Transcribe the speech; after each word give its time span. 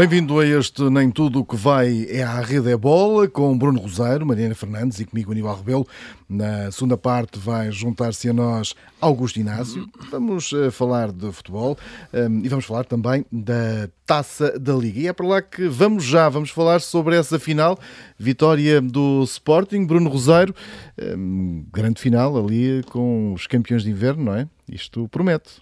Bem-vindo 0.00 0.40
a 0.40 0.46
este 0.46 0.80
Nem 0.88 1.10
Tudo 1.10 1.40
o 1.40 1.44
que 1.44 1.54
vai 1.54 2.06
é 2.08 2.22
à 2.22 2.40
Rede 2.40 2.70
é 2.70 2.76
Bola, 2.76 3.28
com 3.28 3.58
Bruno 3.58 3.78
Rosário, 3.78 4.24
Mariana 4.24 4.54
Fernandes 4.54 4.98
e 4.98 5.04
comigo 5.04 5.30
Aníbal 5.30 5.58
Rebelo. 5.58 5.86
Na 6.26 6.70
segunda 6.72 6.96
parte 6.96 7.38
vai 7.38 7.70
juntar-se 7.70 8.26
a 8.30 8.32
nós 8.32 8.74
Augusto 8.98 9.38
Inácio. 9.38 9.86
Vamos 10.10 10.52
uh, 10.52 10.70
falar 10.70 11.12
de 11.12 11.30
futebol 11.30 11.76
um, 12.14 12.40
e 12.42 12.48
vamos 12.48 12.64
falar 12.64 12.84
também 12.84 13.26
da 13.30 13.90
Taça 14.06 14.58
da 14.58 14.72
Liga. 14.72 15.00
E 15.00 15.06
é 15.06 15.12
para 15.12 15.26
lá 15.26 15.42
que 15.42 15.68
vamos 15.68 16.02
já, 16.02 16.30
vamos 16.30 16.48
falar 16.48 16.80
sobre 16.80 17.14
essa 17.14 17.38
final, 17.38 17.78
vitória 18.18 18.80
do 18.80 19.22
Sporting, 19.24 19.84
Bruno 19.84 20.08
Rosário, 20.08 20.54
um, 20.98 21.66
grande 21.70 22.00
final 22.00 22.38
ali 22.42 22.82
com 22.84 23.34
os 23.34 23.46
campeões 23.46 23.82
de 23.82 23.90
inverno, 23.90 24.24
não 24.24 24.34
é? 24.34 24.48
Isto 24.66 25.06
promete. 25.08 25.60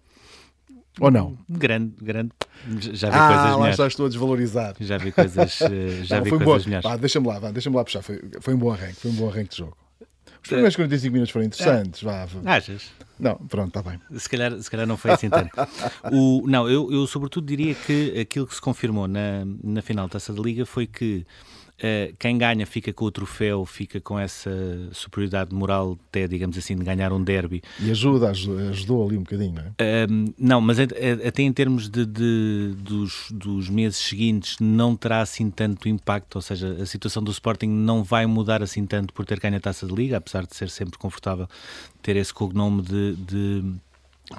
Ou 1.00 1.10
não? 1.10 1.38
Grande, 1.48 1.94
grande. 2.02 2.30
Já 2.92 3.08
vi 3.10 3.16
ah, 3.16 3.28
coisas 3.28 3.44
lá 3.44 3.56
melhores. 3.56 3.76
já 3.76 3.86
estou 3.86 4.06
a 4.06 4.08
desvalorizar. 4.08 4.74
Já 4.80 4.98
vi 4.98 5.12
coisas, 5.12 5.60
eh, 5.62 6.04
já 6.04 6.16
Não, 6.16 6.24
vi 6.24 6.30
foi 6.30 6.38
coisas 6.38 6.64
bom, 6.64 6.68
melhores. 6.70 6.88
pá, 6.88 6.96
deixa-me 6.96 7.26
lá, 7.26 7.38
vá, 7.38 7.50
deixa-me 7.50 7.76
lá 7.76 7.84
puxar. 7.84 8.02
Foi, 8.02 8.20
foi 8.40 8.54
um 8.54 8.58
bom 8.58 8.72
arranque, 8.72 8.94
foi 8.94 9.10
um 9.10 9.14
bom 9.14 9.28
arranque 9.28 9.50
de 9.50 9.56
jogo. 9.58 9.76
Os 10.42 10.48
primeiros 10.48 10.76
45 10.76 11.12
minutos 11.12 11.32
foram 11.32 11.46
interessantes. 11.46 12.02
Vá, 12.02 12.24
vá. 12.24 12.56
Achas? 12.56 12.90
Não, 13.18 13.34
pronto, 13.36 13.68
está 13.76 13.82
bem. 13.90 14.00
Se 14.18 14.28
calhar, 14.28 14.58
se 14.60 14.70
calhar 14.70 14.86
não 14.86 14.96
foi 14.96 15.10
assim 15.10 15.28
tanto. 15.28 15.50
O, 16.12 16.44
não, 16.46 16.68
eu, 16.68 16.90
eu 16.92 17.06
sobretudo 17.06 17.46
diria 17.46 17.74
que 17.74 18.18
aquilo 18.20 18.46
que 18.46 18.54
se 18.54 18.60
confirmou 18.60 19.06
na, 19.08 19.44
na 19.62 19.82
final 19.82 20.06
da 20.06 20.12
Taça 20.12 20.32
da 20.32 20.40
Liga 20.40 20.64
foi 20.64 20.86
que 20.86 21.26
quem 22.18 22.36
ganha 22.36 22.66
fica 22.66 22.92
com 22.92 23.04
o 23.04 23.10
troféu, 23.10 23.64
fica 23.64 24.00
com 24.00 24.18
essa 24.18 24.50
superioridade 24.92 25.54
moral, 25.54 25.96
até 26.08 26.26
digamos 26.26 26.58
assim, 26.58 26.74
de 26.76 26.82
ganhar 26.82 27.12
um 27.12 27.22
derby. 27.22 27.62
E 27.80 27.90
ajuda, 27.90 28.30
ajudou, 28.30 29.06
ali 29.06 29.16
um 29.16 29.20
bocadinho, 29.22 29.52
não 29.54 29.62
é? 29.62 30.06
Um, 30.10 30.24
não, 30.36 30.60
mas 30.60 30.78
até 30.80 31.42
em 31.42 31.52
termos 31.52 31.88
de, 31.88 32.04
de- 32.04 32.74
dos, 32.78 33.28
dos 33.30 33.68
meses 33.68 33.98
seguintes 33.98 34.56
não 34.60 34.96
terá 34.96 35.20
assim 35.20 35.50
tanto 35.50 35.88
impacto, 35.88 36.36
ou 36.36 36.42
seja, 36.42 36.76
a 36.82 36.86
situação 36.86 37.22
do 37.22 37.30
Sporting 37.30 37.68
não 37.68 38.02
vai 38.02 38.26
mudar 38.26 38.62
assim 38.62 38.84
tanto 38.84 39.14
por 39.14 39.24
ter 39.24 39.38
ganho 39.38 39.56
a 39.56 39.60
Taça 39.60 39.86
de 39.86 39.94
Liga, 39.94 40.16
apesar 40.16 40.46
de 40.46 40.56
ser 40.56 40.70
sempre 40.70 40.98
confortável 40.98 41.48
ter 42.02 42.16
esse 42.16 42.34
cognome 42.34 42.82
de, 42.82 43.14
de 43.16 43.64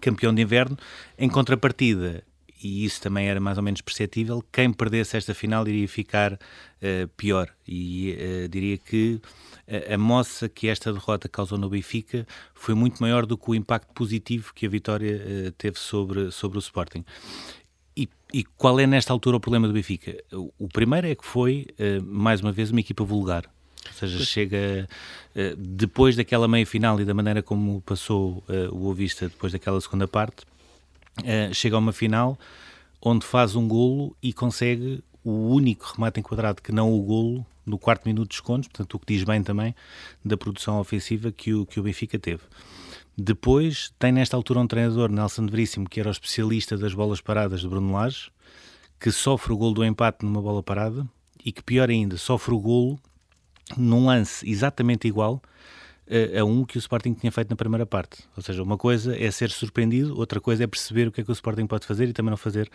campeão 0.01 0.33
de 0.33 0.41
inverno. 0.41 0.77
Em 1.17 1.29
contrapartida, 1.29 2.23
e 2.61 2.83
isso 2.83 3.01
também 3.01 3.27
era 3.27 3.39
mais 3.39 3.57
ou 3.57 3.63
menos 3.63 3.81
perceptível, 3.81 4.43
quem 4.51 4.71
perdesse 4.71 5.15
esta 5.15 5.33
final 5.33 5.67
iria 5.67 5.87
ficar 5.87 6.37
eh, 6.81 7.07
pior. 7.15 7.49
E 7.67 8.15
eh, 8.17 8.47
diria 8.47 8.77
que 8.77 9.21
a, 9.67 9.95
a 9.95 9.97
moça 9.97 10.49
que 10.49 10.67
esta 10.67 10.91
derrota 10.91 11.29
causou 11.29 11.57
no 11.57 11.69
Benfica 11.69 12.27
foi 12.53 12.73
muito 12.73 13.01
maior 13.01 13.25
do 13.25 13.37
que 13.37 13.51
o 13.51 13.55
impacto 13.55 13.93
positivo 13.93 14.53
que 14.53 14.65
a 14.65 14.69
vitória 14.69 15.21
eh, 15.25 15.53
teve 15.57 15.79
sobre, 15.79 16.31
sobre 16.31 16.57
o 16.57 16.59
Sporting. 16.59 17.05
E, 17.95 18.07
e 18.33 18.43
qual 18.43 18.79
é 18.79 18.85
nesta 18.85 19.13
altura 19.13 19.37
o 19.37 19.39
problema 19.39 19.67
do 19.67 19.73
Benfica? 19.73 20.21
O, 20.31 20.53
o 20.57 20.67
primeiro 20.67 21.07
é 21.07 21.15
que 21.15 21.25
foi, 21.25 21.67
mais 22.01 22.39
uma 22.39 22.51
vez, 22.51 22.71
uma 22.71 22.79
equipa 22.79 23.03
vulgar. 23.03 23.43
Ou 23.87 23.93
seja, 23.93 24.23
chega 24.23 24.87
depois 25.57 26.15
daquela 26.15 26.47
meia 26.47 26.65
final 26.65 26.99
e 27.01 27.05
da 27.05 27.13
maneira 27.13 27.41
como 27.41 27.81
passou 27.81 28.43
o 28.71 28.87
Ovista 28.87 29.27
depois 29.27 29.51
daquela 29.51 29.81
segunda 29.81 30.07
parte, 30.07 30.45
eh, 31.23 31.53
chega 31.53 31.75
a 31.75 31.79
uma 31.79 31.93
final 31.93 32.37
onde 33.01 33.25
faz 33.25 33.55
um 33.55 33.67
golo 33.67 34.15
e 34.21 34.33
consegue 34.33 35.03
o 35.23 35.53
único 35.53 35.93
remate 35.95 36.19
enquadrado 36.19 36.61
que 36.61 36.71
não 36.71 36.93
o 36.93 37.01
golo 37.01 37.45
no 37.65 37.77
quarto 37.77 38.07
minuto 38.07 38.29
de 38.29 38.35
descontos, 38.35 38.67
portanto 38.67 38.95
o 38.95 38.99
que 38.99 39.13
diz 39.13 39.23
bem 39.23 39.43
também 39.43 39.75
da 40.25 40.35
produção 40.35 40.79
ofensiva 40.79 41.31
que 41.31 41.53
o, 41.53 41.65
que 41.65 41.79
o 41.79 41.83
Benfica 41.83 42.17
teve. 42.17 42.41
Depois 43.17 43.93
tem 43.99 44.11
nesta 44.11 44.35
altura 44.35 44.59
um 44.59 44.67
treinador, 44.67 45.11
Nelson 45.11 45.45
Veríssimo, 45.45 45.87
que 45.87 45.99
era 45.99 46.09
o 46.09 46.11
especialista 46.11 46.77
das 46.77 46.93
bolas 46.93 47.21
paradas 47.21 47.61
de 47.61 47.67
Bruno 47.67 47.93
Lage, 47.93 48.31
que 48.99 49.11
sofre 49.11 49.53
o 49.53 49.57
golo 49.57 49.73
do 49.73 49.85
empate 49.85 50.25
numa 50.25 50.41
bola 50.41 50.63
parada 50.63 51.07
e 51.43 51.51
que 51.51 51.63
pior 51.63 51.89
ainda, 51.89 52.17
sofre 52.17 52.53
o 52.53 52.59
golo 52.59 52.99
num 53.77 54.05
lance 54.05 54.49
exatamente 54.49 55.07
igual 55.07 55.41
a, 56.39 56.43
um 56.43 56.65
que 56.65 56.77
o 56.77 56.79
Sporting 56.79 57.13
tinha 57.13 57.31
feito 57.31 57.49
na 57.49 57.55
primeira 57.55 57.85
parte. 57.85 58.23
Ou 58.35 58.41
seja, 58.41 58.63
uma 58.63 58.77
coisa 58.77 59.15
é 59.17 59.29
ser 59.31 59.49
surpreendido, 59.51 60.17
outra 60.17 60.41
coisa 60.41 60.63
é 60.63 60.67
perceber 60.67 61.07
o 61.07 61.11
que 61.11 61.21
é 61.21 61.23
que 61.23 61.31
o 61.31 61.33
Sporting 61.33 61.67
pode 61.67 61.85
fazer 61.85 62.07
e 62.09 62.13
também 62.13 62.31
não 62.31 62.37
fazer 62.37 62.69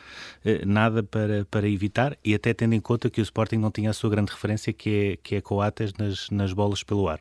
eh, 0.44 0.64
nada 0.64 1.02
para, 1.02 1.44
para 1.46 1.68
evitar, 1.68 2.16
e 2.24 2.34
até 2.34 2.54
tendo 2.54 2.74
em 2.74 2.80
conta 2.80 3.10
que 3.10 3.20
o 3.20 3.22
Sporting 3.22 3.56
não 3.56 3.70
tinha 3.70 3.90
a 3.90 3.92
sua 3.92 4.10
grande 4.10 4.32
referência, 4.32 4.72
que 4.72 4.90
é, 4.90 5.16
que 5.16 5.34
é 5.36 5.40
Coates 5.40 5.92
nas, 5.98 6.30
nas 6.30 6.52
bolas 6.52 6.82
pelo 6.82 7.08
ar. 7.08 7.20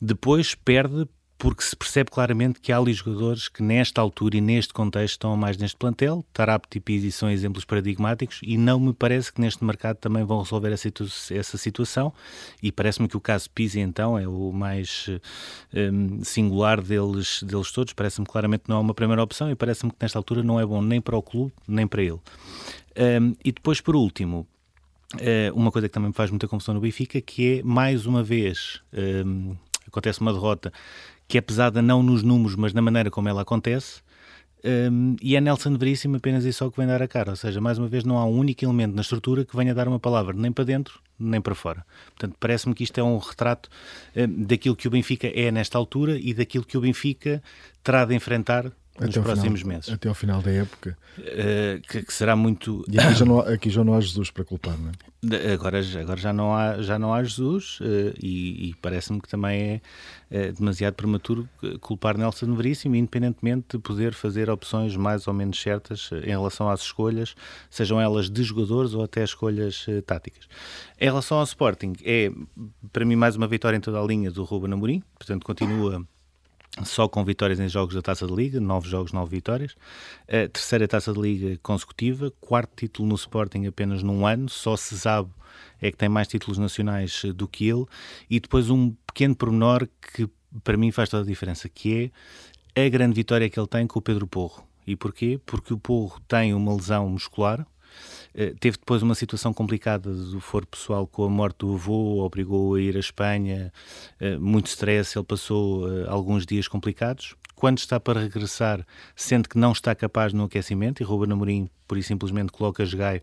Depois 0.00 0.54
perde 0.54 1.06
porque 1.38 1.62
se 1.62 1.76
percebe 1.76 2.10
claramente 2.10 2.60
que 2.60 2.72
há 2.72 2.78
ali 2.78 2.92
jogadores 2.92 3.48
que 3.48 3.62
nesta 3.62 4.00
altura 4.00 4.36
e 4.36 4.40
neste 4.40 4.72
contexto 4.72 5.14
estão 5.14 5.36
mais 5.36 5.56
neste 5.56 5.76
plantel, 5.76 6.24
Tarapti 6.32 6.78
e 6.78 6.80
Pizzi 6.80 7.12
são 7.12 7.30
exemplos 7.30 7.64
paradigmáticos 7.64 8.40
e 8.42 8.56
não 8.56 8.78
me 8.78 8.92
parece 8.92 9.32
que 9.32 9.40
neste 9.40 9.64
mercado 9.64 9.96
também 9.96 10.24
vão 10.24 10.42
resolver 10.42 10.72
essa, 10.72 10.82
situ 10.82 11.04
essa 11.32 11.58
situação. 11.58 12.12
E 12.62 12.70
parece-me 12.70 13.08
que 13.08 13.16
o 13.16 13.20
caso 13.20 13.50
Pizzi 13.50 13.80
então 13.80 14.18
é 14.18 14.26
o 14.26 14.52
mais 14.52 15.10
um, 15.74 16.22
singular 16.22 16.80
deles, 16.80 17.42
deles 17.42 17.70
todos, 17.72 17.92
parece-me 17.92 18.26
claramente 18.26 18.62
que 18.62 18.70
não 18.70 18.76
é 18.76 18.80
uma 18.80 18.94
primeira 18.94 19.22
opção 19.22 19.50
e 19.50 19.54
parece-me 19.54 19.90
que 19.90 19.98
nesta 20.00 20.18
altura 20.18 20.42
não 20.42 20.58
é 20.60 20.64
bom 20.64 20.80
nem 20.80 21.00
para 21.00 21.16
o 21.16 21.22
clube, 21.22 21.52
nem 21.66 21.86
para 21.86 22.02
ele. 22.02 22.20
Um, 22.96 23.34
e 23.44 23.50
depois 23.50 23.80
por 23.80 23.96
último, 23.96 24.46
uh, 25.14 25.54
uma 25.54 25.72
coisa 25.72 25.88
que 25.88 25.92
também 25.92 26.08
me 26.08 26.14
faz 26.14 26.30
muita 26.30 26.46
confusão 26.46 26.74
no 26.74 26.80
Benfica, 26.80 27.20
que 27.20 27.58
é 27.58 27.62
mais 27.62 28.06
uma 28.06 28.22
vez 28.22 28.80
um, 29.26 29.56
acontece 29.86 30.20
uma 30.20 30.32
derrota 30.32 30.72
que 31.26 31.38
é 31.38 31.40
pesada 31.40 31.80
não 31.80 32.02
nos 32.02 32.22
números, 32.22 32.56
mas 32.56 32.72
na 32.72 32.82
maneira 32.82 33.10
como 33.10 33.28
ela 33.28 33.42
acontece, 33.42 34.02
um, 34.64 35.14
e 35.20 35.36
é 35.36 35.40
Nelson 35.40 35.76
Veríssimo 35.76 36.16
apenas 36.16 36.44
isso 36.44 36.60
só 36.60 36.70
que 36.70 36.76
vem 36.78 36.86
dar 36.86 37.02
a 37.02 37.08
cara. 37.08 37.30
Ou 37.30 37.36
seja, 37.36 37.60
mais 37.60 37.78
uma 37.78 37.86
vez, 37.86 38.02
não 38.02 38.16
há 38.16 38.24
um 38.24 38.38
único 38.38 38.64
elemento 38.64 38.94
na 38.94 39.02
estrutura 39.02 39.44
que 39.44 39.54
venha 39.54 39.74
dar 39.74 39.86
uma 39.86 40.00
palavra 40.00 40.34
nem 40.34 40.50
para 40.50 40.64
dentro 40.64 41.04
nem 41.18 41.40
para 41.40 41.54
fora. 41.54 41.84
Portanto, 42.06 42.36
parece-me 42.40 42.74
que 42.74 42.82
isto 42.82 42.98
é 42.98 43.02
um 43.02 43.18
retrato 43.18 43.68
um, 44.16 44.42
daquilo 44.44 44.74
que 44.74 44.88
o 44.88 44.90
Benfica 44.90 45.30
é 45.32 45.50
nesta 45.50 45.78
altura 45.78 46.18
e 46.18 46.34
daquilo 46.34 46.64
que 46.64 46.76
o 46.76 46.80
Benfica 46.80 47.42
terá 47.82 48.04
de 48.04 48.14
enfrentar 48.14 48.72
nos 49.00 49.16
próximos 49.16 49.60
final, 49.60 49.76
meses. 49.76 49.92
Até 49.92 50.08
ao 50.08 50.14
final 50.14 50.40
da 50.40 50.50
época. 50.50 50.96
Uh, 51.18 51.80
que, 51.88 52.02
que 52.02 52.12
será 52.12 52.36
muito. 52.36 52.84
E 52.88 52.98
aqui 52.98 53.14
já, 53.14 53.24
não, 53.24 53.40
há- 53.40 53.48
aqui 53.54 53.70
já 53.70 53.84
não 53.84 53.94
há 53.94 54.00
Jesus 54.00 54.30
para 54.30 54.44
culpar, 54.44 54.76
não 54.78 54.90
é? 54.90 55.52
Agora, 55.52 55.80
agora 56.00 56.20
já, 56.20 56.32
não 56.32 56.54
há, 56.54 56.82
já 56.82 56.98
não 56.98 57.14
há 57.14 57.22
Jesus 57.24 57.78
eh, 57.80 58.12
e, 58.22 58.68
e 58.68 58.74
parece-me 58.74 59.20
que 59.22 59.28
também 59.28 59.58
é, 59.62 59.80
eh, 60.30 60.52
demasiado 60.52 60.92
prematuro 60.94 61.48
culpar 61.80 62.18
Nelson 62.18 62.54
Veríssimo, 62.54 62.94
independentemente 62.94 63.68
de 63.70 63.78
poder 63.78 64.12
fazer 64.12 64.50
opções 64.50 64.94
mais 64.96 65.26
ou 65.26 65.32
menos 65.32 65.58
certas 65.58 66.10
eh, 66.12 66.26
em 66.26 66.30
relação 66.30 66.68
às 66.68 66.82
escolhas, 66.82 67.34
sejam 67.70 67.98
elas 67.98 68.28
de 68.28 68.42
jogadores 68.42 68.92
ou 68.92 69.02
até 69.02 69.24
escolhas 69.24 69.86
táticas. 70.06 70.46
Em 71.00 71.06
relação 71.06 71.38
ao 71.38 71.44
Sporting, 71.44 71.94
é 72.04 72.30
para 72.92 73.06
mim 73.06 73.16
mais 73.16 73.34
uma 73.34 73.46
vitória 73.48 73.78
em 73.78 73.80
toda 73.80 73.98
a 73.98 74.04
linha 74.04 74.30
do 74.30 74.44
Ruben 74.44 74.74
Amorim, 74.74 75.02
portanto 75.18 75.42
continua 75.44 76.06
só 76.82 77.06
com 77.06 77.24
vitórias 77.24 77.60
em 77.60 77.68
jogos 77.68 77.94
da 77.94 78.02
Taça 78.02 78.26
de 78.26 78.34
Liga, 78.34 78.60
nove 78.60 78.88
jogos, 78.88 79.12
nove 79.12 79.36
vitórias. 79.36 79.76
A 80.26 80.48
terceira 80.48 80.88
Taça 80.88 81.12
de 81.12 81.20
Liga 81.20 81.58
consecutiva, 81.62 82.32
quarto 82.40 82.72
título 82.76 83.08
no 83.08 83.14
Sporting 83.14 83.66
apenas 83.66 84.02
num 84.02 84.26
ano, 84.26 84.48
só 84.48 84.76
Cesabo 84.76 85.32
é 85.80 85.90
que 85.90 85.96
tem 85.96 86.08
mais 86.08 86.26
títulos 86.26 86.58
nacionais 86.58 87.22
eh, 87.24 87.32
do 87.32 87.46
que 87.46 87.68
ele. 87.68 87.84
E 88.28 88.40
depois 88.40 88.70
um 88.70 88.94
pequeno 89.06 89.36
pormenor 89.36 89.88
que 90.14 90.28
para 90.62 90.76
mim 90.76 90.90
faz 90.90 91.08
toda 91.08 91.22
a 91.22 91.26
diferença, 91.26 91.68
que 91.68 92.12
é 92.74 92.86
a 92.86 92.88
grande 92.88 93.14
vitória 93.14 93.48
que 93.48 93.58
ele 93.58 93.66
tem 93.66 93.86
com 93.86 93.98
o 93.98 94.02
Pedro 94.02 94.26
Porro. 94.26 94.66
E 94.86 94.96
porquê? 94.96 95.40
Porque 95.44 95.72
o 95.72 95.78
Porro 95.78 96.20
tem 96.26 96.54
uma 96.54 96.74
lesão 96.74 97.08
muscular, 97.08 97.66
teve 98.58 98.76
depois 98.78 99.02
uma 99.02 99.14
situação 99.14 99.54
complicada 99.54 100.12
do 100.12 100.40
foro 100.40 100.66
pessoal 100.66 101.06
com 101.06 101.24
a 101.24 101.28
morte 101.28 101.58
do 101.58 101.74
avô, 101.74 102.24
obrigou 102.24 102.74
a 102.74 102.80
ir 102.80 102.96
à 102.96 103.00
Espanha, 103.00 103.72
eh, 104.18 104.36
muito 104.38 104.66
stress, 104.66 105.16
ele 105.16 105.24
passou 105.24 105.90
eh, 105.90 106.06
alguns 106.08 106.44
dias 106.44 106.66
complicados. 106.66 107.36
Quando 107.54 107.78
está 107.78 108.00
para 108.00 108.20
regressar, 108.20 108.84
sente 109.14 109.48
que 109.48 109.56
não 109.56 109.70
está 109.70 109.94
capaz 109.94 110.32
no 110.32 110.44
aquecimento 110.44 111.00
e 111.00 111.04
Ruben 111.04 111.32
Amorim, 111.32 111.70
por 111.86 111.96
isso 111.96 112.08
simplesmente 112.08 112.50
coloca 112.50 112.84
Gaio 112.84 113.22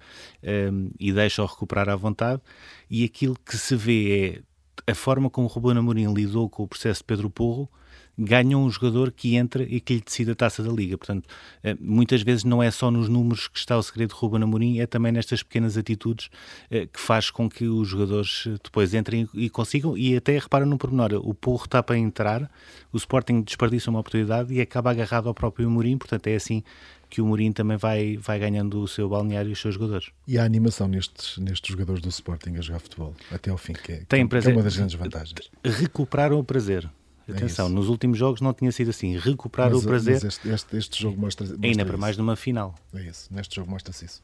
e 0.98 1.12
deixa-o 1.12 1.46
recuperar 1.46 1.90
à 1.90 1.96
vontade. 1.96 2.42
E 2.90 3.04
aquilo 3.04 3.36
que 3.46 3.58
se 3.58 3.76
vê 3.76 4.42
é 4.88 4.92
a 4.92 4.96
forma 4.96 5.30
como 5.30 5.48
Ruben 5.48 5.78
Amorim 5.78 6.14
lidou 6.14 6.50
com 6.50 6.64
o 6.64 6.68
processo 6.68 7.02
de 7.02 7.06
Pedro 7.06 7.30
Porro, 7.30 7.70
ganham 8.24 8.64
um 8.64 8.70
jogador 8.70 9.12
que 9.12 9.36
entra 9.36 9.64
e 9.64 9.80
que 9.80 9.96
lhe 9.96 10.02
decide 10.02 10.32
a 10.32 10.36
taça 10.36 10.62
da 10.64 10.72
Liga. 10.72 10.98
Portanto, 10.98 11.28
eh, 11.64 11.76
muitas 11.80 12.22
vezes 12.22 12.44
não 12.44 12.62
é 12.62 12.70
só 12.70 12.92
nos 12.92 13.10
números 13.10 13.48
que 13.48 13.58
está 13.58 13.78
o 13.78 13.84
segredo 13.84 14.14
de 14.14 14.16
Ruben 14.16 14.44
Amorim, 14.44 14.80
é 14.80 14.86
também 14.86 15.12
nestas 15.12 15.42
pequenas 15.42 15.78
atitudes 15.78 16.30
eh, 16.70 16.86
que 16.86 17.00
faz 17.00 17.32
com 17.32 17.50
que 17.50 17.66
os 17.66 17.88
jogadores 17.88 18.44
eh, 18.48 18.58
depois 18.64 18.94
entrem 18.94 19.28
e 19.34 19.50
consigam, 19.50 19.98
e 19.98 20.16
até 20.16 20.38
repara 20.38 20.66
num 20.66 20.78
pormenor, 20.78 21.14
o 21.16 21.34
Porro 21.34 21.66
está 21.66 21.82
para 21.82 21.98
entrar, 21.98 22.50
o 22.94 22.98
Sporting 22.98 23.42
desperdiça 23.42 23.90
uma 23.90 24.00
oportunidade 24.00 24.54
e 24.54 24.62
acaba 24.62 24.92
agarrado 24.92 25.28
ao 25.28 25.34
próprio 25.34 25.68
Amorim, 25.68 25.98
portanto 25.98 26.28
é 26.28 26.36
assim 26.36 26.64
que 27.10 27.22
o 27.22 27.26
Mourinho 27.26 27.52
também 27.52 27.76
vai, 27.76 28.16
vai 28.16 28.40
ganhando 28.40 28.82
o 28.82 28.88
seu 28.88 29.10
balneário 29.10 29.50
e 29.50 29.52
os 29.52 29.60
seus 29.60 29.74
jogadores. 29.74 30.12
E 30.26 30.38
há 30.38 30.46
animação 30.46 30.88
nestes, 30.88 31.38
nestes 31.38 31.70
jogadores 31.70 32.02
do 32.02 32.08
Sporting 32.08 32.56
a 32.56 32.62
jogar 32.62 32.80
futebol, 32.80 33.14
até 33.30 33.52
ao 33.52 33.58
fim, 33.58 33.74
que 33.74 33.92
é, 33.92 33.96
Tem 34.08 34.22
que 34.22 34.26
é 34.26 34.28
prazer. 34.28 34.54
uma 34.54 34.64
das 34.64 34.78
grandes 34.78 34.96
vantagens. 34.96 35.34
Recuperaram 35.62 36.40
o 36.40 36.44
prazer. 36.44 36.90
É 37.28 37.32
Atenção, 37.34 37.68
é 37.68 37.70
nos 37.70 37.88
últimos 37.88 38.18
jogos 38.18 38.42
não 38.42 38.54
tinha 38.54 38.72
sido 38.72 38.90
assim. 38.90 39.18
Recuperar 39.18 39.72
mas, 39.72 39.84
o 39.84 39.88
prazer. 39.88 40.16
Mas 40.16 40.24
este, 40.24 40.50
este, 40.50 40.78
este, 40.78 41.02
jogo 41.02 41.20
mostra, 41.20 41.46
mostra 41.46 41.68
Ainda 41.68 41.86
para 41.86 41.98
mais 41.98 42.18
numa 42.18 42.36
final. 42.36 42.76
É 42.94 43.02
isso, 43.04 43.28
neste 43.32 43.56
jogo 43.56 43.70
mostra-se 43.70 44.06
isso. 44.06 44.22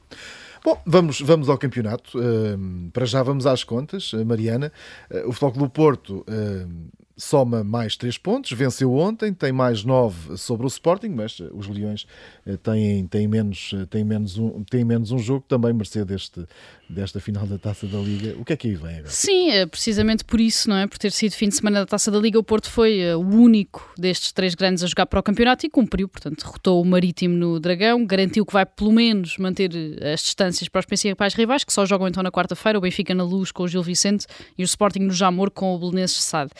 Bom, 0.64 0.80
vamos, 0.86 1.20
vamos 1.20 1.48
ao 1.48 1.56
campeonato. 1.56 2.18
Uh, 2.18 2.90
para 2.92 3.06
já 3.06 3.22
vamos 3.22 3.46
às 3.46 3.64
contas, 3.64 4.12
Mariana. 4.26 4.72
Uh, 5.10 5.28
o 5.28 5.32
Futebol 5.32 5.66
do 5.66 5.70
Porto 5.70 6.24
uh, 6.28 6.88
soma 7.18 7.64
mais 7.64 7.96
3 7.96 8.16
pontos, 8.16 8.52
venceu 8.52 8.94
ontem, 8.94 9.34
tem 9.34 9.50
mais 9.50 9.82
9 9.82 10.36
sobre 10.36 10.64
o 10.64 10.68
Sporting, 10.68 11.08
mas 11.08 11.40
eh, 11.40 11.48
os 11.52 11.66
Leões 11.66 12.06
eh, 12.46 12.56
têm, 12.56 13.06
têm, 13.08 13.26
menos, 13.26 13.72
eh, 13.74 13.84
têm, 13.86 14.04
menos 14.04 14.38
um, 14.38 14.62
têm 14.62 14.84
menos 14.84 15.10
um 15.10 15.18
jogo, 15.18 15.44
também 15.48 15.72
mercê 15.72 16.04
deste, 16.04 16.46
desta 16.88 17.18
final 17.18 17.44
da 17.44 17.58
Taça 17.58 17.88
da 17.88 17.98
Liga. 17.98 18.36
O 18.38 18.44
que 18.44 18.52
é 18.52 18.56
que 18.56 18.68
aí 18.68 18.76
vem 18.76 18.98
agora? 18.98 19.10
Sim, 19.10 19.50
é 19.50 19.66
precisamente 19.66 20.24
por 20.24 20.40
isso, 20.40 20.70
não 20.70 20.76
é? 20.76 20.86
Por 20.86 20.96
ter 20.96 21.10
sido 21.10 21.32
fim 21.32 21.48
de 21.48 21.56
semana 21.56 21.80
da 21.80 21.86
Taça 21.86 22.08
da 22.08 22.20
Liga, 22.20 22.38
o 22.38 22.44
Porto 22.44 22.70
foi 22.70 23.12
o 23.14 23.20
único 23.20 23.92
destes 23.98 24.30
três 24.30 24.54
grandes 24.54 24.84
a 24.84 24.86
jogar 24.86 25.06
para 25.06 25.18
o 25.18 25.22
campeonato 25.22 25.66
e 25.66 25.68
cumpriu, 25.68 26.08
portanto, 26.08 26.44
derrotou 26.44 26.80
o 26.80 26.84
Marítimo 26.84 27.36
no 27.36 27.58
Dragão, 27.58 28.06
garantiu 28.06 28.46
que 28.46 28.52
vai 28.52 28.64
pelo 28.64 28.92
menos 28.92 29.36
manter 29.38 29.72
as 30.14 30.20
distâncias 30.20 30.68
para 30.68 30.78
os 30.78 30.86
principais 30.86 31.34
rivais, 31.34 31.64
que 31.64 31.72
só 31.72 31.84
jogam 31.84 32.06
então 32.06 32.22
na 32.22 32.30
quarta-feira, 32.30 32.78
o 32.78 32.80
Benfica 32.80 33.12
na 33.12 33.24
Luz 33.24 33.50
com 33.50 33.64
o 33.64 33.68
Gil 33.68 33.82
Vicente 33.82 34.24
e 34.56 34.62
o 34.62 34.64
Sporting 34.66 35.00
no 35.00 35.12
Jamor 35.12 35.50
com 35.50 35.74
o 35.74 35.78
Belenenses 35.80 36.22
Sade. 36.22 36.52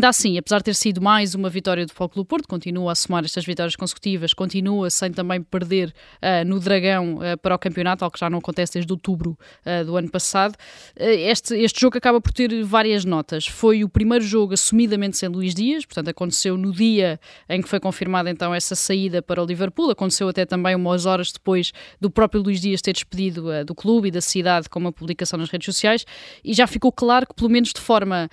Ainda 0.00 0.08
assim, 0.08 0.38
apesar 0.38 0.60
de 0.60 0.64
ter 0.64 0.74
sido 0.74 0.98
mais 0.98 1.34
uma 1.34 1.50
vitória 1.50 1.84
do 1.84 1.92
Futebol 1.92 2.24
Porto, 2.24 2.48
continua 2.48 2.92
a 2.92 2.94
somar 2.94 3.22
estas 3.22 3.44
vitórias 3.44 3.76
consecutivas, 3.76 4.32
continua 4.32 4.88
sem 4.88 5.12
também 5.12 5.42
perder 5.42 5.92
uh, 6.22 6.42
no 6.48 6.58
Dragão 6.58 7.16
uh, 7.16 7.36
para 7.36 7.54
o 7.54 7.58
campeonato, 7.58 8.02
algo 8.02 8.14
que 8.14 8.18
já 8.18 8.30
não 8.30 8.38
acontece 8.38 8.72
desde 8.72 8.90
outubro 8.90 9.36
uh, 9.66 9.84
do 9.84 9.98
ano 9.98 10.10
passado. 10.10 10.54
este, 10.96 11.54
este 11.54 11.78
jogo 11.82 11.98
acaba 11.98 12.18
por 12.18 12.32
ter 12.32 12.64
várias 12.64 13.04
notas. 13.04 13.46
Foi 13.46 13.84
o 13.84 13.90
primeiro 13.90 14.24
jogo 14.24 14.54
assumidamente 14.54 15.18
sem 15.18 15.28
Luís 15.28 15.54
Dias, 15.54 15.84
portanto 15.84 16.08
aconteceu 16.08 16.56
no 16.56 16.72
dia 16.72 17.20
em 17.46 17.60
que 17.60 17.68
foi 17.68 17.78
confirmada 17.78 18.30
então 18.30 18.54
essa 18.54 18.74
saída 18.74 19.20
para 19.20 19.42
o 19.42 19.44
Liverpool, 19.44 19.90
aconteceu 19.90 20.30
até 20.30 20.46
também 20.46 20.74
umas 20.74 21.04
horas 21.04 21.30
depois 21.30 21.72
do 22.00 22.10
próprio 22.10 22.40
Luís 22.40 22.62
Dias 22.62 22.80
ter 22.80 22.94
despedido 22.94 23.50
do 23.66 23.74
clube 23.74 24.08
e 24.08 24.10
da 24.10 24.22
cidade 24.22 24.66
com 24.66 24.78
uma 24.78 24.92
publicação 24.92 25.38
nas 25.38 25.50
redes 25.50 25.66
sociais 25.66 26.06
e 26.42 26.54
já 26.54 26.66
ficou 26.66 26.90
claro 26.90 27.26
que 27.26 27.34
pelo 27.34 27.50
menos 27.50 27.70
de 27.70 27.80
forma 27.82 28.30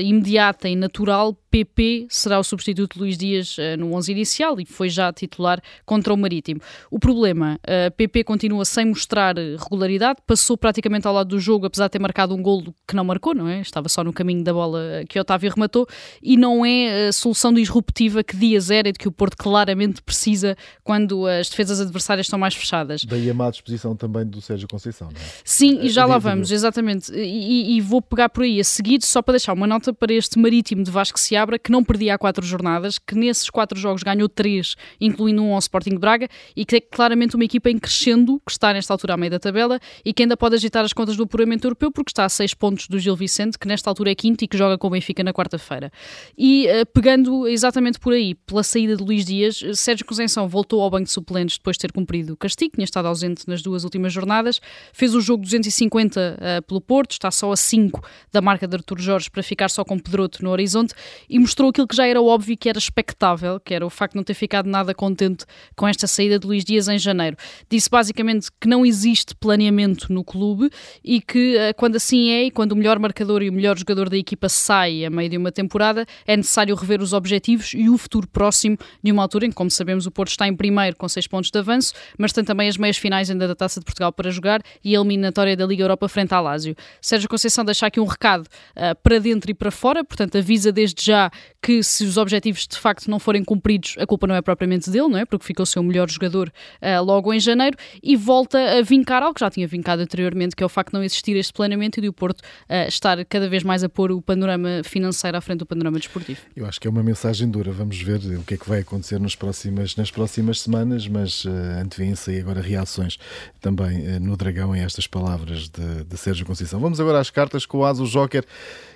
imediata 0.00 0.68
e 0.68 0.76
natural 0.76 1.07
rural 1.08 1.38
PP 1.50 2.06
será 2.10 2.38
o 2.38 2.44
substituto 2.44 2.94
de 2.94 3.00
Luís 3.00 3.16
Dias 3.18 3.56
uh, 3.58 3.76
no 3.78 3.94
11 3.94 4.12
inicial 4.12 4.60
e 4.60 4.64
foi 4.64 4.88
já 4.88 5.12
titular 5.12 5.60
contra 5.84 6.12
o 6.12 6.16
Marítimo. 6.16 6.60
O 6.90 6.98
problema, 6.98 7.58
uh, 7.64 7.90
PP 7.96 8.24
continua 8.24 8.64
sem 8.64 8.86
mostrar 8.86 9.36
regularidade, 9.36 10.20
passou 10.26 10.56
praticamente 10.56 11.06
ao 11.06 11.14
lado 11.14 11.28
do 11.28 11.40
jogo, 11.40 11.66
apesar 11.66 11.86
de 11.86 11.92
ter 11.92 11.98
marcado 11.98 12.34
um 12.34 12.42
golo 12.42 12.74
que 12.86 12.94
não 12.94 13.04
marcou, 13.04 13.34
não 13.34 13.48
é? 13.48 13.60
Estava 13.60 13.88
só 13.88 14.04
no 14.04 14.12
caminho 14.12 14.42
da 14.44 14.52
bola 14.52 15.04
que 15.08 15.18
Otávio 15.18 15.50
rematou 15.50 15.86
e 16.22 16.36
não 16.36 16.64
é 16.64 17.08
a 17.08 17.12
solução 17.12 17.52
disruptiva 17.52 18.22
que 18.22 18.36
Dias 18.36 18.70
era 18.70 18.88
e 18.88 18.92
de 18.92 18.98
que 18.98 19.08
o 19.08 19.12
Porto 19.12 19.36
claramente 19.36 20.02
precisa 20.02 20.56
quando 20.84 21.26
as 21.26 21.48
defesas 21.48 21.80
adversárias 21.80 22.26
estão 22.26 22.38
mais 22.38 22.54
fechadas. 22.54 23.04
Daí 23.04 23.30
a 23.30 23.34
má 23.34 23.50
disposição 23.50 23.96
também 23.96 24.26
do 24.26 24.40
Sérgio 24.40 24.68
Conceição, 24.68 25.08
não 25.08 25.20
é? 25.20 25.24
Sim, 25.44 25.80
e 25.82 25.88
já 25.88 26.04
lá 26.04 26.18
vamos, 26.18 26.50
exatamente. 26.50 27.12
E, 27.12 27.76
e, 27.76 27.80
vou 27.80 28.02
pegar 28.02 28.28
por 28.28 28.44
aí 28.44 28.60
a 28.60 28.64
seguir, 28.64 29.02
só 29.02 29.22
para 29.22 29.32
deixar 29.32 29.52
uma 29.52 29.66
nota 29.66 29.92
para 29.92 30.12
este 30.12 30.38
Marítimo 30.38 30.82
de 30.82 30.90
Vasco 30.90 31.18
Seabra 31.38 31.56
que 31.56 31.70
não 31.70 31.84
perdia 31.84 32.14
há 32.14 32.18
quatro 32.18 32.44
jornadas, 32.44 32.98
que 32.98 33.14
nesses 33.14 33.48
quatro 33.48 33.78
jogos 33.78 34.02
ganhou 34.02 34.28
três, 34.28 34.74
incluindo 35.00 35.40
um 35.40 35.52
ao 35.52 35.60
Sporting 35.60 35.90
de 35.90 35.98
Braga, 35.98 36.28
e 36.56 36.64
que 36.64 36.76
é 36.76 36.80
claramente 36.80 37.36
uma 37.36 37.44
equipa 37.44 37.70
em 37.70 37.78
crescendo, 37.78 38.42
que 38.44 38.50
está 38.50 38.72
nesta 38.72 38.92
altura 38.92 39.14
à 39.14 39.16
meio 39.16 39.30
da 39.30 39.38
tabela 39.38 39.78
e 40.04 40.12
que 40.12 40.24
ainda 40.24 40.36
pode 40.36 40.56
agitar 40.56 40.84
as 40.84 40.92
contas 40.92 41.16
do 41.16 41.22
apuramento 41.22 41.64
europeu, 41.64 41.92
porque 41.92 42.10
está 42.10 42.24
a 42.24 42.28
seis 42.28 42.54
pontos 42.54 42.88
do 42.88 42.98
Gil 42.98 43.14
Vicente, 43.14 43.56
que 43.56 43.68
nesta 43.68 43.88
altura 43.88 44.10
é 44.10 44.16
quinto 44.16 44.44
e 44.44 44.48
que 44.48 44.58
joga 44.58 44.76
com 44.76 44.88
o 44.88 44.90
Benfica 44.90 45.22
na 45.22 45.32
quarta-feira. 45.32 45.92
E 46.36 46.66
uh, 46.66 46.84
pegando 46.86 47.46
exatamente 47.46 48.00
por 48.00 48.12
aí, 48.12 48.34
pela 48.34 48.64
saída 48.64 48.96
de 48.96 49.04
Luís 49.04 49.24
Dias, 49.24 49.62
Sérgio 49.74 50.04
Conceição 50.04 50.48
voltou 50.48 50.82
ao 50.82 50.90
banco 50.90 51.04
de 51.04 51.12
suplentes 51.12 51.56
depois 51.56 51.76
de 51.76 51.82
ter 51.82 51.92
cumprido 51.92 52.32
o 52.32 52.36
castigo, 52.36 52.74
tinha 52.74 52.84
estado 52.84 53.06
ausente 53.06 53.46
nas 53.46 53.62
duas 53.62 53.84
últimas 53.84 54.12
jornadas, 54.12 54.60
fez 54.92 55.14
o 55.14 55.20
jogo 55.20 55.44
250 55.44 56.20
uh, 56.20 56.44
eh, 56.44 56.60
pelo 56.62 56.80
Porto, 56.80 57.12
está 57.12 57.30
só 57.30 57.52
a 57.52 57.56
5 57.56 58.02
da 58.32 58.40
marca 58.40 58.66
de 58.66 58.74
Artur 58.74 58.98
Jorge 58.98 59.30
para 59.30 59.42
ficar 59.44 59.70
só 59.70 59.84
com 59.84 59.96
Pedroto 60.00 60.42
no 60.42 60.50
horizonte 60.50 60.94
e 61.28 61.38
mostrou 61.38 61.70
aquilo 61.70 61.86
que 61.86 61.96
já 61.96 62.06
era 62.06 62.20
óbvio 62.20 62.56
que 62.56 62.68
era 62.68 62.78
expectável, 62.78 63.60
que 63.60 63.74
era 63.74 63.84
o 63.84 63.90
facto 63.90 64.12
de 64.12 64.16
não 64.16 64.24
ter 64.24 64.34
ficado 64.34 64.68
nada 64.68 64.94
contente 64.94 65.44
com 65.76 65.86
esta 65.86 66.06
saída 66.06 66.38
de 66.38 66.46
Luís 66.46 66.64
Dias 66.64 66.88
em 66.88 66.98
janeiro. 66.98 67.36
Disse 67.70 67.90
basicamente 67.90 68.48
que 68.60 68.68
não 68.68 68.84
existe 68.84 69.34
planeamento 69.34 70.12
no 70.12 70.24
clube 70.24 70.70
e 71.04 71.20
que 71.20 71.56
eh, 71.56 71.72
quando 71.72 71.96
assim 71.96 72.30
é 72.30 72.44
e 72.44 72.50
quando 72.50 72.72
o 72.72 72.76
melhor 72.76 72.98
marcador 72.98 73.42
e 73.42 73.48
o 73.48 73.52
melhor 73.52 73.78
jogador 73.78 74.08
da 74.08 74.16
equipa 74.16 74.48
sai 74.48 75.04
a 75.04 75.10
meio 75.10 75.28
de 75.28 75.36
uma 75.36 75.52
temporada, 75.52 76.06
é 76.26 76.36
necessário 76.36 76.74
rever 76.74 77.02
os 77.02 77.12
objetivos 77.12 77.74
e 77.74 77.88
o 77.88 77.98
futuro 77.98 78.26
próximo 78.28 78.78
de 79.02 79.12
uma 79.12 79.22
altura 79.22 79.46
em 79.46 79.50
que, 79.50 79.56
como 79.56 79.70
sabemos, 79.70 80.06
o 80.06 80.10
Porto 80.10 80.30
está 80.30 80.46
em 80.48 80.56
primeiro 80.56 80.96
com 80.96 81.08
seis 81.08 81.26
pontos 81.26 81.50
de 81.50 81.58
avanço, 81.58 81.92
mas 82.16 82.32
tem 82.32 82.44
também 82.44 82.68
as 82.68 82.76
meias 82.76 82.96
finais 82.96 83.30
ainda 83.30 83.46
da 83.46 83.54
Taça 83.54 83.80
de 83.80 83.84
Portugal 83.84 84.12
para 84.12 84.30
jogar 84.30 84.62
e 84.84 84.96
a 84.96 85.00
eliminatória 85.00 85.56
da 85.56 85.66
Liga 85.66 85.82
Europa 85.82 86.08
frente 86.08 86.32
à 86.32 86.40
Lásio. 86.40 86.74
Sérgio 87.00 87.28
Conceição 87.28 87.64
deixa 87.64 87.86
aqui 87.86 88.00
um 88.00 88.06
recado 88.06 88.42
uh, 88.42 88.94
para 89.02 89.18
dentro 89.18 89.50
e 89.50 89.54
para 89.54 89.70
fora, 89.70 90.04
portanto 90.04 90.38
avisa 90.38 90.72
desde 90.72 91.04
já 91.04 91.17
que 91.60 91.82
se 91.82 92.04
os 92.04 92.16
objetivos 92.16 92.66
de 92.66 92.78
facto 92.78 93.10
não 93.10 93.18
forem 93.18 93.44
cumpridos, 93.44 93.96
a 93.98 94.06
culpa 94.06 94.26
não 94.26 94.34
é 94.34 94.42
propriamente 94.42 94.90
dele, 94.90 95.08
não 95.08 95.18
é? 95.18 95.24
Porque 95.24 95.44
ficou 95.44 95.66
seu 95.66 95.82
melhor 95.82 96.08
jogador 96.08 96.48
uh, 96.48 97.02
logo 97.04 97.32
em 97.32 97.40
janeiro 97.40 97.76
e 98.02 98.16
volta 98.16 98.78
a 98.78 98.82
vincar 98.82 99.22
algo 99.22 99.34
que 99.34 99.40
já 99.40 99.50
tinha 99.50 99.66
vincado 99.66 100.02
anteriormente, 100.02 100.54
que 100.54 100.62
é 100.62 100.66
o 100.66 100.68
facto 100.68 100.90
de 100.90 100.94
não 100.94 101.02
existir 101.02 101.36
este 101.36 101.52
planeamento 101.52 101.98
e 101.98 102.02
de 102.02 102.08
o 102.08 102.12
Porto 102.12 102.40
uh, 102.40 102.88
estar 102.88 103.22
cada 103.24 103.48
vez 103.48 103.62
mais 103.62 103.82
a 103.82 103.88
pôr 103.88 104.12
o 104.12 104.22
panorama 104.22 104.82
financeiro 104.84 105.36
à 105.36 105.40
frente 105.40 105.58
do 105.58 105.66
panorama 105.66 105.98
desportivo. 105.98 106.40
Eu 106.56 106.66
acho 106.66 106.80
que 106.80 106.86
é 106.86 106.90
uma 106.90 107.02
mensagem 107.02 107.48
dura. 107.50 107.72
Vamos 107.72 108.00
ver 108.00 108.20
o 108.38 108.42
que 108.44 108.54
é 108.54 108.56
que 108.56 108.68
vai 108.68 108.80
acontecer 108.80 109.18
nas 109.20 109.34
próximas, 109.34 109.96
nas 109.96 110.10
próximas 110.10 110.60
semanas, 110.60 111.08
mas 111.08 111.44
uh, 111.44 111.50
antevêm-se 111.82 112.30
aí 112.30 112.40
agora 112.40 112.60
reações 112.60 113.18
também 113.60 114.16
uh, 114.16 114.20
no 114.20 114.36
Dragão 114.36 114.74
em 114.74 114.80
estas 114.80 115.06
palavras 115.06 115.68
de, 115.68 116.04
de 116.04 116.16
Sérgio 116.16 116.46
Conceição. 116.46 116.78
Vamos 116.80 117.00
agora 117.00 117.18
às 117.18 117.30
cartas 117.30 117.66
com 117.66 117.78
o 117.78 117.84
Aso 117.84 118.06
Joker 118.06 118.44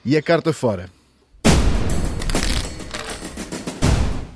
e 0.05 0.17
a 0.17 0.23
carta 0.23 0.53
fora. 0.53 0.89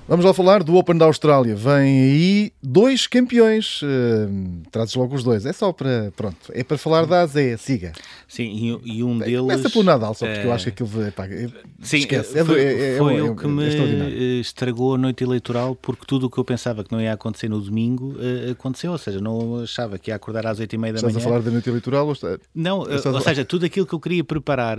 Vamos 0.09 0.25
lá 0.25 0.33
falar 0.33 0.63
do 0.63 0.77
Open 0.77 0.97
da 0.97 1.05
Austrália. 1.05 1.57
Vem 1.57 1.75
aí 1.75 2.53
dois 2.63 3.09
campeões. 3.09 3.83
Uh, 3.83 4.63
Trazes 4.71 4.95
logo 4.95 5.17
os 5.17 5.25
dois. 5.25 5.45
É 5.45 5.53
só 5.53 5.73
para. 5.73 6.13
Pronto. 6.17 6.37
É 6.53 6.63
para 6.63 6.79
falar 6.79 7.07
da 7.07 7.23
Azé. 7.23 7.57
Siga. 7.57 7.91
Sim, 8.29 8.79
e, 8.85 8.99
e 8.99 9.03
um 9.03 9.19
deles. 9.19 9.41
Começa 9.41 9.69
por 9.69 9.85
Nadal, 9.85 10.15
só 10.15 10.25
porque 10.25 10.43
uh, 10.43 10.45
eu 10.45 10.53
acho 10.53 10.71
que 10.71 10.85
aquilo. 10.85 11.11
Pá, 11.11 11.25
sim, 11.83 11.99
esquece. 11.99 12.39
É 12.39 12.45
foi, 12.45 12.61
é, 12.61 12.95
é, 12.95 12.99
foi 12.99 13.17
é, 13.17 13.23
o 13.23 13.35
que 13.35 13.49
me 13.49 14.41
estragou 14.41 14.95
a 14.95 14.99
noite 14.99 15.25
eleitoral, 15.25 15.75
porque 15.75 16.05
tudo 16.07 16.27
o 16.27 16.31
que 16.31 16.39
eu 16.39 16.45
pensava 16.45 16.85
que 16.85 16.93
não 16.93 17.01
ia 17.01 17.13
acontecer 17.13 17.49
no 17.49 17.61
domingo 17.61 18.15
uh, 18.15 18.53
aconteceu. 18.53 18.93
Ou 18.93 18.99
seja, 18.99 19.21
não 19.21 19.61
achava 19.65 19.99
que 19.99 20.13
ia 20.13 20.15
acordar 20.15 20.47
às 20.47 20.61
8 20.61 20.73
e 20.73 20.79
meia 20.79 20.93
da 20.93 20.99
Estás 20.99 21.13
manhã. 21.13 21.19
Estás 21.19 21.27
a 21.27 21.29
falar 21.29 21.45
da 21.45 21.51
noite 21.51 21.69
eleitoral? 21.69 22.07
Ou 22.07 22.13
está... 22.13 22.39
Não, 22.55 22.79
ou 22.79 23.21
seja, 23.21 23.45
tudo 23.45 23.67
aquilo 23.67 23.85
que 23.85 23.93
eu 23.93 24.01
queria 24.01 24.23
preparar, 24.23 24.79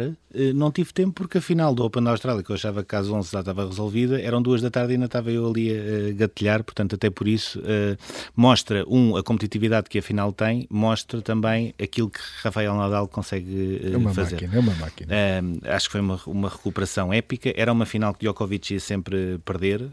não 0.56 0.72
tive 0.72 0.94
tempo, 0.94 1.12
porque 1.12 1.40
a 1.40 1.42
final 1.42 1.75
do 1.75 1.84
Open 1.84 2.02
da 2.02 2.12
Austrália, 2.12 2.42
que 2.42 2.50
eu 2.50 2.56
achava 2.56 2.82
que 2.82 2.96
às 2.96 3.10
11 3.10 3.30
já 3.30 3.42
estava 3.42 3.66
resolvida, 3.66 4.22
eram 4.22 4.42
duas 4.42 4.62
da 4.62 4.70
tarde 4.70 4.94
e 4.94 4.96
ainda 4.96 5.17
estava 5.18 5.32
eu 5.32 5.48
ali 5.48 5.72
a 5.72 6.14
gatilhar, 6.14 6.64
portanto, 6.64 6.96
até 6.96 7.10
por 7.10 7.28
isso, 7.28 7.60
uh, 7.60 7.98
mostra, 8.36 8.86
um, 8.88 9.16
a 9.16 9.24
competitividade 9.24 9.90
que 9.90 9.98
a 9.98 10.02
final 10.02 10.32
tem, 10.32 10.68
mostra 10.70 11.22
também 11.22 11.74
aquilo 11.82 12.10
que 12.10 12.20
Rafael 12.42 12.76
Nadal 12.76 13.08
consegue 13.08 13.82
uh, 13.84 13.94
é 13.94 13.98
uma 13.98 14.14
fazer. 14.14 14.36
Máquina, 14.36 14.56
é 14.56 14.60
uma 14.60 14.76
máquina. 14.76 15.14
Uh, 15.14 15.74
acho 15.74 15.88
que 15.88 15.92
foi 15.92 16.02
uma, 16.02 16.20
uma 16.28 16.50
recuperação 16.50 17.12
épica. 17.12 17.52
Era 17.56 17.72
uma 17.72 17.86
final 17.86 18.14
que 18.14 18.22
Djokovic 18.22 18.74
ia 18.74 18.80
sempre 18.80 19.40
perder, 19.44 19.90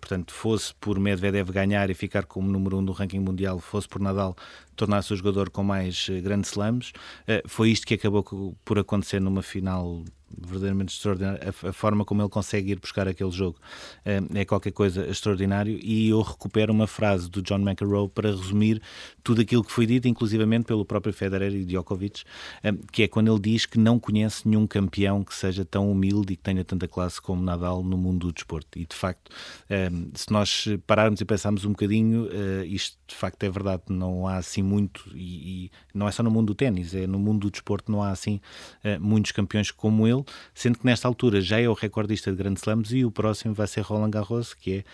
portanto, 0.00 0.32
fosse 0.32 0.74
por 0.80 0.98
Medvedev 0.98 1.50
ganhar 1.50 1.90
e 1.90 1.94
ficar 1.94 2.24
como 2.24 2.50
número 2.50 2.78
um 2.78 2.84
do 2.84 2.92
ranking 2.92 3.20
mundial, 3.20 3.58
fosse 3.58 3.88
por 3.88 4.00
Nadal 4.00 4.36
tornar-se 4.78 5.12
o 5.12 5.16
jogador 5.16 5.50
com 5.50 5.62
mais 5.62 6.08
grandes 6.22 6.50
slams. 6.50 6.92
foi 7.46 7.70
isto 7.70 7.86
que 7.86 7.94
acabou 7.94 8.56
por 8.64 8.78
acontecer 8.78 9.20
numa 9.20 9.42
final 9.42 10.02
verdadeiramente 10.36 10.94
extraordinário. 10.94 11.40
A, 11.48 11.72
forma 11.72 12.04
como 12.04 12.22
ele 12.22 12.28
consegue 12.28 12.72
ir 12.72 12.78
buscar 12.78 13.08
aquele 13.08 13.30
jogo 13.30 13.58
é, 14.04 14.20
é 14.34 14.44
qualquer 14.44 14.72
coisa 14.72 15.06
extraordinário. 15.08 15.78
E 15.82 16.08
eu 16.10 16.20
recupero 16.20 16.72
uma 16.72 16.86
frase 16.86 17.30
do 17.30 17.42
John 17.42 17.58
McEnroe 17.58 18.08
para 18.08 18.30
resumir 18.30 18.80
tudo 19.22 19.40
aquilo 19.40 19.64
que 19.64 19.72
foi 19.72 19.86
dito, 19.86 20.06
inclusivamente 20.08 20.66
pelo 20.66 20.84
próprio 20.84 21.12
Federer 21.12 21.52
e 21.54 21.64
Djokovic, 21.64 22.24
que 22.92 23.02
é 23.02 23.08
quando 23.08 23.32
ele 23.32 23.40
diz 23.40 23.66
que 23.66 23.78
não 23.78 23.98
conhece 23.98 24.46
nenhum 24.48 24.66
campeão 24.66 25.24
que 25.24 25.34
seja 25.34 25.64
tão 25.64 25.90
humilde 25.90 26.32
e 26.32 26.36
que 26.36 26.42
tenha 26.42 26.64
tanta 26.64 26.86
classe 26.86 27.20
como 27.20 27.42
Nadal 27.42 27.82
no 27.82 27.96
mundo 27.96 28.26
do 28.26 28.32
desporto. 28.32 28.78
E 28.78 28.86
de 28.86 28.94
facto, 28.94 29.30
se 30.14 30.32
nós 30.32 30.66
pararmos 30.86 31.20
e 31.20 31.24
pensarmos 31.24 31.64
um 31.64 31.70
bocadinho, 31.70 32.28
isto 32.66 32.98
de 33.06 33.14
facto 33.14 33.42
é 33.44 33.50
verdade. 33.50 33.84
Não 33.88 34.26
há 34.26 34.36
assim 34.36 34.62
muito, 34.68 35.10
e, 35.14 35.64
e 35.64 35.70
não 35.94 36.06
é 36.06 36.12
só 36.12 36.22
no 36.22 36.30
mundo 36.30 36.48
do 36.48 36.54
ténis, 36.54 36.94
é 36.94 37.06
no 37.06 37.18
mundo 37.18 37.40
do 37.40 37.50
desporto, 37.50 37.90
não 37.90 38.02
há 38.02 38.10
assim 38.10 38.40
muitos 39.00 39.32
campeões 39.32 39.70
como 39.70 40.06
ele. 40.06 40.24
sendo 40.54 40.78
que 40.78 40.86
nesta 40.86 41.08
altura 41.08 41.40
já 41.40 41.60
é 41.60 41.68
o 41.68 41.72
recordista 41.72 42.30
de 42.30 42.36
grandes 42.36 42.62
slams 42.62 42.92
e 42.92 43.04
o 43.04 43.10
próximo 43.10 43.54
vai 43.54 43.66
ser 43.66 43.80
Roland 43.80 44.10
Garros, 44.10 44.54
que 44.54 44.78
é, 44.78 44.84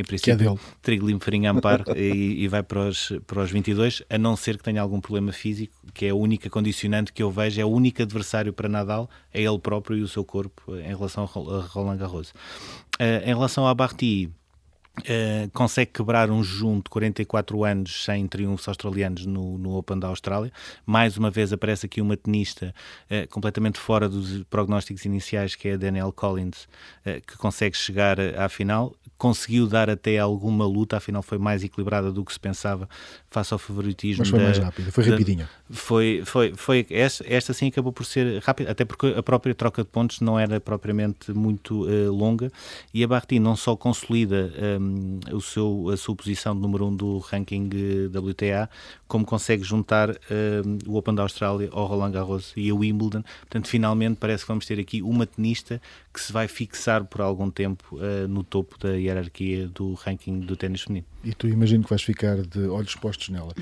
em 0.00 0.04
princípio, 0.04 0.56
que 0.56 0.60
é. 0.60 0.72
Trigo 0.82 1.06
Limpo 1.06 1.24
Farinha 1.24 1.50
Ampar 1.50 1.84
e, 1.96 2.42
e, 2.42 2.48
vai 2.48 2.62
para 2.62 2.88
os, 2.88 3.12
para 3.26 3.42
os 3.42 3.50
22, 3.50 4.02
a 4.08 4.18
não 4.18 4.36
ser 4.36 4.56
que 4.56 4.64
tenha 4.64 4.80
algum 4.80 5.00
problema 5.00 5.32
físico, 5.32 5.74
que 5.92 6.06
é 6.06 6.10
a 6.10 6.14
única 6.14 6.48
condicionante 6.48 7.12
que 7.12 7.22
eu 7.22 7.30
vejo, 7.30 7.60
é 7.60 7.64
o 7.64 7.68
único 7.68 8.02
adversário 8.02 8.52
para 8.52 8.68
Nadal, 8.68 9.08
é 9.32 9.42
ele 9.42 9.58
próprio 9.58 9.96
e 9.96 10.02
o 10.02 10.08
seu 10.08 10.24
corpo 10.24 10.76
em 10.76 10.88
relação 10.88 11.24
a 11.24 11.26
Roland 11.26 11.96
Garros. 11.96 12.30
Uh, 13.00 13.22
em 13.24 13.28
relação 13.28 13.66
a 13.66 13.74
Barty, 13.74 14.30
Uh, 14.98 15.50
consegue 15.52 15.92
quebrar 15.92 16.30
um 16.30 16.42
jejum 16.42 16.76
de 16.76 16.90
44 16.90 17.64
anos 17.64 18.04
sem 18.04 18.26
triunfos 18.26 18.68
australianos 18.68 19.26
no, 19.26 19.58
no, 19.58 19.76
Open 19.76 19.98
da 19.98 20.08
Austrália. 20.08 20.52
Mais 20.84 21.16
uma 21.16 21.30
vez 21.30 21.52
aparece 21.52 21.86
aqui 21.86 22.00
uma 22.00 22.16
tenista 22.16 22.74
uh, 23.10 23.28
completamente 23.28 23.78
fora 23.78 24.08
dos 24.08 24.42
prognósticos 24.44 25.04
iniciais, 25.04 25.54
que 25.54 25.68
é 25.68 25.74
a 25.74 25.76
Danielle 25.76 26.12
Collins, 26.12 26.64
uh, 27.06 27.20
que 27.26 27.36
consegue 27.36 27.76
chegar 27.76 28.18
à 28.20 28.48
final. 28.48 28.94
Conseguiu 29.16 29.66
dar 29.66 29.90
até 29.90 30.18
alguma 30.18 30.64
luta, 30.64 30.96
afinal 30.96 31.22
foi 31.22 31.38
mais 31.38 31.64
equilibrada 31.64 32.12
do 32.12 32.24
que 32.24 32.32
se 32.32 32.38
pensava 32.38 32.88
face 33.28 33.52
ao 33.52 33.58
favoritismo. 33.58 34.20
Mas 34.20 34.28
foi 34.28 34.38
da, 34.38 34.44
mais 34.44 34.58
rápida, 34.58 34.92
foi 34.92 35.04
rapidinha. 35.04 35.48
Foi, 35.70 36.22
foi, 36.24 36.54
foi 36.54 36.86
esta, 36.88 37.24
esta 37.26 37.52
sim 37.52 37.66
acabou 37.66 37.92
por 37.92 38.04
ser 38.04 38.40
rápida, 38.42 38.70
até 38.70 38.84
porque 38.84 39.08
a 39.16 39.22
própria 39.22 39.54
troca 39.54 39.82
de 39.82 39.88
pontos 39.88 40.20
não 40.20 40.38
era 40.38 40.60
propriamente 40.60 41.32
muito 41.32 41.84
longa 42.10 42.50
e 42.94 43.02
a 43.02 43.08
Barty 43.08 43.38
não 43.38 43.56
só 43.56 43.76
consolida 43.76 44.52
um, 44.80 44.87
o 45.32 45.40
seu, 45.40 45.90
a 45.92 45.96
sua 45.96 46.14
posição 46.14 46.54
de 46.54 46.60
número 46.60 46.84
1 46.86 46.88
um 46.88 46.96
do 46.96 47.18
ranking 47.18 47.68
eh, 47.72 48.18
WTA, 48.18 48.68
como 49.06 49.24
consegue 49.24 49.62
juntar 49.62 50.10
uh, 50.10 50.14
o 50.86 50.96
Open 50.96 51.14
da 51.14 51.22
Austrália 51.22 51.68
ao 51.72 51.86
Roland 51.86 52.12
Garros 52.12 52.52
e 52.56 52.70
ao 52.70 52.78
Wimbledon. 52.78 53.22
Portanto, 53.40 53.68
finalmente 53.68 54.16
parece 54.18 54.44
que 54.44 54.48
vamos 54.48 54.66
ter 54.66 54.78
aqui 54.78 55.02
uma 55.02 55.26
tenista 55.26 55.80
que 56.12 56.20
se 56.20 56.32
vai 56.32 56.48
fixar 56.48 57.04
por 57.04 57.20
algum 57.20 57.50
tempo 57.50 57.96
uh, 57.96 58.28
no 58.28 58.42
topo 58.42 58.78
da 58.78 58.96
hierarquia 58.96 59.68
do 59.68 59.94
ranking 59.94 60.40
do 60.40 60.56
ténis 60.56 60.82
feminino. 60.82 61.06
E 61.24 61.32
tu 61.32 61.48
imagino 61.48 61.84
que 61.84 61.90
vais 61.90 62.02
ficar 62.02 62.36
de 62.42 62.66
olhos 62.66 62.94
postos 62.94 63.28
nela. 63.28 63.52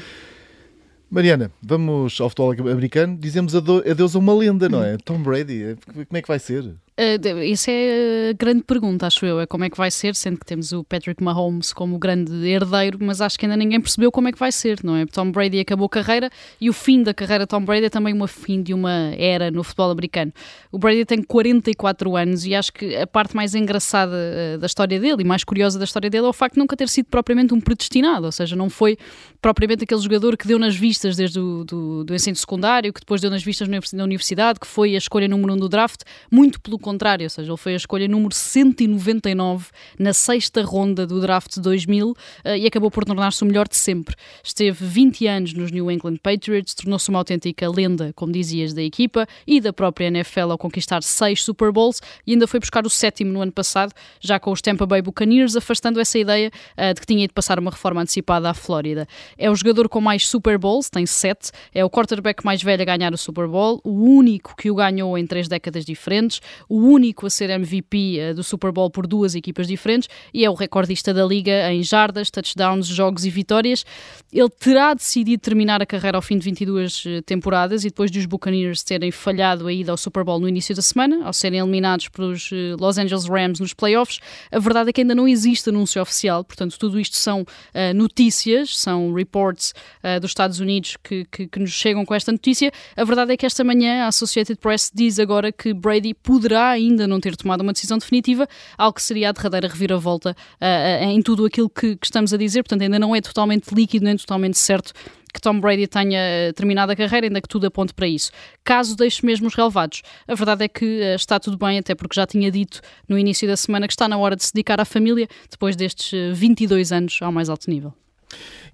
Mariana, 1.10 1.52
vamos 1.62 2.20
ao 2.20 2.28
futebol 2.28 2.70
americano. 2.72 3.16
Dizemos 3.16 3.54
adeus 3.54 4.16
a 4.16 4.18
uma 4.18 4.34
lenda, 4.34 4.68
não 4.68 4.82
é? 4.82 4.96
Tom 5.04 5.22
Brady. 5.22 5.76
Como 5.86 6.06
é 6.12 6.22
que 6.22 6.28
vai 6.28 6.38
ser? 6.38 6.74
Uh, 6.98 7.42
isso 7.42 7.70
é 7.70 8.30
a 8.30 8.32
grande 8.32 8.62
pergunta, 8.62 9.06
acho 9.06 9.26
eu. 9.26 9.38
É 9.38 9.46
como 9.46 9.64
é 9.64 9.68
que 9.68 9.76
vai 9.76 9.90
ser, 9.90 10.14
sendo 10.14 10.38
que 10.38 10.46
temos 10.46 10.72
o 10.72 10.82
Patrick 10.82 11.22
Mahomes 11.22 11.70
como 11.74 11.98
grande 11.98 12.32
herdeiro, 12.48 12.98
mas 13.02 13.20
acho 13.20 13.38
que 13.38 13.44
ainda 13.44 13.54
ninguém 13.54 13.78
percebeu 13.78 14.10
como 14.10 14.28
é 14.28 14.32
que 14.32 14.38
vai 14.38 14.50
ser, 14.50 14.82
não 14.82 14.96
é? 14.96 15.04
Tom 15.04 15.30
Brady 15.30 15.60
acabou 15.60 15.84
a 15.84 15.90
carreira 15.90 16.30
e 16.58 16.70
o 16.70 16.72
fim 16.72 17.02
da 17.02 17.12
carreira 17.12 17.44
de 17.44 17.48
Tom 17.48 17.62
Brady 17.62 17.84
é 17.84 17.90
também 17.90 18.18
o 18.18 18.26
fim 18.26 18.62
de 18.62 18.72
uma 18.72 19.12
era 19.18 19.50
no 19.50 19.62
futebol 19.62 19.90
americano. 19.90 20.32
O 20.72 20.78
Brady 20.78 21.04
tem 21.04 21.22
44 21.22 22.16
anos 22.16 22.46
e 22.46 22.54
acho 22.54 22.72
que 22.72 22.96
a 22.96 23.06
parte 23.06 23.36
mais 23.36 23.54
engraçada 23.54 24.16
uh, 24.16 24.58
da 24.58 24.66
história 24.66 24.98
dele 24.98 25.20
e 25.20 25.24
mais 25.24 25.44
curiosa 25.44 25.78
da 25.78 25.84
história 25.84 26.08
dele 26.08 26.24
é 26.24 26.28
o 26.28 26.32
facto 26.32 26.54
de 26.54 26.60
nunca 26.60 26.78
ter 26.78 26.88
sido 26.88 27.08
propriamente 27.10 27.52
um 27.52 27.60
predestinado, 27.60 28.24
ou 28.24 28.32
seja, 28.32 28.56
não 28.56 28.70
foi 28.70 28.96
propriamente 29.42 29.84
aquele 29.84 30.00
jogador 30.00 30.34
que 30.34 30.48
deu 30.48 30.58
nas 30.58 30.74
vistas 30.74 31.14
desde 31.14 31.38
o 31.38 31.62
do, 31.62 32.04
do 32.04 32.14
ensino 32.14 32.36
secundário, 32.36 32.90
que 32.90 33.00
depois 33.00 33.20
deu 33.20 33.30
nas 33.30 33.42
vistas 33.42 33.68
na 33.92 34.02
universidade, 34.02 34.58
que 34.58 34.66
foi 34.66 34.94
a 34.94 34.98
escolha 34.98 35.28
número 35.28 35.52
1 35.52 35.56
um 35.56 35.58
do 35.58 35.68
draft, 35.68 36.00
muito 36.30 36.58
pelo 36.58 36.78
contrário, 36.86 37.24
ou 37.24 37.30
seja, 37.30 37.50
ele 37.50 37.56
foi 37.56 37.72
a 37.72 37.76
escolha 37.76 38.06
número 38.06 38.32
199 38.32 39.66
na 39.98 40.12
sexta 40.12 40.62
ronda 40.62 41.04
do 41.04 41.20
draft 41.20 41.54
de 41.54 41.60
2000 41.60 42.14
eh, 42.44 42.58
e 42.58 42.66
acabou 42.66 42.92
por 42.92 43.04
tornar-se 43.04 43.42
o 43.42 43.46
melhor 43.46 43.66
de 43.66 43.74
sempre. 43.74 44.14
Esteve 44.44 44.86
20 44.86 45.26
anos 45.26 45.52
nos 45.52 45.72
New 45.72 45.90
England 45.90 46.18
Patriots, 46.22 46.74
tornou-se 46.74 47.08
uma 47.08 47.18
autêntica 47.18 47.68
lenda, 47.68 48.12
como 48.14 48.30
dizias, 48.30 48.72
da 48.72 48.82
equipa 48.82 49.26
e 49.44 49.60
da 49.60 49.72
própria 49.72 50.06
NFL 50.06 50.52
ao 50.52 50.56
conquistar 50.58 51.02
seis 51.02 51.42
Super 51.42 51.72
Bowls 51.72 52.00
e 52.24 52.34
ainda 52.34 52.46
foi 52.46 52.60
buscar 52.60 52.86
o 52.86 52.90
sétimo 52.90 53.32
no 53.32 53.42
ano 53.42 53.50
passado, 53.50 53.92
já 54.20 54.38
com 54.38 54.52
os 54.52 54.62
Tampa 54.62 54.86
Bay 54.86 55.02
Buccaneers, 55.02 55.56
afastando 55.56 55.98
essa 55.98 56.16
ideia 56.16 56.52
uh, 56.78 56.94
de 56.94 57.00
que 57.00 57.06
tinha 57.06 57.26
de 57.26 57.34
passar 57.34 57.58
uma 57.58 57.72
reforma 57.72 58.02
antecipada 58.02 58.48
à 58.48 58.54
Flórida. 58.54 59.08
É 59.36 59.50
o 59.50 59.56
jogador 59.56 59.88
com 59.88 60.00
mais 60.00 60.28
Super 60.28 60.56
Bowls, 60.56 60.88
tem 60.88 61.04
sete, 61.04 61.50
é 61.74 61.84
o 61.84 61.90
quarterback 61.90 62.44
mais 62.44 62.62
velho 62.62 62.82
a 62.82 62.84
ganhar 62.84 63.12
o 63.12 63.18
Super 63.18 63.48
Bowl, 63.48 63.80
o 63.82 63.90
único 63.90 64.54
que 64.54 64.70
o 64.70 64.74
ganhou 64.76 65.18
em 65.18 65.26
três 65.26 65.48
décadas 65.48 65.84
diferentes, 65.84 66.40
único 66.78 67.06
único 67.16 67.26
a 67.26 67.30
ser 67.30 67.50
MVP 67.50 68.18
eh, 68.18 68.34
do 68.34 68.42
Super 68.42 68.72
Bowl 68.72 68.90
por 68.90 69.06
duas 69.06 69.34
equipas 69.34 69.68
diferentes 69.68 70.08
e 70.34 70.44
é 70.44 70.50
o 70.50 70.54
recordista 70.54 71.14
da 71.14 71.24
liga 71.24 71.72
em 71.72 71.82
jardas, 71.82 72.30
touchdowns, 72.30 72.86
jogos 72.86 73.24
e 73.24 73.30
vitórias. 73.30 73.84
Ele 74.32 74.48
terá 74.48 74.92
decidido 74.92 75.40
terminar 75.40 75.80
a 75.80 75.86
carreira 75.86 76.18
ao 76.18 76.22
fim 76.22 76.36
de 76.36 76.44
22 76.44 77.04
eh, 77.06 77.22
temporadas 77.22 77.84
e 77.84 77.88
depois 77.88 78.10
dos 78.10 78.26
Buccaneers 78.26 78.82
terem 78.82 79.10
falhado 79.10 79.66
a 79.66 79.72
ida 79.72 79.92
ao 79.92 79.96
Super 79.96 80.24
Bowl 80.24 80.40
no 80.40 80.48
início 80.48 80.74
da 80.74 80.82
semana, 80.82 81.24
ao 81.24 81.32
serem 81.32 81.60
eliminados 81.60 82.08
pelos 82.08 82.50
eh, 82.52 82.74
Los 82.78 82.98
Angeles 82.98 83.26
Rams 83.26 83.60
nos 83.60 83.72
playoffs, 83.72 84.18
a 84.50 84.58
verdade 84.58 84.90
é 84.90 84.92
que 84.92 85.00
ainda 85.00 85.14
não 85.14 85.28
existe 85.28 85.70
anúncio 85.70 86.02
oficial, 86.02 86.44
portanto, 86.44 86.78
tudo 86.78 86.98
isto 86.98 87.16
são 87.16 87.42
uh, 87.42 87.94
notícias, 87.94 88.76
são 88.76 89.12
reports 89.12 89.72
uh, 90.02 90.20
dos 90.20 90.30
Estados 90.30 90.60
Unidos 90.60 90.96
que, 91.02 91.24
que, 91.30 91.46
que 91.46 91.58
nos 91.58 91.70
chegam 91.70 92.04
com 92.04 92.14
esta 92.14 92.32
notícia. 92.32 92.70
A 92.96 93.04
verdade 93.04 93.32
é 93.32 93.36
que 93.36 93.46
esta 93.46 93.62
manhã 93.62 94.04
a 94.04 94.08
Associated 94.08 94.58
Press 94.58 94.90
diz 94.92 95.18
agora 95.18 95.52
que 95.52 95.72
Brady 95.72 96.14
poderá 96.14 96.65
ainda 96.70 97.06
não 97.06 97.20
ter 97.20 97.36
tomado 97.36 97.60
uma 97.60 97.72
decisão 97.72 97.98
definitiva, 97.98 98.48
algo 98.76 98.94
que 98.94 99.02
seria 99.02 99.30
a 99.30 99.32
derradeira 99.32 99.68
reviravolta 99.68 100.36
uh, 100.60 101.04
em 101.04 101.22
tudo 101.22 101.44
aquilo 101.44 101.68
que, 101.68 101.96
que, 101.96 102.06
estamos 102.06 102.32
a 102.32 102.36
dizer. 102.36 102.62
Portanto, 102.62 102.82
ainda 102.82 102.98
não 102.98 103.14
é 103.14 103.20
totalmente 103.20 103.74
líquido, 103.74 104.04
nem 104.04 104.16
totalmente 104.16 104.58
certo 104.58 104.92
que 105.32 105.40
Tom 105.40 105.60
Brady 105.60 105.86
tenha 105.86 106.50
terminado 106.54 106.92
a 106.92 106.96
carreira, 106.96 107.26
ainda 107.26 107.42
que 107.42 107.48
tudo 107.48 107.66
aponte 107.66 107.92
para 107.92 108.08
isso. 108.08 108.30
Caso 108.64 108.96
deixe 108.96 109.24
mesmo 109.24 109.48
os 109.48 109.54
relevados, 109.54 110.00
a 110.26 110.34
verdade 110.34 110.64
é 110.64 110.68
que 110.68 110.84
uh, 110.84 111.14
está 111.14 111.38
tudo 111.38 111.58
bem, 111.58 111.78
até 111.78 111.94
porque 111.94 112.14
já 112.14 112.26
tinha 112.26 112.50
dito 112.50 112.80
no 113.06 113.18
início 113.18 113.46
da 113.46 113.56
semana 113.56 113.86
que 113.86 113.92
está 113.92 114.08
na 114.08 114.16
hora 114.16 114.34
de 114.34 114.44
se 114.44 114.52
dedicar 114.52 114.80
à 114.80 114.84
família, 114.84 115.28
depois 115.50 115.76
destes 115.76 116.12
22 116.38 116.90
anos 116.90 117.18
ao 117.20 117.30
mais 117.30 117.48
alto 117.48 117.68
nível. 117.70 117.92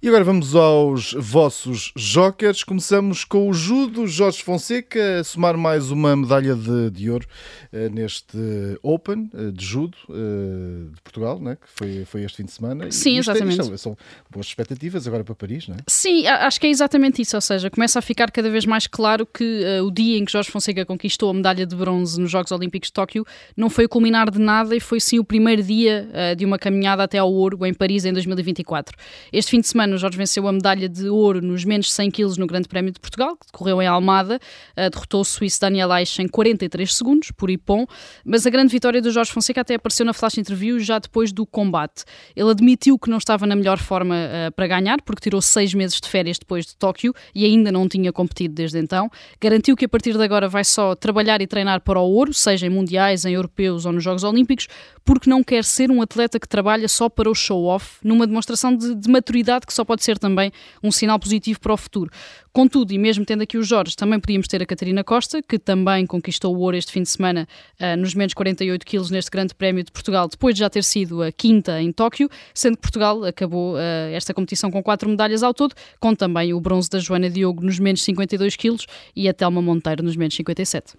E 0.03 0.09
agora 0.09 0.25
vamos 0.25 0.53
aos 0.53 1.13
vossos 1.13 1.93
jokers. 1.95 2.61
Começamos 2.61 3.23
com 3.23 3.47
o 3.47 3.53
judo. 3.53 4.05
Jorge 4.05 4.43
Fonseca 4.43 5.21
a 5.21 5.23
somar 5.23 5.55
mais 5.57 5.91
uma 5.91 6.13
medalha 6.13 6.55
de, 6.55 6.91
de 6.91 7.09
ouro 7.09 7.25
uh, 7.71 7.89
neste 7.89 8.37
Open 8.81 9.29
uh, 9.33 9.49
de 9.49 9.65
judo 9.65 9.95
uh, 10.09 10.93
de 10.93 11.01
Portugal, 11.01 11.39
né? 11.39 11.55
que 11.55 11.69
foi, 11.73 12.03
foi 12.03 12.23
este 12.25 12.35
fim 12.35 12.43
de 12.43 12.51
semana. 12.51 12.91
Sim, 12.91 13.17
isto 13.17 13.31
exatamente. 13.31 13.61
É, 13.61 13.63
isto 13.63 13.77
são 13.77 13.97
boas 14.29 14.45
expectativas 14.45 15.07
agora 15.07 15.23
para 15.23 15.35
Paris, 15.35 15.69
não 15.69 15.77
é? 15.77 15.79
Sim, 15.87 16.27
acho 16.27 16.59
que 16.59 16.67
é 16.67 16.69
exatamente 16.69 17.21
isso. 17.21 17.37
Ou 17.37 17.41
seja, 17.41 17.69
começa 17.69 17.97
a 17.97 18.01
ficar 18.01 18.29
cada 18.29 18.49
vez 18.49 18.65
mais 18.65 18.87
claro 18.87 19.25
que 19.25 19.63
o 19.81 19.89
dia 19.89 20.17
em 20.17 20.25
que 20.25 20.33
Jorge 20.33 20.51
Fonseca 20.51 20.85
conquistou 20.85 21.29
a 21.29 21.33
medalha 21.33 21.65
de 21.65 21.77
bronze 21.77 22.19
nos 22.19 22.29
Jogos 22.29 22.51
Olímpicos 22.51 22.89
de 22.89 22.93
Tóquio 22.93 23.25
não 23.55 23.69
foi 23.69 23.85
o 23.85 23.89
culminar 23.89 24.29
de 24.29 24.37
nada 24.37 24.75
e 24.75 24.81
foi 24.81 24.99
sim 24.99 25.17
o 25.17 25.23
primeiro 25.23 25.63
dia 25.63 26.35
de 26.35 26.43
uma 26.43 26.59
caminhada 26.59 27.03
até 27.03 27.19
ao 27.19 27.31
ouro 27.31 27.65
em 27.65 27.73
Paris 27.73 28.03
em 28.03 28.11
2024. 28.11 28.97
Este 29.31 29.51
fim 29.51 29.61
de 29.61 29.67
semana 29.67 29.92
ano, 29.93 29.97
Jorge 29.97 30.17
venceu 30.17 30.47
a 30.47 30.51
medalha 30.51 30.89
de 30.89 31.07
ouro 31.07 31.41
nos 31.41 31.63
menos 31.63 31.91
100 31.91 32.11
kg 32.11 32.37
no 32.37 32.47
Grande 32.47 32.67
Prémio 32.67 32.91
de 32.91 32.99
Portugal, 32.99 33.37
que 33.37 33.45
decorreu 33.45 33.81
em 33.81 33.87
Almada. 33.87 34.39
Uh, 34.77 34.89
derrotou 34.89 35.21
o 35.21 35.25
suíço 35.25 35.61
Daniel 35.61 35.91
Aich 35.91 36.21
em 36.21 36.27
43 36.27 36.93
segundos, 36.93 37.31
por 37.31 37.49
Ipon. 37.49 37.85
Mas 38.25 38.45
a 38.45 38.49
grande 38.49 38.71
vitória 38.71 39.01
do 39.01 39.11
Jorge 39.11 39.31
Fonseca 39.31 39.61
até 39.61 39.75
apareceu 39.75 40.05
na 40.05 40.13
flash 40.13 40.37
interview 40.37 40.79
já 40.79 40.99
depois 40.99 41.31
do 41.31 41.45
combate. 41.45 42.03
Ele 42.35 42.49
admitiu 42.49 42.97
que 42.97 43.09
não 43.09 43.17
estava 43.17 43.45
na 43.45 43.55
melhor 43.55 43.77
forma 43.77 44.15
uh, 44.15 44.51
para 44.53 44.67
ganhar, 44.67 45.01
porque 45.01 45.21
tirou 45.21 45.41
seis 45.41 45.73
meses 45.73 45.99
de 45.99 46.09
férias 46.09 46.37
depois 46.37 46.65
de 46.65 46.75
Tóquio 46.75 47.13
e 47.33 47.45
ainda 47.45 47.71
não 47.71 47.87
tinha 47.87 48.11
competido 48.11 48.53
desde 48.53 48.79
então. 48.79 49.09
Garantiu 49.39 49.75
que 49.75 49.85
a 49.85 49.89
partir 49.89 50.13
de 50.17 50.23
agora 50.23 50.47
vai 50.47 50.63
só 50.63 50.95
trabalhar 50.95 51.41
e 51.41 51.47
treinar 51.47 51.81
para 51.81 51.99
o 51.99 52.03
ouro, 52.03 52.33
seja 52.33 52.65
em 52.65 52.69
mundiais, 52.69 53.25
em 53.25 53.33
europeus 53.33 53.85
ou 53.85 53.91
nos 53.91 54.03
Jogos 54.03 54.23
Olímpicos, 54.23 54.67
porque 55.05 55.29
não 55.29 55.43
quer 55.43 55.63
ser 55.63 55.91
um 55.91 56.01
atleta 56.01 56.39
que 56.39 56.47
trabalha 56.47 56.87
só 56.87 57.09
para 57.09 57.29
o 57.29 57.35
show-off, 57.35 57.97
numa 58.03 58.25
demonstração 58.25 58.75
de, 58.75 58.95
de 58.95 59.09
maturidade 59.09 59.65
que 59.65 59.72
só 59.73 59.83
pode 59.83 60.03
ser 60.03 60.17
também 60.17 60.51
um 60.81 60.91
sinal 60.91 61.19
positivo 61.19 61.59
para 61.59 61.73
o 61.73 61.77
futuro. 61.77 62.11
Contudo, 62.51 62.93
e 62.93 62.99
mesmo 62.99 63.25
tendo 63.25 63.41
aqui 63.41 63.57
os 63.57 63.67
Jorge, 63.67 63.95
também 63.95 64.19
podíamos 64.19 64.47
ter 64.47 64.61
a 64.61 64.65
Catarina 64.65 65.03
Costa, 65.03 65.41
que 65.41 65.57
também 65.57 66.05
conquistou 66.05 66.55
o 66.55 66.59
ouro 66.59 66.77
este 66.77 66.91
fim 66.91 67.01
de 67.01 67.09
semana 67.09 67.47
uh, 67.81 67.97
nos 67.97 68.13
menos 68.13 68.35
48 68.35 68.85
quilos 68.85 69.09
neste 69.09 69.31
Grande 69.31 69.55
Prémio 69.55 69.83
de 69.83 69.91
Portugal, 69.91 70.27
depois 70.27 70.53
de 70.53 70.59
já 70.59 70.69
ter 70.69 70.83
sido 70.83 71.23
a 71.23 71.31
quinta 71.31 71.81
em 71.81 71.91
Tóquio, 71.91 72.29
sendo 72.53 72.75
que 72.75 72.81
Portugal 72.81 73.23
acabou 73.23 73.73
uh, 73.73 74.13
esta 74.13 74.35
competição 74.35 74.69
com 74.69 74.83
quatro 74.83 75.09
medalhas 75.09 75.41
ao 75.41 75.51
todo, 75.51 75.73
com 75.99 76.13
também 76.13 76.53
o 76.53 76.61
bronze 76.61 76.89
da 76.89 76.99
Joana 76.99 77.27
Diogo 77.27 77.63
nos 77.65 77.79
menos 77.79 78.03
52 78.03 78.55
quilos 78.55 78.85
e 79.15 79.27
a 79.27 79.33
Telma 79.33 79.61
Monteiro 79.61 80.03
nos 80.03 80.15
menos 80.15 80.35
57. 80.35 80.93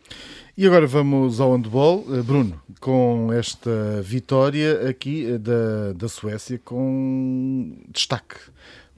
E 0.56 0.64
agora 0.66 0.86
vamos 0.86 1.40
ao 1.40 1.52
handball. 1.52 2.04
Eh, 2.10 2.22
Bruno, 2.22 2.60
com 2.80 3.32
esta 3.32 4.00
vitória 4.02 4.88
aqui 4.88 5.36
da, 5.36 5.92
da 5.94 6.08
Suécia 6.08 6.60
com 6.64 7.76
destaque 7.92 8.36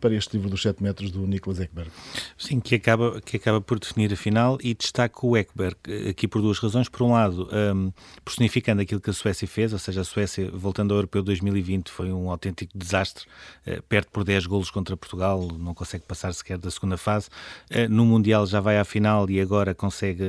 para 0.01 0.15
este 0.15 0.37
livro 0.37 0.51
dos 0.51 0.63
7 0.63 0.83
metros 0.83 1.11
do 1.11 1.27
Nicolas 1.27 1.61
Ekberg. 1.61 1.91
Sim, 2.37 2.61
que 2.61 2.75
acaba, 2.75 3.21
que 3.21 3.37
acaba 3.37 3.61
por 3.61 3.79
definir 3.79 4.13
a 4.13 4.17
final 4.17 4.59
e 4.63 4.75
destaca 4.75 5.27
o 5.27 5.37
Ekberg 5.37 5.77
aqui 6.09 6.29
por 6.29 6.41
duas 6.43 6.59
razões. 6.59 6.89
Por 6.89 7.03
um 7.03 7.13
lado, 7.13 7.49
um, 7.53 7.93
personificando 8.25 8.83
aquilo 8.83 9.01
que 9.01 9.11
a 9.11 9.13
Suécia 9.13 9.49
fez, 9.49 9.73
ou 9.73 9.79
seja, 9.79 10.01
a 10.01 10.05
Suécia, 10.05 10.51
voltando 10.53 10.93
ao 10.93 10.99
Europeu 10.99 11.23
2020, 11.23 11.91
foi 11.91 12.13
um 12.13 12.31
autêntico 12.31 12.77
desastre, 12.77 13.25
uh, 13.67 13.83
perto 13.83 14.11
por 14.11 14.25
10 14.25 14.47
golos 14.47 14.71
contra 14.71 14.97
Portugal, 14.97 15.49
não 15.59 15.75
consegue 15.75 16.05
passar 16.05 16.33
sequer 16.33 16.59
da 16.59 16.71
segunda 16.71 16.97
fase. 16.97 17.29
Uh, 17.71 17.89
no 17.89 18.05
Mundial 18.05 18.47
já 18.47 18.61
vai 18.61 18.79
à 18.79 18.85
final 18.85 19.29
e 19.31 19.41
agora 19.41 19.75
consegue 19.75 20.25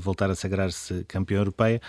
voltar 0.00 0.30
a 0.30 0.34
sagrar-se 0.34 1.04
campeão 1.04 1.38
europeia. 1.38 1.80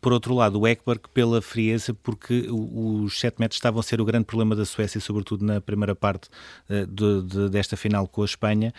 Por 0.00 0.12
outro 0.12 0.34
lado, 0.34 0.60
o 0.60 0.66
Ekberg 0.66 1.02
pela 1.12 1.42
frieza, 1.42 1.92
porque 1.94 2.46
os 2.50 3.18
7 3.18 3.40
metros 3.40 3.56
estavam 3.56 3.80
a 3.80 3.82
ser 3.82 4.00
o 4.00 4.04
grande 4.04 4.24
problema 4.24 4.54
da 4.54 4.64
Suécia, 4.64 5.00
sobretudo 5.00 5.44
na 5.44 5.60
primeira 5.60 5.94
parte 5.94 6.28
de, 6.68 7.22
de, 7.22 7.48
desta 7.48 7.76
final 7.76 8.06
com 8.06 8.22
a 8.22 8.24
Espanha, 8.24 8.72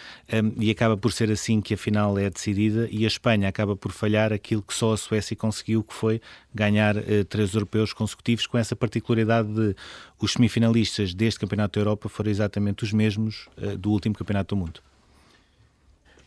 e 0.58 0.72
acaba 0.72 0.96
por 0.96 1.12
ser 1.12 1.32
assim 1.32 1.60
que 1.62 1.74
a 1.74 1.78
final 1.78 2.18
é 2.18 2.30
decidida, 2.30 2.88
e 2.92 3.04
a 3.04 3.08
Espanha 3.08 3.50
acaba 3.50 3.76
por 3.76 3.92
falhar 3.92 4.32
aquilo 4.32 4.62
que 4.62 4.74
só 4.74 4.94
a 4.94 4.98
Suécia 4.98 5.36
conseguiu, 5.36 5.84
que 5.84 5.94
foi 5.94 6.22
ganhar 6.54 6.98
uh, 6.98 7.26
três 7.28 7.54
europeus 7.54 7.94
consecutivos, 7.94 8.48
com 8.48 8.58
essa 8.58 8.76
particularidade 8.76 9.52
de 9.54 9.76
os 10.20 10.34
semifinalistas 10.34 11.14
deste 11.14 11.40
Campeonato 11.40 11.80
da 11.80 11.82
Europa 11.82 12.10
foram 12.10 12.30
exatamente 12.30 12.84
os 12.84 12.92
mesmos 12.92 13.48
uh, 13.58 13.78
do 13.78 13.92
último 13.92 14.16
Campeonato 14.16 14.56
do 14.56 14.60
Mundo. 14.60 14.89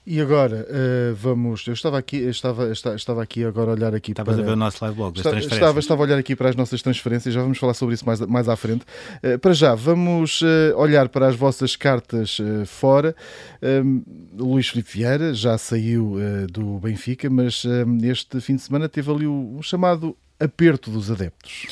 E 0.04 0.20
agora 0.20 0.66
uh, 0.68 1.14
vamos. 1.14 1.64
Eu 1.64 1.74
estava 1.74 1.96
aqui, 1.96 2.16
estava, 2.16 2.72
estava 2.72 3.22
aqui 3.22 3.44
agora 3.44 3.70
a 3.70 3.74
olhar 3.74 3.94
aqui 3.94 4.10
Estavas 4.10 4.34
para. 4.34 4.42
a 4.42 4.46
ver 4.46 4.52
o 4.52 4.56
nosso 4.56 4.78
live 4.82 4.96
blog 4.96 5.14
das 5.14 5.22
transferências. 5.22 5.52
Estava, 5.52 5.78
estava 5.78 6.02
a 6.02 6.04
olhar 6.04 6.18
aqui 6.18 6.34
para 6.34 6.48
as 6.48 6.56
nossas 6.56 6.82
transferências, 6.82 7.32
já 7.32 7.40
vamos 7.40 7.56
falar 7.56 7.74
sobre 7.74 7.94
isso 7.94 8.04
mais, 8.04 8.20
mais 8.20 8.48
à 8.48 8.56
frente. 8.56 8.84
Uh, 9.22 9.38
para 9.38 9.52
já, 9.52 9.76
vamos 9.76 10.42
uh, 10.42 10.76
olhar 10.76 11.08
para 11.08 11.28
as 11.28 11.36
vossas 11.36 11.76
cartas 11.76 12.38
fora. 12.66 13.14
Luís 14.36 14.68
Filipe 14.68 14.90
Vieira 14.92 15.32
já 15.34 15.56
saiu 15.56 16.16
do 16.50 16.78
Benfica, 16.78 17.30
mas 17.30 17.64
este 18.02 18.40
fim 18.40 18.56
de 18.56 18.62
semana 18.62 18.88
teve 18.88 19.10
ali 19.10 19.26
o, 19.26 19.56
o 19.56 19.62
chamado 19.62 20.16
aperto 20.38 20.90
dos 20.90 21.10
adeptos. 21.10 21.66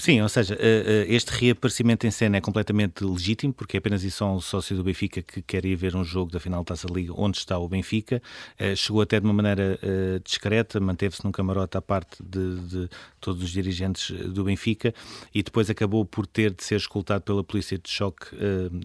Sim, 0.00 0.22
ou 0.22 0.30
seja, 0.30 0.56
eh, 0.58 1.04
eh, 1.10 1.14
este 1.14 1.28
reaparecimento 1.28 2.06
em 2.06 2.10
cena 2.10 2.38
é 2.38 2.40
completamente 2.40 3.04
legítimo, 3.04 3.52
porque 3.52 3.76
é 3.76 3.78
apenas 3.78 4.02
e 4.02 4.10
só 4.10 4.34
um 4.34 4.40
sócio 4.40 4.74
do 4.74 4.82
Benfica 4.82 5.20
que 5.20 5.42
quer 5.42 5.66
ir 5.66 5.76
ver 5.76 5.94
um 5.94 6.02
jogo 6.02 6.32
da 6.32 6.40
final 6.40 6.60
da 6.64 6.68
Taça 6.68 6.86
Liga 6.90 7.12
onde 7.14 7.36
está 7.36 7.58
o 7.58 7.68
Benfica. 7.68 8.22
Eh, 8.58 8.74
chegou 8.74 9.02
até 9.02 9.20
de 9.20 9.26
uma 9.26 9.34
maneira 9.34 9.78
discreta, 10.24 10.80
manteve-se 10.80 11.22
num 11.22 11.30
camarote 11.30 11.76
à 11.76 11.82
parte 11.82 12.16
de, 12.22 12.60
de, 12.60 12.88
todos 13.20 13.42
os 13.42 13.50
dirigentes 13.50 14.10
do 14.30 14.44
Benfica 14.44 14.94
e 15.34 15.42
depois 15.42 15.68
acabou 15.68 16.02
por 16.06 16.26
ter 16.26 16.54
de 16.54 16.64
ser 16.64 16.76
escoltado 16.76 17.22
pela 17.22 17.44
polícia 17.44 17.76
de 17.76 17.90
choque 17.90 18.28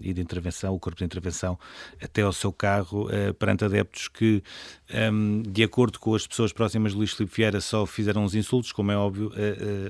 e 0.02 0.12
de 0.12 0.20
intervenção, 0.20 0.74
o 0.74 0.78
corpo 0.78 0.98
de 0.98 1.04
intervenção, 1.04 1.58
até 2.02 2.22
ao 2.22 2.32
seu 2.32 2.52
carro, 2.52 3.08
perante 3.38 3.64
adeptos 3.64 4.08
que, 4.08 4.42
ehm, 4.90 5.42
de 5.42 5.62
acordo 5.62 5.98
com 5.98 6.14
as 6.14 6.26
pessoas 6.26 6.52
próximas 6.52 6.92
de 6.92 6.98
Luís 6.98 7.12
Filipe 7.12 7.34
Vieira, 7.36 7.60
só 7.60 7.86
fizeram 7.86 8.22
uns 8.24 8.34
insultos, 8.34 8.72
como 8.72 8.92
é 8.92 8.96
óbvio, 8.96 9.32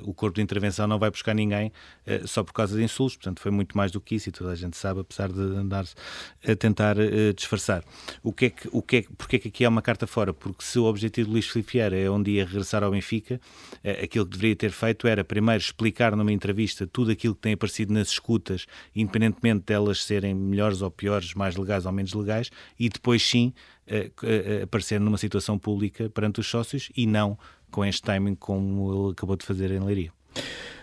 o 0.04 0.14
corpo 0.14 0.36
de 0.36 0.42
intervenção 0.42 0.86
não 0.86 0.98
vai 0.98 1.10
buscar 1.16 1.34
ninguém 1.34 1.72
uh, 2.06 2.26
só 2.26 2.44
por 2.44 2.52
causa 2.52 2.76
de 2.76 2.82
insultos, 2.82 3.16
portanto 3.16 3.40
foi 3.40 3.50
muito 3.50 3.76
mais 3.76 3.90
do 3.90 4.00
que 4.00 4.14
isso 4.14 4.28
e 4.28 4.32
toda 4.32 4.50
a 4.50 4.54
gente 4.54 4.76
sabe, 4.76 5.00
apesar 5.00 5.32
de 5.32 5.40
andar 5.40 5.84
a 6.46 6.54
tentar 6.54 6.96
uh, 6.98 7.32
disfarçar. 7.34 7.82
O 8.22 8.32
que 8.32 8.46
é 8.46 8.50
que, 8.50 8.68
o 8.70 8.82
que 8.82 8.96
é, 8.96 9.04
porque 9.16 9.36
é 9.36 9.38
que 9.38 9.48
aqui 9.48 9.64
há 9.64 9.68
uma 9.68 9.82
carta 9.82 10.06
fora? 10.06 10.32
Porque 10.32 10.62
se 10.62 10.78
o 10.78 10.84
objetivo 10.84 11.26
de 11.26 11.32
Luís 11.32 11.46
Filipe 11.46 11.72
Vieira 11.72 11.96
é 11.96 12.10
um 12.10 12.22
dia 12.22 12.44
regressar 12.44 12.82
ao 12.82 12.90
Benfica, 12.90 13.40
uh, 13.84 14.04
aquilo 14.04 14.26
que 14.26 14.32
deveria 14.32 14.56
ter 14.56 14.70
feito 14.70 15.06
era 15.08 15.24
primeiro 15.24 15.62
explicar 15.62 16.14
numa 16.14 16.32
entrevista 16.32 16.86
tudo 16.86 17.10
aquilo 17.10 17.34
que 17.34 17.40
tem 17.40 17.54
aparecido 17.54 17.92
nas 17.92 18.08
escutas, 18.08 18.66
independentemente 18.94 19.64
delas 19.66 20.04
serem 20.04 20.34
melhores 20.34 20.82
ou 20.82 20.90
piores, 20.90 21.34
mais 21.34 21.56
legais 21.56 21.86
ou 21.86 21.92
menos 21.92 22.12
legais, 22.12 22.50
e 22.78 22.88
depois 22.88 23.22
sim 23.22 23.52
aparecer 24.62 25.00
numa 25.00 25.16
situação 25.16 25.56
pública 25.56 26.10
perante 26.10 26.40
os 26.40 26.46
sócios 26.48 26.90
e 26.96 27.06
não 27.06 27.38
com 27.70 27.84
este 27.84 28.02
timing 28.02 28.34
como 28.34 29.04
ele 29.04 29.12
acabou 29.12 29.36
de 29.36 29.44
fazer 29.44 29.70
em 29.70 29.80
Leiria. 29.80 30.12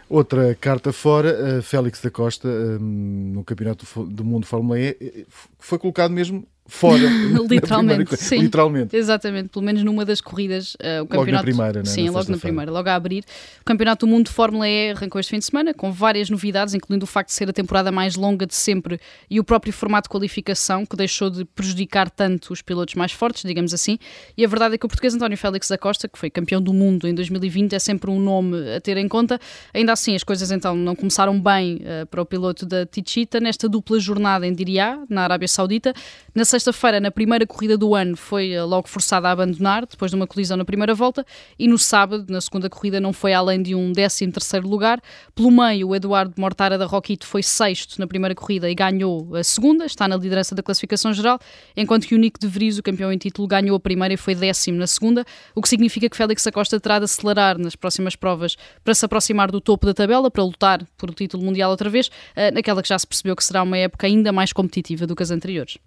Outra 0.09 0.53
carta 0.55 0.93
fora, 0.93 1.61
Félix 1.61 2.01
da 2.01 2.11
Costa, 2.11 2.47
hum, 2.47 3.31
no 3.33 3.43
Campeonato 3.43 3.85
do 4.05 4.23
Mundo 4.23 4.45
Fórmula 4.45 4.79
E, 4.79 4.97
eh, 4.99 5.25
foi 5.57 5.79
colocado 5.79 6.11
mesmo 6.11 6.45
fora. 6.65 7.03
literalmente, 7.49 8.15
sim. 8.17 8.39
Literalmente. 8.39 8.95
Exatamente, 8.95 9.49
pelo 9.49 9.65
menos 9.65 9.83
numa 9.83 10.05
das 10.05 10.21
corridas. 10.21 10.75
Uh, 10.75 11.03
o 11.03 11.07
campeonato, 11.07 11.15
logo 11.15 11.31
na 11.31 11.43
primeira, 11.43 11.79
né? 11.79 11.85
Sim, 11.85 12.09
logo 12.09 12.31
na 12.31 12.37
primeira, 12.37 12.71
logo 12.71 12.89
a 12.89 12.95
abrir. 12.95 13.23
O 13.61 13.65
Campeonato 13.65 14.05
do 14.05 14.09
Mundo 14.09 14.25
de 14.25 14.31
Fórmula 14.31 14.67
E 14.67 14.91
arrancou 14.91 15.19
este 15.19 15.29
fim 15.29 15.39
de 15.39 15.45
semana, 15.45 15.73
com 15.73 15.91
várias 15.91 16.29
novidades, 16.29 16.73
incluindo 16.73 17.03
o 17.03 17.07
facto 17.07 17.29
de 17.29 17.35
ser 17.35 17.49
a 17.49 17.53
temporada 17.53 17.91
mais 17.91 18.15
longa 18.15 18.45
de 18.45 18.55
sempre 18.55 18.99
e 19.29 19.39
o 19.39 19.43
próprio 19.43 19.73
formato 19.73 20.07
de 20.07 20.11
qualificação, 20.11 20.85
que 20.85 20.95
deixou 20.95 21.29
de 21.29 21.45
prejudicar 21.45 22.09
tanto 22.09 22.53
os 22.53 22.61
pilotos 22.61 22.95
mais 22.95 23.11
fortes, 23.11 23.43
digamos 23.43 23.73
assim. 23.73 23.97
E 24.37 24.45
a 24.45 24.47
verdade 24.47 24.75
é 24.75 24.77
que 24.77 24.85
o 24.85 24.89
português 24.89 25.13
António 25.13 25.37
Félix 25.37 25.67
da 25.67 25.77
Costa, 25.77 26.07
que 26.07 26.17
foi 26.17 26.29
campeão 26.29 26.61
do 26.61 26.73
mundo 26.73 27.07
em 27.07 27.13
2020, 27.13 27.73
é 27.73 27.79
sempre 27.79 28.09
um 28.09 28.19
nome 28.19 28.75
a 28.75 28.79
ter 28.79 28.97
em 28.97 29.07
conta. 29.07 29.39
Ainda 29.73 29.91
assim, 29.91 30.15
as 30.15 30.23
coisas 30.23 30.51
então 30.51 30.75
não 30.75 30.95
começaram 30.95 31.39
bem 31.39 31.77
uh, 31.77 32.05
para 32.07 32.21
o 32.21 32.25
piloto 32.25 32.65
da 32.65 32.85
Tichita 32.85 33.39
nesta 33.39 33.67
dupla 33.67 33.99
jornada 33.99 34.47
em 34.47 34.53
Diriyah, 34.53 34.99
na 35.09 35.23
Arábia 35.23 35.47
Saudita. 35.47 35.93
Na 36.33 36.45
sexta-feira, 36.53 36.99
na 36.99 37.09
primeira 37.09 37.47
corrida 37.47 37.75
do 37.75 37.95
ano, 37.95 38.15
foi 38.15 38.51
eh, 38.51 38.63
logo 38.63 38.87
forçada 38.87 39.27
a 39.27 39.31
abandonar, 39.31 39.87
depois 39.87 40.11
de 40.11 40.15
uma 40.15 40.27
colisão 40.27 40.55
na 40.55 40.63
primeira 40.63 40.93
volta, 40.93 41.25
e 41.57 41.67
no 41.67 41.79
sábado, 41.79 42.25
na 42.29 42.39
segunda 42.39 42.69
corrida, 42.69 42.99
não 42.99 43.11
foi 43.11 43.33
além 43.33 43.61
de 43.61 43.73
um 43.73 43.91
13 43.91 44.31
terceiro 44.31 44.67
lugar. 44.67 45.01
Pelo 45.33 45.49
meio, 45.49 45.87
o 45.87 45.95
Eduardo 45.95 46.35
Mortara 46.37 46.77
da 46.77 46.85
Roquito 46.85 47.25
foi 47.25 47.41
sexto 47.41 47.97
na 47.97 48.05
primeira 48.05 48.35
corrida 48.35 48.69
e 48.69 48.75
ganhou 48.75 49.35
a 49.35 49.43
segunda, 49.43 49.85
está 49.85 50.07
na 50.07 50.15
liderança 50.15 50.53
da 50.53 50.61
classificação 50.61 51.11
geral, 51.11 51.39
enquanto 51.75 52.05
que 52.05 52.13
o 52.13 52.19
Nico 52.19 52.39
de 52.39 52.47
Vries, 52.47 52.77
o 52.77 52.83
campeão 52.83 53.11
em 53.11 53.17
título, 53.17 53.47
ganhou 53.47 53.75
a 53.75 53.79
primeira 53.79 54.13
e 54.13 54.17
foi 54.17 54.35
décimo 54.35 54.77
na 54.77 54.85
segunda, 54.85 55.25
o 55.55 55.61
que 55.61 55.67
significa 55.67 56.07
que 56.07 56.15
Félix 56.15 56.45
Acosta 56.45 56.79
terá 56.79 56.99
de 56.99 57.05
acelerar 57.05 57.57
nas 57.57 57.75
próximas 57.75 58.15
provas 58.15 58.55
para 58.83 58.93
se 58.93 59.03
aproximar 59.03 59.49
do 59.49 59.59
topo 59.59 59.87
da 59.87 59.93
tabela, 59.93 60.29
para 60.29 60.43
lutar 60.43 60.85
por 60.99 61.09
o 61.09 61.13
título 61.13 61.43
mundial 61.43 61.71
outra 61.71 61.89
vez, 61.89 62.11
eh, 62.35 62.51
naquela 62.51 62.83
que 62.83 62.89
já 62.89 62.99
se 62.99 63.07
percebeu 63.07 63.35
que 63.35 63.43
será 63.43 63.63
uma 63.63 63.77
época 63.77 64.05
ainda 64.05 64.31
mais 64.31 64.53
competitiva 64.53 65.07
do 65.07 65.15
que 65.15 65.23
as 65.23 65.31
anteriores. 65.31 65.79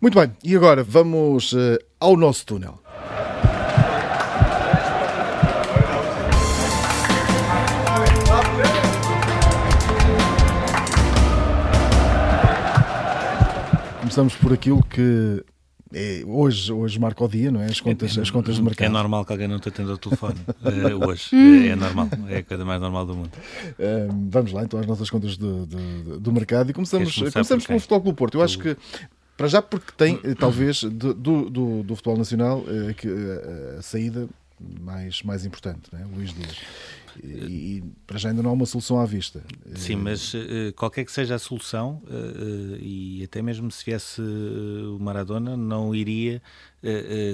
Muito 0.00 0.07
bem, 0.14 0.32
e 0.42 0.56
agora 0.56 0.82
vamos 0.82 1.52
uh, 1.52 1.78
ao 2.00 2.16
nosso 2.16 2.46
túnel. 2.46 2.78
Começamos 14.00 14.34
por 14.36 14.52
aquilo 14.52 14.82
que 14.84 15.44
é, 15.92 16.22
hoje, 16.26 16.72
hoje 16.72 16.98
marca 16.98 17.24
o 17.24 17.28
dia, 17.28 17.50
não 17.50 17.60
é? 17.60 17.66
As 17.66 17.80
contas, 17.80 18.18
as 18.18 18.30
contas 18.30 18.56
de 18.56 18.62
mercado. 18.62 18.86
É 18.86 18.88
normal 18.88 19.24
que 19.24 19.32
alguém 19.32 19.48
não 19.48 19.58
te 19.58 19.68
atenda 19.68 19.94
o 19.94 19.98
telefone 19.98 20.36
uh, 20.48 21.04
hoje. 21.08 21.30
é, 21.34 21.68
é, 21.68 21.76
normal, 21.76 22.08
é 22.28 22.38
a 22.38 22.42
coisa 22.42 22.64
mais 22.64 22.80
normal 22.80 23.06
do 23.06 23.14
mundo. 23.14 23.30
Uh, 23.78 24.28
vamos 24.30 24.52
lá 24.52 24.64
então 24.64 24.78
às 24.78 24.86
nossas 24.86 25.08
contas 25.10 25.36
do, 25.36 25.66
do, 25.66 26.20
do 26.20 26.32
mercado 26.32 26.70
e 26.70 26.74
começamos, 26.74 27.14
começamos 27.14 27.66
com 27.66 27.76
o 27.76 27.80
Futebol 27.80 28.00
Clube 28.02 28.16
Porto. 28.16 28.38
Eu 28.38 28.42
acho 28.42 28.58
que 28.58 28.76
para 29.38 29.46
já 29.46 29.62
porque 29.62 29.92
tem, 29.96 30.18
eh, 30.24 30.34
talvez, 30.34 30.82
do, 30.82 31.14
do, 31.14 31.82
do 31.84 31.96
futebol 31.96 32.18
nacional, 32.18 32.64
a, 32.66 32.90
eh, 32.90 33.76
a, 33.76 33.78
a 33.78 33.82
saída 33.82 34.28
mais, 34.80 35.22
mais 35.22 35.46
importante, 35.46 35.82
né? 35.92 36.04
Luís 36.12 36.34
Dias. 36.34 36.56
E, 37.22 37.78
e, 37.78 37.84
para 38.04 38.18
já 38.18 38.30
ainda 38.30 38.42
não 38.42 38.50
há 38.50 38.52
uma 38.52 38.66
solução 38.66 38.98
à 38.98 39.06
vista. 39.06 39.44
Sim, 39.74 39.96
mas 39.96 40.32
qualquer 40.76 41.04
que 41.04 41.12
seja 41.12 41.36
a 41.36 41.38
solução, 41.38 42.00
e 42.80 43.22
até 43.24 43.42
mesmo 43.42 43.70
se 43.72 43.84
viesse 43.84 44.20
o 44.20 44.98
Maradona, 45.00 45.56
não 45.56 45.92
iria 45.92 46.40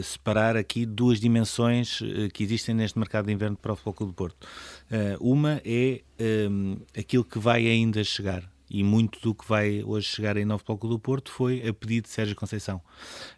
separar 0.02 0.56
aqui 0.56 0.86
duas 0.86 1.20
dimensões 1.20 2.00
que 2.32 2.42
existem 2.42 2.74
neste 2.74 2.98
mercado 2.98 3.26
de 3.26 3.32
inverno 3.32 3.58
para 3.58 3.72
o 3.72 3.76
Futebol 3.76 4.06
do 4.08 4.14
Porto. 4.14 4.46
uma 5.20 5.60
é 5.66 6.00
aquilo 6.98 7.24
que 7.24 7.38
vai 7.38 7.66
ainda 7.66 8.02
chegar, 8.04 8.42
e 8.70 8.82
muito 8.82 9.20
do 9.20 9.34
que 9.34 9.46
vai 9.46 9.82
hoje 9.84 10.08
chegar 10.08 10.36
em 10.36 10.44
Novo 10.44 10.64
Palco 10.64 10.88
do 10.88 10.98
Porto 10.98 11.30
foi 11.30 11.66
a 11.66 11.72
pedido 11.72 12.04
de 12.04 12.10
Sérgio 12.10 12.34
Conceição. 12.34 12.80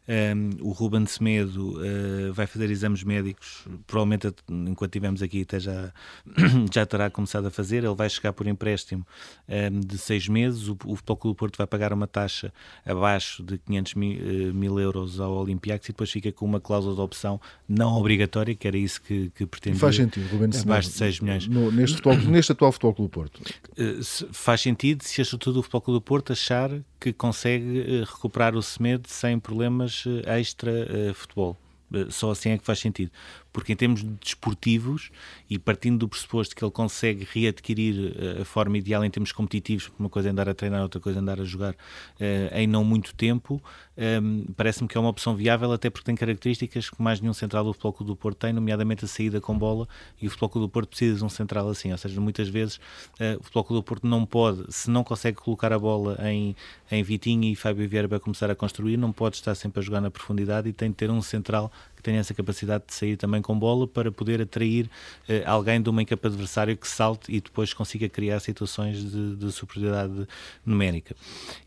Um, 0.08 0.50
o 0.60 0.70
Ruben 0.70 1.04
Semedo 1.06 1.78
uh, 1.78 2.32
vai 2.32 2.46
fazer 2.46 2.70
exames 2.70 3.02
médicos, 3.02 3.66
provavelmente 3.86 4.32
enquanto 4.48 4.90
estivermos 4.90 5.22
aqui 5.22 5.42
até 5.42 5.58
já, 5.58 5.92
já 6.72 6.86
terá 6.86 7.10
começado 7.10 7.46
a 7.46 7.50
fazer. 7.50 7.82
Ele 7.84 7.94
vai 7.94 8.08
chegar 8.08 8.32
por 8.32 8.46
empréstimo 8.46 9.04
um, 9.48 9.80
de 9.80 9.98
seis 9.98 10.28
meses. 10.28 10.68
O, 10.68 10.76
o 10.84 10.96
do 10.96 11.34
Porto 11.34 11.56
vai 11.56 11.66
pagar 11.66 11.92
uma 11.92 12.06
taxa 12.06 12.52
abaixo 12.84 13.42
de 13.42 13.58
500 13.58 13.94
mil, 13.94 14.18
uh, 14.18 14.54
mil 14.54 14.78
euros 14.78 15.18
ao 15.18 15.32
Olympiacos 15.32 15.88
e 15.88 15.92
depois 15.92 16.10
fica 16.10 16.30
com 16.30 16.44
uma 16.44 16.60
cláusula 16.60 16.94
de 16.94 17.00
opção 17.00 17.40
não 17.68 17.98
obrigatória, 17.98 18.54
que 18.54 18.68
era 18.68 18.78
isso 18.78 19.02
que, 19.02 19.30
que 19.30 19.44
pretendia. 19.44 19.80
Faz 19.80 19.96
sentido, 19.96 20.28
Ruben 20.28 20.52
Semedo. 20.52 20.70
Abaixo 20.70 20.88
de 20.90 20.94
6 20.94 21.20
milhões. 21.20 21.48
No, 21.48 21.72
neste, 21.72 21.96
futebol, 21.96 22.30
neste 22.30 22.52
atual 22.52 22.70
Futebol 22.70 22.94
Clube 22.94 23.10
do 23.10 23.12
Porto. 23.12 23.40
Uh, 23.76 24.32
faz 24.32 24.60
sentido 24.60 25.02
se 25.02 25.15
a 25.20 25.24
estrutura 25.24 25.54
do 25.54 25.62
Futebol 25.62 25.80
Clube 25.80 25.96
do 25.98 26.00
Porto 26.00 26.32
achar 26.32 26.70
que 27.00 27.12
consegue 27.12 28.04
recuperar 28.04 28.54
o 28.54 28.62
Semedo 28.62 29.08
sem 29.08 29.38
problemas 29.38 30.04
extra 30.26 30.70
uh, 30.70 31.14
futebol. 31.14 31.56
Uh, 31.92 32.10
só 32.10 32.30
assim 32.30 32.50
é 32.50 32.58
que 32.58 32.64
faz 32.64 32.78
sentido. 32.78 33.10
Porque 33.56 33.72
em 33.72 33.76
termos 33.76 34.02
desportivos 34.02 35.10
e 35.48 35.58
partindo 35.58 36.00
do 36.00 36.08
pressuposto 36.10 36.54
que 36.54 36.62
ele 36.62 36.70
consegue 36.70 37.26
readquirir 37.32 38.14
eh, 38.14 38.42
a 38.42 38.44
forma 38.44 38.76
ideal 38.76 39.02
em 39.02 39.08
termos 39.08 39.32
competitivos, 39.32 39.90
uma 39.98 40.10
coisa 40.10 40.28
é 40.28 40.30
andar 40.30 40.46
a 40.46 40.52
treinar, 40.52 40.82
outra 40.82 41.00
coisa 41.00 41.20
é 41.20 41.22
andar 41.22 41.40
a 41.40 41.44
jogar 41.44 41.72
uh, 41.72 42.54
em 42.54 42.66
não 42.66 42.84
muito 42.84 43.14
tempo, 43.14 43.62
um, 43.96 44.44
parece-me 44.54 44.86
que 44.86 44.94
é 44.94 45.00
uma 45.00 45.08
opção 45.08 45.34
viável, 45.34 45.72
até 45.72 45.88
porque 45.88 46.04
tem 46.04 46.14
características 46.14 46.90
que 46.90 47.00
mais 47.00 47.18
nenhum 47.18 47.32
central 47.32 47.64
do 47.64 47.72
Futebol 47.72 47.94
Clube 47.94 48.12
do 48.12 48.16
Porto 48.16 48.36
tem, 48.36 48.52
nomeadamente 48.52 49.06
a 49.06 49.08
saída 49.08 49.40
com 49.40 49.56
bola, 49.56 49.88
e 50.20 50.26
o 50.26 50.30
Futebol 50.30 50.50
Clube 50.50 50.66
do 50.66 50.70
Porto 50.70 50.90
precisa 50.90 51.16
de 51.16 51.24
um 51.24 51.30
central 51.30 51.66
assim, 51.70 51.90
ou 51.90 51.96
seja, 51.96 52.20
muitas 52.20 52.50
vezes 52.50 52.76
uh, 52.76 53.40
o 53.40 53.42
Futebol 53.42 53.64
Clube 53.64 53.80
do 53.80 53.84
Porto 53.84 54.06
não 54.06 54.26
pode, 54.26 54.66
se 54.68 54.90
não 54.90 55.02
consegue 55.02 55.38
colocar 55.38 55.72
a 55.72 55.78
bola 55.78 56.18
em, 56.28 56.54
em 56.90 57.02
Vitinho 57.02 57.44
e 57.44 57.56
Fábio 57.56 57.88
Vieira 57.88 58.06
para 58.06 58.20
começar 58.20 58.50
a 58.50 58.54
construir, 58.54 58.98
não 58.98 59.12
pode 59.12 59.36
estar 59.36 59.54
sempre 59.54 59.80
a 59.80 59.82
jogar 59.82 60.02
na 60.02 60.10
profundidade 60.10 60.68
e 60.68 60.74
tem 60.74 60.90
de 60.90 60.96
ter 60.96 61.10
um 61.10 61.22
central 61.22 61.72
tenha 62.06 62.20
essa 62.20 62.32
capacidade 62.32 62.84
de 62.86 62.94
sair 62.94 63.16
também 63.16 63.42
com 63.42 63.58
bola 63.58 63.88
para 63.88 64.12
poder 64.12 64.40
atrair 64.40 64.86
uh, 65.28 65.42
alguém 65.44 65.82
de 65.82 65.90
uma 65.90 66.02
equipa 66.02 66.28
adversária 66.28 66.76
que 66.76 66.86
salte 66.86 67.32
e 67.34 67.40
depois 67.40 67.74
consiga 67.74 68.08
criar 68.08 68.38
situações 68.38 69.10
de, 69.10 69.34
de 69.34 69.50
superioridade 69.50 70.28
numérica. 70.64 71.16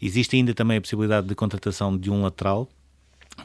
Existe 0.01 0.37
ainda 0.37 0.53
também 0.53 0.77
a 0.77 0.81
possibilidade 0.81 1.27
de 1.27 1.35
contratação 1.35 1.97
de 1.97 2.09
um 2.09 2.21
lateral, 2.21 2.69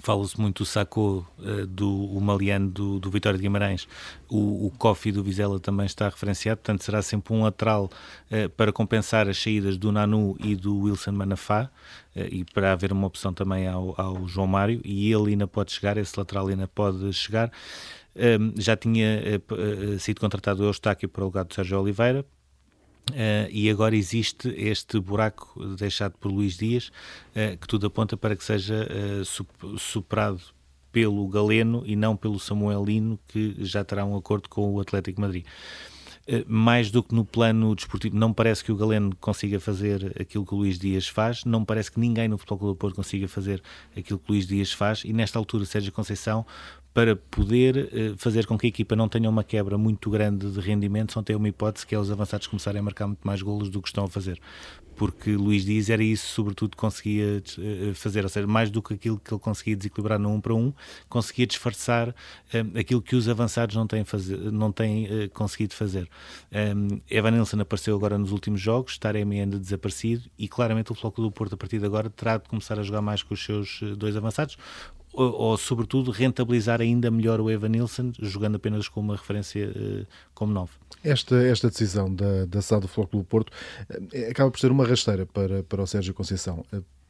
Fala-se 0.01 0.41
muito 0.41 0.63
do 0.63 0.67
Sacco, 0.67 1.27
uh, 1.39 1.67
do 1.67 1.91
o 1.91 2.21
Maliano 2.21 2.71
do, 2.71 3.01
do 3.01 3.11
Vitória 3.11 3.39
de 3.39 3.43
Guimarães, 3.43 3.89
o, 4.29 4.67
o 4.67 5.13
do 5.13 5.23
Vizela 5.23 5.59
também 5.59 5.87
está 5.87 6.09
referenciado, 6.09 6.59
portanto 6.59 6.83
será 6.85 7.03
sempre 7.03 7.35
um 7.35 7.43
lateral 7.43 7.91
uh, 8.31 8.49
para 8.51 8.73
compensar 8.73 9.29
as 9.29 9.41
saídas 9.41 9.77
do 9.77 9.91
Nanu 9.91 10.37
e 10.41 10.55
do 10.55 10.81
Wilson 10.81 11.13
Manafá 11.13 11.71
uh, 12.17 12.21
e 12.31 12.45
para 12.45 12.73
haver 12.73 12.93
uma 12.93 13.07
opção 13.07 13.33
também 13.33 13.67
ao, 13.67 13.95
ao, 14.01 14.27
João 14.29 14.47
Mário 14.47 14.81
e 14.85 15.13
ele 15.13 15.31
ainda 15.31 15.47
pode 15.47 15.73
chegar, 15.73 15.97
esse 15.97 16.19
lateral 16.19 16.49
ainda 16.49 16.69
pode 16.69 17.13
chegar. 17.13 17.51
já 18.57 18.77
tinha 18.77 19.21
sido 19.99 20.21
contratado 20.21 20.63
o 20.63 20.67
Eustáquio 20.67 21.09
para 21.09 21.23
o 21.23 21.27
lugar 21.27 21.45
do 21.45 21.53
Sérgio 21.53 21.81
Oliveira, 21.81 22.25
Uh, 23.11 23.49
e 23.51 23.69
agora 23.69 23.95
existe 23.95 24.49
este 24.57 24.99
buraco 24.99 25.63
deixado 25.77 26.15
por 26.19 26.33
Luís 26.33 26.57
Dias, 26.57 26.89
uh, 27.31 27.57
que 27.59 27.67
tudo 27.67 27.87
aponta 27.87 28.17
para 28.17 28.35
que 28.35 28.43
seja 28.43 28.89
uh, 28.89 29.79
superado 29.79 30.41
pelo 30.91 31.27
Galeno 31.29 31.83
e 31.85 31.97
não 31.97 32.17
pelo 32.17 32.39
Samuelino, 32.41 33.19
que 33.29 33.57
já 33.59 33.85
terá 33.85 34.05
um 34.05 34.17
acordo 34.17 34.49
com 34.49 34.73
o 34.73 34.81
Atlético 34.81 35.21
Madrid. 35.21 35.45
Mais 36.47 36.91
do 36.91 37.03
que 37.03 37.15
no 37.15 37.23
plano 37.23 37.75
desportivo, 37.75 38.17
não 38.17 38.33
parece 38.33 38.65
que 38.65 38.73
o 38.73 38.77
Galeno 38.77 39.15
consiga 39.17 39.61
fazer 39.61 40.17
aquilo 40.19 40.47
que 40.47 40.55
o 40.55 40.57
Luís 40.57 40.79
Dias 40.79 41.07
faz, 41.07 41.45
não 41.45 41.63
parece 41.63 41.93
que 41.93 42.01
ninguém 42.01 42.29
no 42.29 42.39
Futebol 42.39 42.59
Clube 42.59 42.75
do 42.75 42.79
Porto 42.79 42.95
consiga 42.95 43.29
fazer 43.29 43.63
aquilo 43.95 44.19
que 44.19 44.31
o 44.31 44.33
Luís 44.33 44.47
Dias 44.47 44.73
faz, 44.73 45.03
e 45.05 45.13
nesta 45.13 45.39
altura 45.39 45.67
Sérgio 45.67 45.93
Conceição 45.93 46.47
para 46.95 47.17
poder 47.17 47.77
uh, 47.77 48.17
fazer 48.17 48.47
com 48.47 48.57
que 48.57 48.67
a 48.67 48.69
equipa 48.69 48.95
não 48.95 49.09
tenha 49.09 49.29
uma 49.29 49.43
quebra 49.43 49.77
muito 49.77 50.09
grande 50.09 50.49
de 50.49 50.61
rendimento, 50.61 51.13
só 51.13 51.23
tem 51.23 51.35
uma 51.35 51.49
hipótese 51.49 51.85
que 51.85 51.93
é 51.93 51.99
os 51.99 52.09
avançados 52.09 52.47
começarem 52.47 52.79
a 52.79 52.83
marcar 52.83 53.09
muito 53.09 53.27
mais 53.27 53.43
golos 53.43 53.69
do 53.69 53.83
que 53.83 53.89
estão 53.89 54.05
a 54.05 54.09
fazer. 54.09 54.41
Porque 54.95 55.33
Luís 55.33 55.65
Dias 55.65 55.91
era 55.91 56.05
isso, 56.05 56.29
sobretudo, 56.29 56.77
fazer, 57.97 58.23
ou 58.23 58.29
seja, 58.29 58.47
mais 58.47 58.71
do 58.71 58.81
que 58.81 58.95
aquilo 58.95 59.19
que 59.19 59.35
ele 59.35 59.41
conseguia 59.41 59.75
desequilibrar 59.75 60.21
no 60.21 60.29
1 60.29 60.35
um 60.35 60.41
para 60.41 60.55
1, 60.55 60.57
um, 60.57 60.73
conseguia 61.09 61.49
disfarçar 61.49 62.11
uh, 62.11 62.79
aquilo 62.79 63.03
que 63.03 63.17
os 63.17 63.29
avançados 63.29 63.75
não 63.75 63.89
têm, 63.89 64.05
fazer, 64.05 64.39
não 64.53 64.71
têm 64.71 65.07
uh, 65.07 65.31
conseguido 65.31 65.75
fazer. 65.75 66.09
Um, 66.53 67.01
Evan 67.11 67.33
Nilsson 67.33 67.61
apareceu 67.61 67.97
agora 67.97 68.17
nos 68.17 68.31
últimos 68.31 68.61
jogos, 68.61 68.97
Taremi 68.97 69.41
ainda 69.41 69.59
desaparecido 69.59 70.31
e 70.39 70.47
claramente 70.47 70.93
o 70.93 70.95
Floco 70.95 71.21
do 71.21 71.33
Porto, 71.33 71.55
a 71.55 71.57
partir 71.57 71.81
de 71.81 71.87
agora, 71.87 72.09
terá 72.09 72.37
de 72.37 72.49
começar 72.49 72.79
a 72.79 72.83
jogar 72.85 73.03
mais 73.03 73.21
com 73.21 73.35
os 73.35 73.45
seus 73.45 73.81
dois 73.97 74.17
avançados 74.17 74.57
ou, 75.15 75.33
ou, 75.33 75.57
sobretudo, 75.57 76.11
rentabilizar 76.11 76.81
ainda 76.81 77.11
melhor 77.11 77.41
o 77.41 77.51
Evan 77.51 77.69
Nilsson, 77.69 78.13
jogando 78.21 78.57
apenas 78.57 78.89
com 78.89 79.01
uma 79.01 79.17
referência 79.17 79.69
uh, 79.69 80.07
como 80.35 80.53
9. 80.53 80.73
Esta, 81.03 81.37
esta 81.47 81.69
decisão 81.69 82.13
da, 82.15 82.47
da 82.47 82.61
SAD 82.61 82.83
do 82.83 82.89
Flóculo 82.89 83.23
do 83.23 83.27
Porto 83.27 83.51
uh, 83.51 84.31
acaba 84.31 84.51
por 84.51 84.59
ser 84.59 84.71
uma 84.71 84.87
rasteira 84.87 85.27
para, 85.27 85.63
para 85.63 85.83
o 85.83 85.87
Sérgio 85.87 86.13
Conceição. 86.15 86.65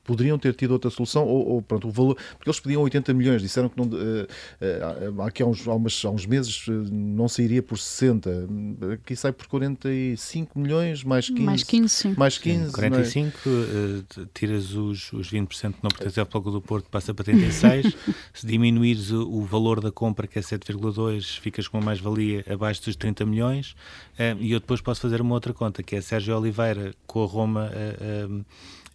Uh, 0.05 0.15
poderiam 0.15 0.39
ter 0.39 0.55
tido 0.55 0.73
outra 0.73 0.91
solução, 0.91 1.27
ou, 1.27 1.49
ou, 1.49 1.63
pronto, 1.63 1.89
o 1.89 1.91
valor, 1.91 2.17
porque 2.37 2.49
eles 2.49 2.61
pediam 2.61 2.83
80 2.83 3.15
milhões, 3.15 3.43
disseram 3.43 3.69
que 3.69 3.77
não, 3.77 3.87
uh, 3.87 5.17
uh, 5.17 5.23
aqui 5.23 5.43
há 5.43 5.47
uns, 5.47 5.67
há, 5.67 5.75
umas, 5.75 6.05
há 6.05 6.11
uns 6.11 6.27
meses 6.27 6.69
uh, 6.69 6.73
não 6.93 7.27
sairia 7.27 7.63
por 7.63 7.79
60, 7.79 8.49
aqui 8.93 9.17
sai 9.17 9.33
por 9.33 9.47
45 9.47 10.59
milhões, 10.59 11.03
mais 11.03 11.29
15. 11.29 11.43
Mais 11.43 11.63
15, 11.63 11.89
sim. 11.89 12.15
Mais 12.17 12.39
15 12.39 12.67
sim, 12.67 12.73
45, 12.73 13.39
é? 13.49 14.27
tiras 14.33 14.73
os, 14.75 15.13
os 15.13 15.31
20% 15.31 15.73
que 15.73 15.79
não 15.83 15.91
pertence 15.91 16.21
ao 16.21 16.27
Bloco 16.27 16.51
do 16.51 16.61
Porto, 16.61 16.89
passa 16.91 17.15
para 17.15 17.25
36, 17.25 17.97
se 18.33 18.47
diminuires 18.47 19.11
o, 19.11 19.23
o, 19.23 19.45
valor 19.45 19.81
da 19.81 19.91
compra, 19.91 20.27
que 20.27 20.39
é 20.39 20.43
7,2, 20.43 21.41
ficas 21.41 21.67
com 21.67 21.79
uma 21.79 21.85
mais-valia 21.85 22.45
abaixo 22.49 22.85
dos 22.85 22.97
30 22.97 23.25
milhões, 23.25 23.75
e 24.39 24.53
eu 24.53 24.61
depois 24.61 24.81
posso 24.81 25.01
fazer 25.01 25.21
uma 25.21 25.35
outra 25.35 25.53
conta, 25.53 25.83
que 25.83 25.97
é 25.97 26.01
Sérgio 26.01 26.37
Oliveira 26.37 26.95
com 27.07 27.23
a 27.23 27.27
Roma 27.27 27.71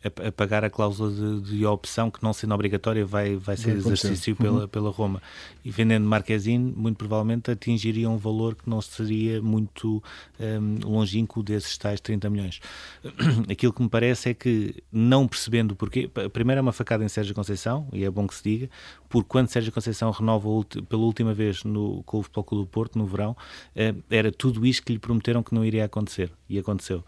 a, 0.04 0.28
a 0.28 0.32
pagar 0.32 0.64
a 0.64 0.70
cláusula 0.70 1.12
de, 1.12 1.58
de, 1.58 1.66
opção 1.66 2.10
que 2.10 2.24
não 2.24 2.32
sendo 2.32 2.54
obrigatória 2.54 3.06
vai, 3.06 3.36
vai 3.36 3.58
ser 3.58 3.72
exercício 3.76 4.36
pela, 4.36 4.62
uhum. 4.62 4.68
pela 4.68 4.90
Roma. 4.90 5.22
E 5.64 5.72
vendendo 5.72 6.06
Marquezine, 6.08 6.74
muito 6.76 6.98
provavelmente 6.98 7.52
atingiria 7.52 8.10
um 8.10 8.18
valor 8.18 8.56
que 8.56 8.70
não 8.70 8.82
seria 8.82 9.42
muito 9.42 10.02
um, 10.40 10.88
longínquo 10.88 11.44
desses 11.44 11.78
tais 11.78 12.00
30 12.00 12.30
milhões. 12.30 12.62
Aquilo 13.50 13.74
que 13.74 13.82
me 13.82 13.90
parece 13.90 14.30
é 14.30 14.34
que, 14.34 14.76
não 14.92 15.28
percebendo 15.28 15.76
porquê, 15.76 16.10
primeiro 16.32 16.60
é 16.60 16.62
uma 16.62 16.72
facada 16.72 17.04
em 17.04 17.10
Sérgio 17.10 17.36
Conceição, 17.36 17.88
e 17.92 18.06
é 18.06 18.10
bom 18.10 18.26
que 18.26 18.36
se 18.36 18.44
diga, 18.44 18.70
porque 19.10 19.28
quando 19.28 19.50
Sérgio 19.50 19.72
Conceição 19.72 20.12
renova 20.12 20.48
pela 20.88 21.04
última 21.04 21.34
vez 21.34 21.64
no, 21.64 22.04
com 22.04 22.20
o 22.20 22.24
Futebol 22.24 22.44
Clube 22.44 22.64
do 22.64 22.68
Porto, 22.68 22.98
no 22.98 23.06
verão, 23.06 23.36
eh, 23.76 23.94
era 24.10 24.32
tudo 24.32 24.66
isto 24.66 24.86
que 24.86 24.94
lhe 24.94 25.00
prometeram 25.00 25.44
que 25.44 25.54
não 25.54 25.66
iria 25.66 25.86
acontecer, 25.86 26.32
e 26.48 26.58
aconteceu. 26.58 27.04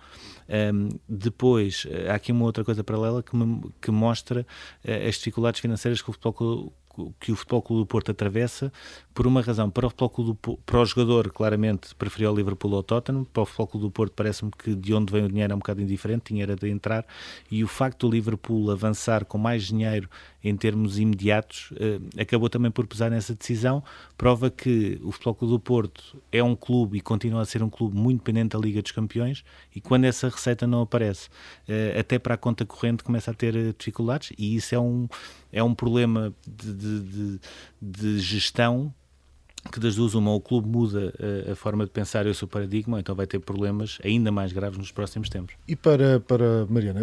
Um, 0.52 0.90
depois, 1.08 1.88
há 2.10 2.16
aqui 2.16 2.32
uma 2.32 2.44
outra 2.44 2.64
coisa 2.66 2.84
paralela 2.84 3.24
que, 3.24 3.34
me, 3.36 3.72
que 3.82 3.90
mostra 3.90 4.46
uh, 4.86 5.08
as 5.08 5.16
dificuldades 5.16 5.62
financeiras 5.62 6.02
que 6.02 6.10
o 6.10 6.14
futebol 6.14 6.74
que 7.22 7.32
o 7.32 7.36
Futebol 7.36 7.62
Clube 7.62 7.84
do 7.84 7.86
Porto 7.86 8.12
atravessa 8.12 8.72
por 9.14 9.28
uma 9.28 9.42
razão. 9.42 9.70
Para 9.70 9.88
o, 9.88 9.90
Futebol 9.90 10.26
do, 10.26 10.58
para 10.58 10.80
o 10.80 10.86
jogador, 10.86 11.32
claramente, 11.32 11.94
preferiu 11.96 12.32
o 12.32 12.36
Liverpool 12.36 12.76
ao 12.76 12.84
Tottenham. 12.84 13.24
Para 13.26 13.44
o 13.44 13.46
Futebol 13.46 13.82
do 13.82 13.92
Porto, 13.92 14.14
parece-me 14.16 14.52
que 14.52 14.76
de 14.76 14.94
onde 14.94 15.12
vem 15.12 15.26
o 15.26 15.30
dinheiro 15.30 15.54
é 15.54 15.56
um 15.56 15.60
bocado 15.60 15.82
indiferente, 15.82 16.26
tinha 16.26 16.44
era 16.44 16.56
de 16.56 16.70
entrar. 16.70 17.06
E 17.50 17.64
o 17.64 17.68
facto 17.68 18.08
do 18.08 18.14
Liverpool 18.14 18.72
avançar 18.72 19.26
com 19.26 19.38
mais 19.38 19.64
dinheiro 19.64 20.10
em 20.44 20.56
termos 20.56 20.98
imediatos 20.98 21.72
eh, 21.80 22.22
acabou 22.22 22.50
também 22.50 22.72
por 22.72 22.88
pesar 22.88 23.12
nessa 23.12 23.36
decisão. 23.36 23.84
Prova 24.18 24.50
que 24.50 25.00
o 25.04 25.12
Futebol 25.12 25.50
do 25.50 25.60
Porto 25.60 26.22
é 26.32 26.42
um 26.42 26.56
clube 26.56 26.98
e 26.98 27.02
continua 27.02 27.42
a 27.42 27.46
ser 27.46 27.62
um 27.62 27.70
clube 27.70 27.96
muito 27.96 28.20
dependente 28.20 28.56
da 28.56 28.60
Liga 28.60 28.82
dos 28.82 28.92
Campeões. 28.92 29.44
E 29.76 29.82
quando 29.82 30.06
essa 30.06 30.30
receita 30.30 30.66
não 30.66 30.82
aparece, 30.82 31.30
eh, 31.68 31.96
até 32.00 32.18
para 32.18 32.36
a 32.36 32.38
conta 32.38 32.66
corrente 32.66 33.04
começa 33.04 33.32
a 33.32 33.34
ter 33.34 33.56
eh, 33.56 33.74
dificuldades. 33.78 34.32
E 34.38 34.56
isso 34.56 34.74
é 34.74 34.80
um, 34.80 35.08
é 35.52 35.62
um 35.62 35.76
problema 35.76 36.34
de, 36.48 36.74
de, 36.74 37.00
de, 37.02 37.40
de 37.82 38.20
gestão 38.20 38.94
que 39.70 39.80
das 39.80 39.96
duas 39.96 40.16
uma, 40.16 40.34
o 40.34 40.40
clube 40.40 40.68
muda 40.68 41.14
a, 41.48 41.52
a, 41.52 41.56
forma 41.56 41.86
de 41.86 41.92
pensar 41.92 42.26
e 42.26 42.30
o 42.30 42.36
seu 42.36 42.48
paradigma, 42.48 43.00
então 43.00 43.14
vai 43.14 43.28
ter 43.28 43.40
problemas 43.40 44.00
ainda 44.04 44.32
mais 44.32 44.52
graves 44.52 44.78
nos 44.78 44.92
próximos 44.92 45.30
tempos. 45.30 45.56
E 45.68 45.76
para, 45.76 46.20
para 46.20 46.66
Mariana, 46.68 47.02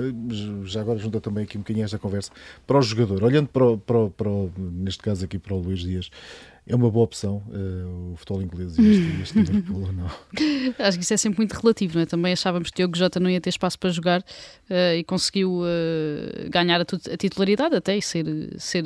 já 0.64 0.80
agora 0.80 0.98
junta 0.98 1.20
também 1.20 1.44
aqui 1.44 1.56
um 1.56 1.60
bocadinho 1.60 1.84
esta 1.84 1.98
conversa, 1.98 2.32
para 2.66 2.78
o 2.78 2.82
jogador, 2.82 3.22
olhando 3.22 3.48
para, 3.48 3.76
para, 3.78 4.10
para 4.10 4.30
neste 4.56 5.02
caso 5.02 5.24
aqui 5.24 5.38
para 5.38 5.54
o 5.54 5.60
Luís 5.60 5.80
Dias, 5.80 6.10
é 6.68 6.76
uma 6.76 6.90
boa 6.90 7.04
opção 7.04 7.42
uh, 7.48 8.12
o 8.12 8.16
futebol 8.16 8.42
inglês 8.42 8.76
e 8.78 8.82
este, 8.82 9.22
este 9.22 9.38
Liverpool 9.38 9.86
ou 9.86 9.92
não? 9.92 10.06
Acho 10.78 10.98
que 10.98 11.04
isso 11.04 11.14
é 11.14 11.16
sempre 11.16 11.38
muito 11.38 11.54
relativo, 11.54 11.94
não 11.94 12.02
é? 12.02 12.06
Também 12.06 12.32
achávamos 12.34 12.68
que 12.70 12.76
Diogo 12.76 12.96
Jota 12.96 13.18
não 13.18 13.30
ia 13.30 13.40
ter 13.40 13.48
espaço 13.48 13.78
para 13.78 13.88
jogar 13.88 14.20
uh, 14.20 14.94
e 14.94 15.02
conseguiu 15.02 15.62
uh, 15.62 16.50
ganhar 16.50 16.80
a, 16.80 16.84
a, 16.84 17.16
titularidade 17.16 17.74
até 17.74 17.96
e 17.96 18.02
ser, 18.02 18.26
ser 18.58 18.84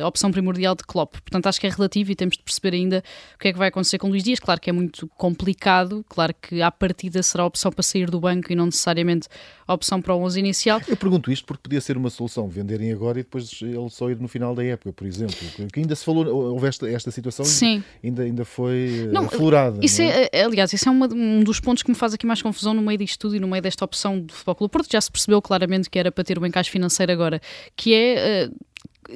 a 0.00 0.06
opção 0.06 0.30
primordial 0.30 0.76
de 0.76 0.84
Klopp. 0.84 1.14
Portanto, 1.14 1.48
acho 1.48 1.60
que 1.60 1.66
é 1.66 1.70
relativo 1.70 2.12
e 2.12 2.14
temos 2.14 2.36
de 2.36 2.42
perceber 2.44 2.76
ainda 2.76 3.02
o 3.34 3.38
que 3.38 3.48
é 3.48 3.52
que 3.52 3.58
vai 3.58 3.68
acontecer 3.68 3.98
com 3.98 4.08
Luís 4.08 4.22
Dias. 4.22 4.38
Claro 4.38 4.60
que 4.60 4.70
é 4.70 4.72
muito 4.72 5.08
complicado, 5.16 6.04
claro 6.08 6.32
que 6.40 6.62
à 6.62 6.70
partida 6.70 7.20
será 7.20 7.42
a 7.42 7.46
opção 7.46 7.72
para 7.72 7.82
sair 7.82 8.08
do 8.08 8.20
banco 8.20 8.52
e 8.52 8.54
não 8.54 8.66
necessariamente 8.66 9.26
a 9.66 9.74
opção 9.74 10.00
para 10.00 10.14
o 10.14 10.22
11 10.22 10.38
inicial. 10.38 10.80
Eu 10.86 10.96
pergunto 10.96 11.32
isto 11.32 11.44
porque 11.44 11.62
podia 11.64 11.80
ser 11.80 11.96
uma 11.96 12.10
solução 12.10 12.48
venderem 12.48 12.92
agora 12.92 13.18
e 13.18 13.24
depois 13.24 13.60
ele 13.60 13.90
só 13.90 14.08
ir 14.08 14.20
no 14.20 14.28
final 14.28 14.54
da 14.54 14.62
época, 14.64 14.92
por 14.92 15.04
exemplo. 15.04 15.34
Que 15.72 15.80
ainda 15.80 15.96
se 15.96 16.04
falou, 16.04 16.26
houve 16.26 16.68
esta, 16.68 16.88
esta 16.88 17.10
situação 17.10 17.23
situação 17.30 17.44
Sim. 17.44 17.82
Ainda, 18.02 18.22
ainda 18.22 18.44
foi 18.44 19.04
eh, 19.04 19.12
não, 19.12 19.24
aflorada. 19.24 19.78
Isso 19.82 20.02
não 20.02 20.08
é? 20.08 20.28
é? 20.32 20.44
aliás, 20.44 20.72
isso 20.72 20.88
é 20.88 20.92
uma, 20.92 21.06
um 21.12 21.42
dos 21.42 21.60
pontos 21.60 21.82
que 21.82 21.90
me 21.90 21.96
faz 21.96 22.14
aqui 22.14 22.26
mais 22.26 22.42
confusão 22.42 22.74
no 22.74 22.82
meio 22.82 22.98
disto 22.98 23.18
tudo 23.18 23.36
e 23.36 23.40
no 23.40 23.48
meio 23.48 23.62
desta 23.62 23.84
opção 23.84 24.20
do 24.20 24.32
Futebol 24.32 24.54
Clube 24.54 24.72
Porto. 24.72 24.90
Já 24.90 25.00
se 25.00 25.10
percebeu 25.10 25.40
claramente 25.40 25.88
que 25.88 25.98
era 25.98 26.10
para 26.10 26.24
ter 26.24 26.38
o 26.38 26.42
um 26.42 26.46
encaixe 26.46 26.70
financeiro 26.70 27.12
agora, 27.12 27.40
que 27.76 27.94
é. 27.94 28.48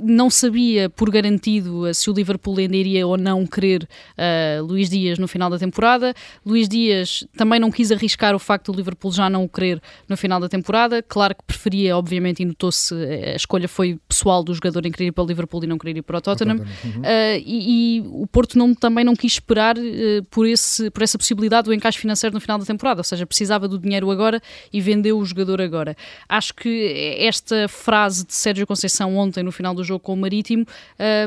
Não 0.02 0.30
sabia 0.30 0.88
por 0.90 1.10
garantido 1.10 1.92
se 1.94 2.10
o 2.10 2.12
Liverpool 2.12 2.58
ainda 2.58 2.76
iria 2.76 3.06
ou 3.06 3.16
não 3.16 3.46
querer 3.46 3.88
uh, 4.16 4.64
Luís 4.64 4.88
Dias 4.88 5.18
no 5.18 5.28
final 5.28 5.50
da 5.50 5.58
temporada. 5.58 6.14
Luís 6.44 6.68
Dias 6.68 7.24
também 7.36 7.58
não 7.60 7.70
quis 7.70 7.90
arriscar 7.90 8.34
o 8.34 8.38
facto 8.38 8.72
do 8.72 8.76
Liverpool 8.76 9.12
já 9.12 9.28
não 9.28 9.44
o 9.44 9.48
querer 9.48 9.80
no 10.08 10.16
final 10.16 10.40
da 10.40 10.48
temporada. 10.48 11.02
Claro 11.02 11.34
que 11.34 11.44
preferia, 11.44 11.96
obviamente, 11.96 12.42
e 12.42 12.44
notou-se, 12.44 12.94
a 12.94 13.36
escolha 13.36 13.68
foi 13.68 13.98
pessoal 14.08 14.42
do 14.42 14.54
jogador 14.54 14.84
em 14.86 14.92
querer 14.92 15.08
ir 15.08 15.12
para 15.12 15.24
o 15.24 15.26
Liverpool 15.26 15.64
e 15.64 15.66
não 15.66 15.78
querer 15.78 15.96
ir 15.98 16.02
para 16.02 16.18
o 16.18 16.20
Tottenham. 16.20 16.58
Uhum. 16.58 17.00
Uh, 17.00 17.42
e, 17.44 17.98
e, 17.98 18.00
o 18.06 18.26
Porto 18.26 18.58
não, 18.58 18.74
também 18.74 19.04
não 19.04 19.14
quis 19.14 19.32
esperar 19.32 19.76
uh, 19.76 20.24
por, 20.30 20.46
esse, 20.46 20.90
por 20.90 21.02
essa 21.02 21.18
possibilidade 21.18 21.66
do 21.66 21.74
encaixe 21.74 21.98
financeiro 21.98 22.34
no 22.34 22.40
final 22.40 22.58
da 22.58 22.64
temporada, 22.64 23.00
ou 23.00 23.04
seja, 23.04 23.26
precisava 23.26 23.68
do 23.68 23.78
dinheiro 23.78 24.10
agora 24.10 24.40
e 24.72 24.80
vendeu 24.80 25.18
o 25.18 25.24
jogador 25.24 25.60
agora. 25.60 25.96
Acho 26.28 26.54
que 26.54 27.16
esta 27.18 27.68
frase 27.68 28.26
de 28.26 28.34
Sérgio 28.34 28.66
Conceição 28.66 29.16
ontem 29.16 29.42
no 29.42 29.52
final 29.52 29.74
do 29.78 29.84
jogo 29.84 30.00
com 30.00 30.12
o 30.12 30.16
Marítimo 30.16 30.66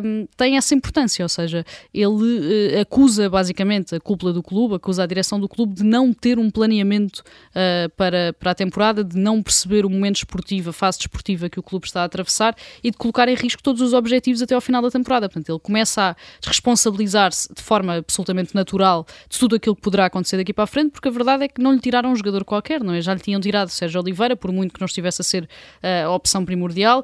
um, 0.03 0.27
tem 0.37 0.57
essa 0.57 0.75
importância, 0.75 1.23
ou 1.23 1.29
seja, 1.29 1.65
ele 1.93 2.75
uh, 2.75 2.81
acusa 2.81 3.29
basicamente 3.29 3.95
a 3.95 3.99
cúpula 3.99 4.31
do 4.31 4.43
clube, 4.43 4.75
acusa 4.75 5.03
a 5.03 5.05
direção 5.05 5.39
do 5.39 5.47
clube 5.47 5.73
de 5.73 5.83
não 5.83 6.13
ter 6.13 6.37
um 6.37 6.49
planeamento 6.49 7.23
uh, 7.49 7.89
para, 7.95 8.33
para 8.33 8.51
a 8.51 8.55
temporada, 8.55 9.03
de 9.03 9.17
não 9.17 9.41
perceber 9.41 9.85
o 9.85 9.89
momento 9.89 10.17
esportivo, 10.17 10.69
a 10.69 10.73
fase 10.73 10.99
desportiva 10.99 11.49
que 11.49 11.59
o 11.59 11.63
clube 11.63 11.85
está 11.85 12.01
a 12.01 12.05
atravessar 12.05 12.55
e 12.83 12.91
de 12.91 12.97
colocar 12.97 13.27
em 13.27 13.35
risco 13.35 13.61
todos 13.63 13.81
os 13.81 13.93
objetivos 13.93 14.41
até 14.41 14.53
ao 14.53 14.61
final 14.61 14.81
da 14.81 14.91
temporada. 14.91 15.27
Portanto, 15.27 15.49
ele 15.49 15.59
começa 15.59 16.11
a 16.11 16.15
responsabilizar-se 16.45 17.53
de 17.53 17.61
forma 17.61 17.95
absolutamente 17.95 18.53
natural 18.53 19.05
de 19.29 19.39
tudo 19.39 19.55
aquilo 19.55 19.75
que 19.75 19.81
poderá 19.81 20.05
acontecer 20.05 20.37
daqui 20.37 20.53
para 20.53 20.65
a 20.65 20.67
frente, 20.67 20.91
porque 20.91 21.07
a 21.07 21.11
verdade 21.11 21.45
é 21.45 21.47
que 21.47 21.61
não 21.61 21.73
lhe 21.73 21.79
tiraram 21.79 22.11
um 22.11 22.15
jogador 22.15 22.43
qualquer, 22.43 22.83
não 22.83 22.93
é? 22.93 23.01
Já 23.01 23.13
lhe 23.13 23.19
tinham 23.19 23.39
tirado 23.39 23.69
Sérgio 23.69 24.01
Oliveira, 24.01 24.35
por 24.35 24.51
muito 24.51 24.73
que 24.73 24.81
não 24.81 24.85
estivesse 24.85 25.21
a 25.21 25.23
ser 25.23 25.43
uh, 25.43 26.07
a 26.07 26.15
opção 26.15 26.43
primordial, 26.45 27.03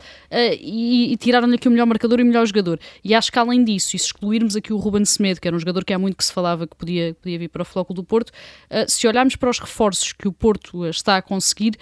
e, 0.60 1.13
e 1.13 1.17
tiraram-lhe 1.38 1.56
aqui 1.56 1.67
o 1.67 1.71
melhor 1.71 1.86
marcador 1.86 2.19
e 2.19 2.23
o 2.23 2.26
melhor 2.26 2.45
jogador. 2.45 2.80
E 3.04 3.13
acho 3.13 3.32
que 3.32 3.39
além 3.39 3.63
disso, 3.63 3.95
e 3.95 4.00
se 4.00 4.08
excluirmos 4.08 4.56
aqui 4.56 4.73
o 4.73 4.78
Ruben 4.78 5.06
Semedo, 5.06 5.39
que 5.39 5.47
era 5.47 5.56
um 5.56 5.60
jogador 5.60 5.86
que 5.86 5.93
há 5.93 6.00
muito 6.00 6.17
que 6.17 6.26
se 6.26 6.34
falava 6.34 6.67
que 6.67 6.76
podia, 6.76 7.15
podia 7.21 7.39
vir 7.39 7.50
para 7.50 7.62
o 7.62 7.65
Flóculo 7.65 7.95
do 7.95 8.04
Porto, 8.04 8.30
uh, 8.30 8.89
se 8.89 9.08
olharmos 9.08 9.36
para 9.36 9.50
os 9.50 9.60
reforços 9.60 10.13
que 10.13 10.28
o 10.28 10.32
Porto 10.32 10.86
está 10.86 11.17
a 11.17 11.21
conseguir, 11.21 11.76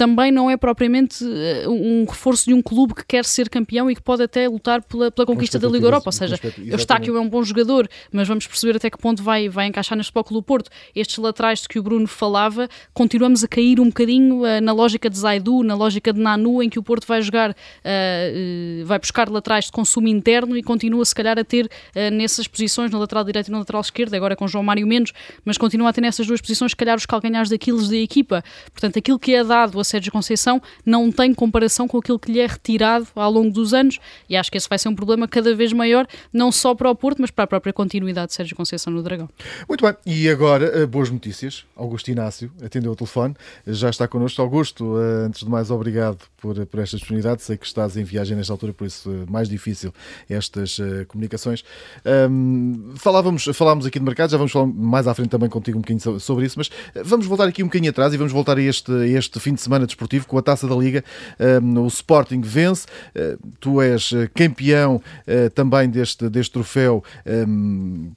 também 0.00 0.32
não 0.32 0.48
é 0.48 0.56
propriamente 0.56 1.22
eh, 1.22 1.68
um 1.68 2.06
reforço 2.08 2.46
de 2.46 2.54
um 2.54 2.62
clube 2.62 2.94
que 2.94 3.04
quer 3.06 3.22
ser 3.22 3.50
campeão 3.50 3.90
e 3.90 3.94
que 3.94 4.00
pode 4.00 4.22
até 4.22 4.48
lutar 4.48 4.82
pela, 4.82 5.10
pela 5.10 5.26
conquista 5.26 5.58
da 5.58 5.68
Liga 5.68 5.84
Europa. 5.84 6.04
Ou 6.06 6.12
seja, 6.12 6.40
Eustáquio 6.56 7.18
é 7.18 7.20
um 7.20 7.28
bom 7.28 7.42
jogador, 7.42 7.86
mas 8.10 8.26
vamos 8.26 8.46
perceber 8.46 8.76
até 8.76 8.88
que 8.88 8.96
ponto 8.96 9.22
vai, 9.22 9.50
vai 9.50 9.66
encaixar 9.66 9.98
neste 9.98 10.10
bloco 10.10 10.32
do 10.32 10.42
Porto. 10.42 10.70
Estes 10.96 11.18
laterais 11.18 11.60
de 11.60 11.68
que 11.68 11.78
o 11.78 11.82
Bruno 11.82 12.06
falava, 12.06 12.66
continuamos 12.94 13.44
a 13.44 13.48
cair 13.48 13.78
um 13.78 13.88
bocadinho 13.88 14.36
uh, 14.36 14.60
na 14.62 14.72
lógica 14.72 15.10
de 15.10 15.18
Zaidu, 15.18 15.62
na 15.62 15.74
lógica 15.74 16.14
de 16.14 16.18
Nanu, 16.18 16.62
em 16.62 16.70
que 16.70 16.78
o 16.78 16.82
Porto 16.82 17.06
vai 17.06 17.20
jogar, 17.20 17.50
uh, 17.50 17.52
uh, 17.52 18.86
vai 18.86 18.98
buscar 18.98 19.28
laterais 19.28 19.66
de 19.66 19.72
consumo 19.72 20.08
interno 20.08 20.56
e 20.56 20.62
continua 20.62 21.04
se 21.04 21.14
calhar 21.14 21.38
a 21.38 21.44
ter 21.44 21.68
nessas 22.10 22.48
posições, 22.48 22.90
na 22.90 22.98
lateral 22.98 23.22
direito 23.22 23.48
e 23.48 23.50
na 23.50 23.58
lateral 23.58 23.82
esquerda, 23.82 24.16
agora 24.16 24.34
com 24.34 24.48
João 24.48 24.64
Mário 24.64 24.86
menos, 24.86 25.12
mas 25.44 25.58
continua 25.58 25.90
a 25.90 25.92
ter 25.92 26.00
nessas 26.00 26.26
duas 26.26 26.40
posições, 26.40 26.72
se 26.72 26.76
calhar 26.76 26.96
os 26.96 27.04
calcanhares 27.04 27.50
daqueles 27.50 27.90
da 27.90 27.96
equipa. 27.96 28.42
Portanto, 28.72 28.98
aquilo 28.98 29.18
que 29.18 29.34
é 29.34 29.44
dado 29.44 29.78
a 29.78 29.84
Sérgio 29.90 30.12
Conceição 30.12 30.60
não 30.84 31.10
tem 31.10 31.34
comparação 31.34 31.86
com 31.86 31.98
aquilo 31.98 32.18
que 32.18 32.32
lhe 32.32 32.40
é 32.40 32.46
retirado 32.46 33.06
ao 33.14 33.30
longo 33.30 33.50
dos 33.50 33.74
anos 33.74 33.98
e 34.28 34.36
acho 34.36 34.50
que 34.50 34.56
esse 34.56 34.68
vai 34.68 34.78
ser 34.78 34.88
um 34.88 34.94
problema 34.94 35.26
cada 35.26 35.54
vez 35.54 35.72
maior, 35.72 36.06
não 36.32 36.52
só 36.52 36.74
para 36.74 36.90
o 36.90 36.94
Porto, 36.94 37.20
mas 37.20 37.30
para 37.30 37.44
a 37.44 37.46
própria 37.46 37.72
continuidade 37.72 38.28
de 38.28 38.34
Sérgio 38.34 38.56
Conceição 38.56 38.92
no 38.92 39.02
Dragão. 39.02 39.28
Muito 39.68 39.84
bem, 39.84 39.94
e 40.06 40.28
agora 40.28 40.66
eh, 40.66 40.86
boas 40.86 41.10
notícias. 41.10 41.64
Augusto 41.76 42.10
Inácio 42.10 42.50
atendeu 42.62 42.92
o 42.92 42.96
telefone, 42.96 43.34
já 43.66 43.90
está 43.90 44.06
connosco. 44.06 44.40
Augusto, 44.40 44.98
eh, 44.98 45.26
antes 45.26 45.44
de 45.44 45.48
mais, 45.48 45.70
obrigado 45.70 46.18
por, 46.40 46.66
por 46.66 46.80
esta 46.80 46.96
disponibilidade. 46.96 47.42
Sei 47.42 47.56
que 47.56 47.66
estás 47.66 47.96
em 47.96 48.04
viagem 48.04 48.36
nesta 48.36 48.52
altura, 48.52 48.72
por 48.72 48.86
isso 48.86 49.10
eh, 49.10 49.30
mais 49.30 49.48
difícil 49.48 49.92
estas 50.28 50.78
comunicações. 51.08 51.64
Um, 52.30 52.94
falávamos, 52.96 53.44
falávamos 53.52 53.86
aqui 53.86 53.98
de 53.98 54.04
mercado, 54.04 54.30
já 54.30 54.36
vamos 54.36 54.52
falar 54.52 54.66
mais 54.66 55.06
à 55.06 55.14
frente 55.14 55.30
também 55.30 55.48
contigo 55.48 55.78
um 55.78 55.80
bocadinho 55.80 56.20
sobre 56.20 56.46
isso, 56.46 56.58
mas 56.58 56.70
vamos 57.04 57.26
voltar 57.26 57.48
aqui 57.48 57.62
um 57.62 57.66
bocadinho 57.66 57.90
atrás 57.90 58.12
e 58.14 58.16
vamos 58.16 58.32
voltar 58.32 58.58
a 58.58 58.62
este, 58.62 58.92
a 58.92 59.06
este 59.06 59.40
fim 59.40 59.54
de 59.54 59.60
semana 59.60 59.79
desportivo 59.86 60.26
com 60.26 60.38
a 60.38 60.42
Taça 60.42 60.66
da 60.66 60.74
Liga. 60.74 61.04
o 61.76 61.86
Sporting 61.86 62.40
vence, 62.40 62.86
ah, 63.14 63.36
tu 63.58 63.80
és 63.80 64.12
ah, 64.12 64.28
campeão 64.34 65.02
ah, 65.26 65.50
também 65.54 65.88
deste, 65.88 66.28
deste 66.28 66.52
troféu 66.52 67.02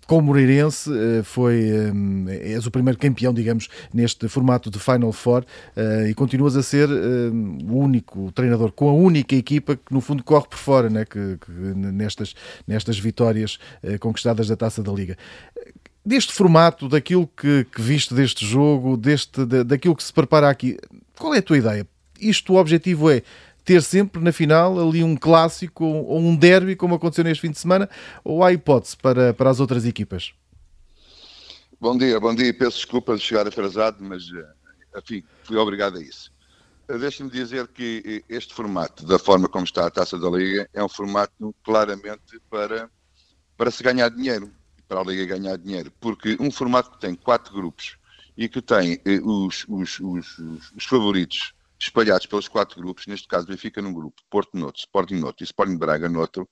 com 0.08 0.18
o 0.18 0.22
Moreirense, 0.22 0.90
foi, 1.24 1.70
és 2.30 2.66
o 2.66 2.72
primeiro 2.72 2.98
campeão, 2.98 3.34
digamos, 3.34 3.70
neste 3.94 4.28
formato 4.28 4.70
de 4.70 4.80
Final 4.80 5.12
Four. 5.12 5.46
E 6.10 6.14
continuas 6.14 6.56
a 6.56 6.64
ser 6.64 6.90
o 6.90 7.78
único 7.78 8.32
treinador 8.32 8.72
com 8.72 8.90
a 8.90 8.94
única 8.94 9.36
equipa 9.36 9.76
que 9.76 9.94
no 9.94 10.02
fundo 10.02 10.24
corre 10.24 10.48
por 10.48 10.58
fora 10.58 10.90
né, 10.90 11.06
que, 11.06 11.38
que 11.38 11.52
nestas, 11.52 12.36
nestas 12.68 13.00
vitórias 13.00 13.60
conquistadas 14.00 14.48
da 14.48 14.56
Taça 14.56 14.82
da 14.82 14.92
Liga. 14.92 15.18
Deste 16.06 16.34
formato, 16.34 16.90
daquilo 16.90 17.26
que, 17.26 17.66
que 17.74 17.82
viste 17.82 18.14
deste 18.14 18.46
jogo, 18.46 18.98
deste, 18.98 19.46
daquilo 19.46 19.96
que 19.96 20.04
se 20.04 20.12
prepara 20.12 20.50
aqui, 20.50 20.78
qual 21.18 21.34
é 21.34 21.40
a 21.40 21.42
tua 21.42 21.58
ideia? 21.58 21.88
Isto, 22.20 22.54
o 22.54 22.58
objetivo 22.58 23.10
é 23.10 23.24
ter 23.64 23.82
sempre 23.82 24.22
na 24.22 24.32
final 24.32 24.80
ali 24.80 25.04
um 25.04 25.16
clássico 25.16 25.86
ou 25.86 26.20
um 26.20 26.36
derby, 26.36 26.76
como 26.76 26.96
aconteceu 26.96 27.24
neste 27.24 27.42
fim 27.42 27.52
de 27.52 27.60
semana, 27.60 27.90
ou 28.24 28.44
há 28.44 28.52
hipótese 28.52 28.98
para, 28.98 29.34
para 29.34 29.50
as 29.50 29.60
outras 29.60 29.86
equipas? 29.86 30.34
Bom 31.80 31.98
dia, 31.98 32.20
bom 32.20 32.34
dia. 32.34 32.54
Peço 32.54 32.78
desculpa 32.78 33.16
de 33.16 33.22
chegar 33.22 33.48
atrasado, 33.48 33.98
mas 34.02 34.24
eh, 34.34 35.00
enfim, 35.00 35.24
fui 35.44 35.58
obrigado 35.58 35.98
a 35.98 36.02
isso. 36.02 36.32
Eh, 36.88 36.98
deixe-me 36.98 37.30
dizer 37.30 37.68
que 37.68 38.24
eh, 38.30 38.34
este 38.34 38.54
formato, 38.54 39.06
da 39.06 39.20
forma 39.20 39.48
como 39.48 39.66
está 39.66 39.86
a 39.86 39.92
taça 39.92 40.18
da 40.18 40.30
Liga, 40.30 40.70
é 40.74 40.84
um 40.84 40.90
formato 40.90 41.54
claramente 41.64 42.40
para, 42.50 42.90
para 43.58 43.72
se 43.72 43.84
ganhar 43.84 44.10
dinheiro, 44.10 44.52
para 44.88 45.02
a 45.02 45.04
Liga 45.04 45.26
ganhar 45.26 45.58
dinheiro, 45.58 45.92
porque 46.00 46.38
um 46.40 46.52
formato 46.52 46.92
que 46.92 47.02
tem 47.02 47.16
quatro 47.16 47.54
grupos 47.54 47.98
e 48.38 48.50
que 48.50 48.62
tem 48.62 49.02
os, 49.24 49.66
os, 49.68 50.00
os, 50.00 50.40
os 50.76 50.86
favoritos 50.86 51.54
espalhados 51.80 52.26
pelos 52.26 52.48
quatro 52.48 52.82
grupos, 52.82 53.08
neste 53.08 53.28
caso 53.28 53.48
Benfica 53.48 53.82
num 53.82 53.94
grupo, 53.94 54.22
Porto 54.30 54.58
noutro, 54.58 54.80
Sporting 54.80 55.16
noutro 55.16 55.44
e 55.44 55.46
Sporting 55.46 55.78
Braga 55.78 56.08
noutro, 56.08 56.50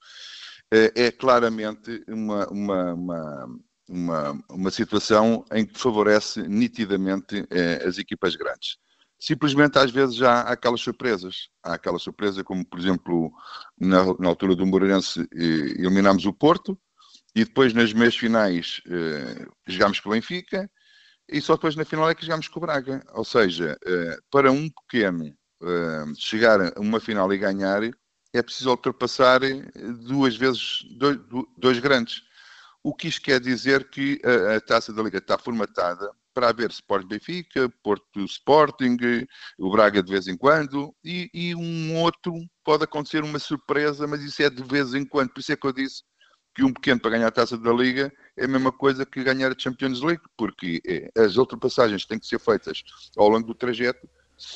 eh, 0.71 0.91
é 0.95 1.11
claramente 1.11 2.03
uma, 2.07 2.47
uma, 2.49 2.93
uma, 2.93 3.59
uma, 3.89 4.43
uma 4.49 4.71
situação 4.71 5.45
em 5.51 5.65
que 5.65 5.79
favorece 5.79 6.41
nitidamente 6.47 7.45
eh, 7.49 7.83
as 7.85 7.97
equipas 7.97 8.35
grandes. 8.35 8.77
Simplesmente 9.19 9.77
às 9.77 9.91
vezes 9.91 10.21
há 10.23 10.41
aquelas 10.41 10.81
surpresas. 10.81 11.49
Há 11.61 11.75
aquela 11.75 11.99
surpresa 11.99 12.43
como, 12.43 12.65
por 12.65 12.79
exemplo, 12.79 13.31
na, 13.79 14.03
na 14.19 14.27
altura 14.27 14.55
do 14.55 14.65
Moreirense 14.65 15.21
eh, 15.33 15.79
eliminámos 15.79 16.25
o 16.25 16.33
Porto 16.33 16.77
e 17.35 17.45
depois 17.45 17.73
nas 17.73 17.93
meias 17.93 18.15
finais 18.15 18.81
eh, 18.87 19.45
jogámos 19.67 19.99
com 19.99 20.09
o 20.09 20.11
Benfica 20.13 20.69
e 21.31 21.41
só 21.41 21.55
depois 21.55 21.75
na 21.75 21.85
final 21.85 22.09
é 22.09 22.15
que 22.15 22.25
jogamos 22.25 22.47
com 22.47 22.59
o 22.59 22.61
Braga. 22.61 23.03
Ou 23.13 23.23
seja, 23.23 23.77
eh, 23.85 24.17
para 24.29 24.51
um 24.51 24.69
pequeno 24.69 25.33
eh, 25.63 26.05
chegar 26.17 26.59
a 26.59 26.79
uma 26.79 26.99
final 26.99 27.31
e 27.33 27.37
ganhar, 27.37 27.81
é 28.33 28.41
preciso 28.41 28.69
ultrapassar 28.69 29.41
eh, 29.43 29.63
duas 30.07 30.35
vezes 30.35 30.83
dois, 30.97 31.17
dois 31.57 31.79
grandes. 31.79 32.21
O 32.83 32.93
que 32.93 33.07
isto 33.07 33.21
quer 33.21 33.39
dizer 33.39 33.89
que 33.89 34.19
a, 34.25 34.57
a 34.57 34.61
taça 34.61 34.91
da 34.91 35.01
Liga 35.01 35.19
está 35.19 35.37
formatada 35.37 36.11
para 36.33 36.49
haver 36.49 36.69
Sport 36.71 37.07
Benfica, 37.07 37.69
Porto 37.83 38.23
Sporting, 38.25 38.97
o 39.57 39.71
Braga 39.71 40.01
de 40.01 40.11
vez 40.11 40.27
em 40.27 40.37
quando, 40.37 40.93
e, 41.03 41.29
e, 41.33 41.55
um 41.55 41.97
outro 41.97 42.33
pode 42.63 42.83
acontecer 42.83 43.23
uma 43.23 43.39
surpresa, 43.39 44.07
mas 44.07 44.21
isso 44.21 44.41
é 44.41 44.49
de 44.49 44.63
vez 44.63 44.93
em 44.93 45.05
quando. 45.05 45.29
Por 45.29 45.41
isso 45.41 45.51
é 45.51 45.55
que 45.55 45.67
eu 45.67 45.73
disse 45.73 46.03
que 46.53 46.63
um 46.63 46.73
pequeno 46.73 46.99
para 46.99 47.11
ganhar 47.11 47.27
a 47.27 47.31
taça 47.31 47.57
da 47.57 47.71
Liga 47.71 48.11
é 48.35 48.45
a 48.45 48.47
mesma 48.47 48.71
coisa 48.71 49.05
que 49.05 49.23
ganhar 49.23 49.51
a 49.51 49.55
Champions 49.57 50.01
League, 50.01 50.23
porque 50.37 50.81
é, 50.85 51.09
as 51.21 51.37
ultrapassagens 51.37 52.05
têm 52.05 52.19
que 52.19 52.27
ser 52.27 52.39
feitas 52.39 52.83
ao 53.17 53.29
longo 53.29 53.47
do 53.47 53.55
trajeto 53.55 54.07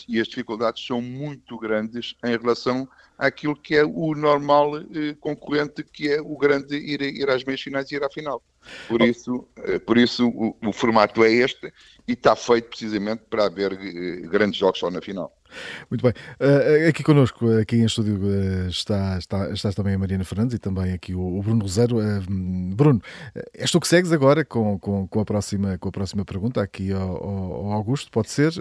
e 0.08 0.20
as 0.20 0.28
dificuldades 0.28 0.86
são 0.86 1.02
muito 1.02 1.58
grandes 1.58 2.16
em 2.24 2.38
relação 2.38 2.88
àquilo 3.18 3.56
que 3.56 3.76
é 3.76 3.86
o 3.86 4.14
normal 4.16 4.78
eh, 4.78 5.16
concorrente, 5.20 5.84
que 5.84 6.10
é 6.10 6.20
o 6.20 6.38
grande 6.38 6.76
ir, 6.76 7.02
ir 7.02 7.30
às 7.30 7.44
meias 7.44 7.62
finais 7.62 7.92
e 7.92 7.96
ir 7.96 8.04
à 8.04 8.10
final. 8.10 8.42
Por 8.88 9.02
isso, 9.02 9.48
eh, 9.58 9.80
por 9.80 9.98
isso 9.98 10.28
o, 10.28 10.58
o 10.66 10.74
formato 10.74 11.24
é 11.24 11.32
este 11.32 11.72
e 12.08 12.14
está 12.14 12.36
feito 12.36 12.70
precisamente 12.70 13.24
para 13.30 13.46
haver 13.46 13.74
eh, 13.74 14.28
grandes 14.28 14.60
jogos 14.60 14.80
só 14.80 14.90
na 14.90 15.02
final. 15.02 15.32
Muito 15.90 16.02
bem. 16.02 16.14
Uh, 16.40 16.90
aqui 16.90 17.04
connosco, 17.04 17.50
aqui 17.58 17.78
em 17.78 17.86
estúdio, 17.86 18.18
uh, 18.18 18.68
está, 18.68 19.18
está, 19.18 19.50
está 19.52 19.72
também 19.72 19.96
a 19.96 19.98
Mariana 19.98 20.24
Fernandes 20.24 20.56
e 20.56 20.60
também 20.60 20.94
aqui 20.94 21.14
o, 21.14 21.38
o 21.38 21.42
Bruno 21.42 21.62
Roseiro. 21.62 21.98
Uh, 21.98 22.22
Bruno, 22.76 23.02
és 23.54 23.72
tu 23.72 23.80
que 23.80 23.88
segues 23.88 24.12
agora 24.12 24.44
com, 24.44 24.78
com, 24.80 25.08
com, 25.08 25.20
a, 25.20 25.26
próxima, 25.26 25.78
com 25.78 25.90
a 25.90 25.92
próxima 25.92 26.26
pergunta 26.26 26.62
aqui 26.62 26.92
ao, 26.92 27.02
ao 27.02 27.72
Augusto, 27.72 28.12
pode 28.12 28.30
ser? 28.30 28.52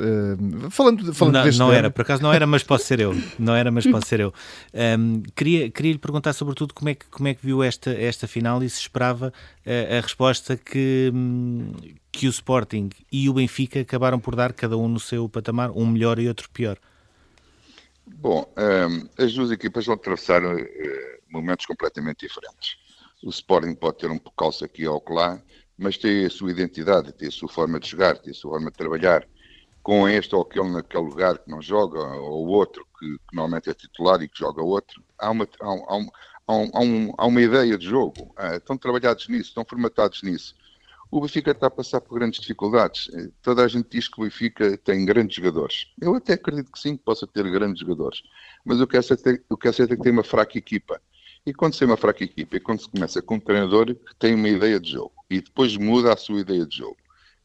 falando 0.70 1.14
falando 1.14 1.34
não, 1.34 1.44
deste 1.44 1.58
não 1.58 1.72
era, 1.72 1.90
por 1.90 2.02
acaso 2.02 2.22
não 2.22 2.32
era, 2.32 2.46
mas 2.46 2.62
pode 2.62 2.82
ser 2.82 3.00
eu. 3.00 3.14
Não 3.38 3.54
era, 3.54 3.70
mas 3.70 3.86
pode 3.86 4.06
ser 4.06 4.20
eu. 4.20 4.28
Um, 4.28 4.80
ehm, 4.80 5.22
queria, 5.34 5.70
queria 5.70 5.92
lhe 5.92 5.98
perguntar 5.98 6.32
sobretudo 6.32 6.74
como 6.74 6.88
é 6.88 6.94
que, 6.94 7.06
como 7.06 7.28
é 7.28 7.34
que 7.34 7.44
viu 7.44 7.62
esta, 7.62 7.90
esta 7.90 8.26
final 8.26 8.62
e 8.62 8.70
se 8.70 8.80
esperava 8.80 9.32
a 9.66 10.00
resposta 10.00 10.56
que, 10.56 11.10
hum, 11.14 11.72
que 12.14 12.28
o 12.28 12.30
Sporting 12.30 12.90
e 13.10 13.28
o 13.28 13.34
Benfica 13.34 13.80
acabaram 13.80 14.20
por 14.20 14.36
dar, 14.36 14.52
cada 14.52 14.78
um 14.78 14.88
no 14.88 15.00
seu 15.00 15.28
patamar, 15.28 15.72
um 15.72 15.84
melhor 15.84 16.20
e 16.20 16.28
outro 16.28 16.48
pior? 16.48 16.78
Bom, 18.06 18.48
um, 18.56 19.08
as 19.22 19.34
duas 19.34 19.50
equipas 19.50 19.86
vão 19.86 19.96
atravessar 19.96 20.44
uh, 20.44 20.58
momentos 21.28 21.66
completamente 21.66 22.26
diferentes. 22.26 22.76
O 23.22 23.30
Sporting 23.30 23.74
pode 23.74 23.98
ter 23.98 24.10
um 24.10 24.18
calço 24.38 24.64
aqui 24.64 24.86
ou 24.86 25.02
lá, 25.08 25.42
mas 25.76 25.98
tem 25.98 26.24
a 26.24 26.30
sua 26.30 26.52
identidade, 26.52 27.12
tem 27.12 27.28
a 27.28 27.32
sua 27.32 27.48
forma 27.48 27.80
de 27.80 27.88
jogar, 27.88 28.16
tem 28.18 28.30
a 28.30 28.34
sua 28.34 28.52
forma 28.52 28.70
de 28.70 28.76
trabalhar. 28.76 29.26
Com 29.82 30.08
este 30.08 30.34
ou 30.34 30.42
aquele 30.42 30.70
naquele 30.70 31.04
lugar 31.04 31.36
que 31.38 31.50
não 31.50 31.60
joga, 31.60 31.98
ou 31.98 32.46
outro 32.46 32.86
que, 32.98 33.06
que 33.06 33.36
normalmente 33.36 33.68
é 33.68 33.74
titular 33.74 34.22
e 34.22 34.28
que 34.28 34.38
joga 34.38 34.62
outro, 34.62 35.02
há 35.18 35.30
uma, 35.30 35.48
há, 35.60 35.68
há, 36.46 36.80
um, 36.80 37.12
há 37.18 37.26
uma 37.26 37.42
ideia 37.42 37.76
de 37.76 37.86
jogo. 37.86 38.32
Ah, 38.36 38.56
estão 38.56 38.78
trabalhados 38.78 39.28
nisso, 39.28 39.48
estão 39.48 39.64
formatados 39.68 40.22
nisso. 40.22 40.54
O 41.14 41.20
Benfica 41.20 41.52
está 41.52 41.68
a 41.68 41.70
passar 41.70 42.00
por 42.00 42.18
grandes 42.18 42.40
dificuldades. 42.40 43.08
Toda 43.40 43.64
a 43.64 43.68
gente 43.68 43.88
diz 43.88 44.08
que 44.08 44.20
o 44.20 44.24
Benfica 44.24 44.76
tem 44.78 45.04
grandes 45.04 45.36
jogadores. 45.36 45.86
Eu 46.00 46.16
até 46.16 46.32
acredito 46.32 46.72
que 46.72 46.78
sim, 46.80 46.96
que 46.96 47.04
possa 47.04 47.24
ter 47.24 47.48
grandes 47.52 47.78
jogadores. 47.78 48.20
Mas 48.64 48.80
o 48.80 48.86
que 48.88 48.96
é 48.96 49.00
certo 49.00 49.28
é, 49.28 49.34
é, 49.34 49.86
que 49.86 50.02
tem 50.02 50.10
uma 50.10 50.24
fraca 50.24 50.58
equipa. 50.58 51.00
E 51.46 51.54
quando 51.54 51.74
se 51.74 51.78
tem 51.78 51.86
uma 51.86 51.96
fraca 51.96 52.24
equipa, 52.24 52.56
é 52.56 52.58
quando 52.58 52.80
se 52.80 52.88
começa 52.88 53.22
com 53.22 53.36
um 53.36 53.38
treinador 53.38 53.94
que 53.94 54.16
tem 54.18 54.34
uma 54.34 54.48
ideia 54.48 54.80
de 54.80 54.90
jogo 54.90 55.14
e 55.30 55.40
depois 55.40 55.76
muda 55.76 56.12
a 56.12 56.16
sua 56.16 56.40
ideia 56.40 56.66
de 56.66 56.78
jogo 56.78 56.96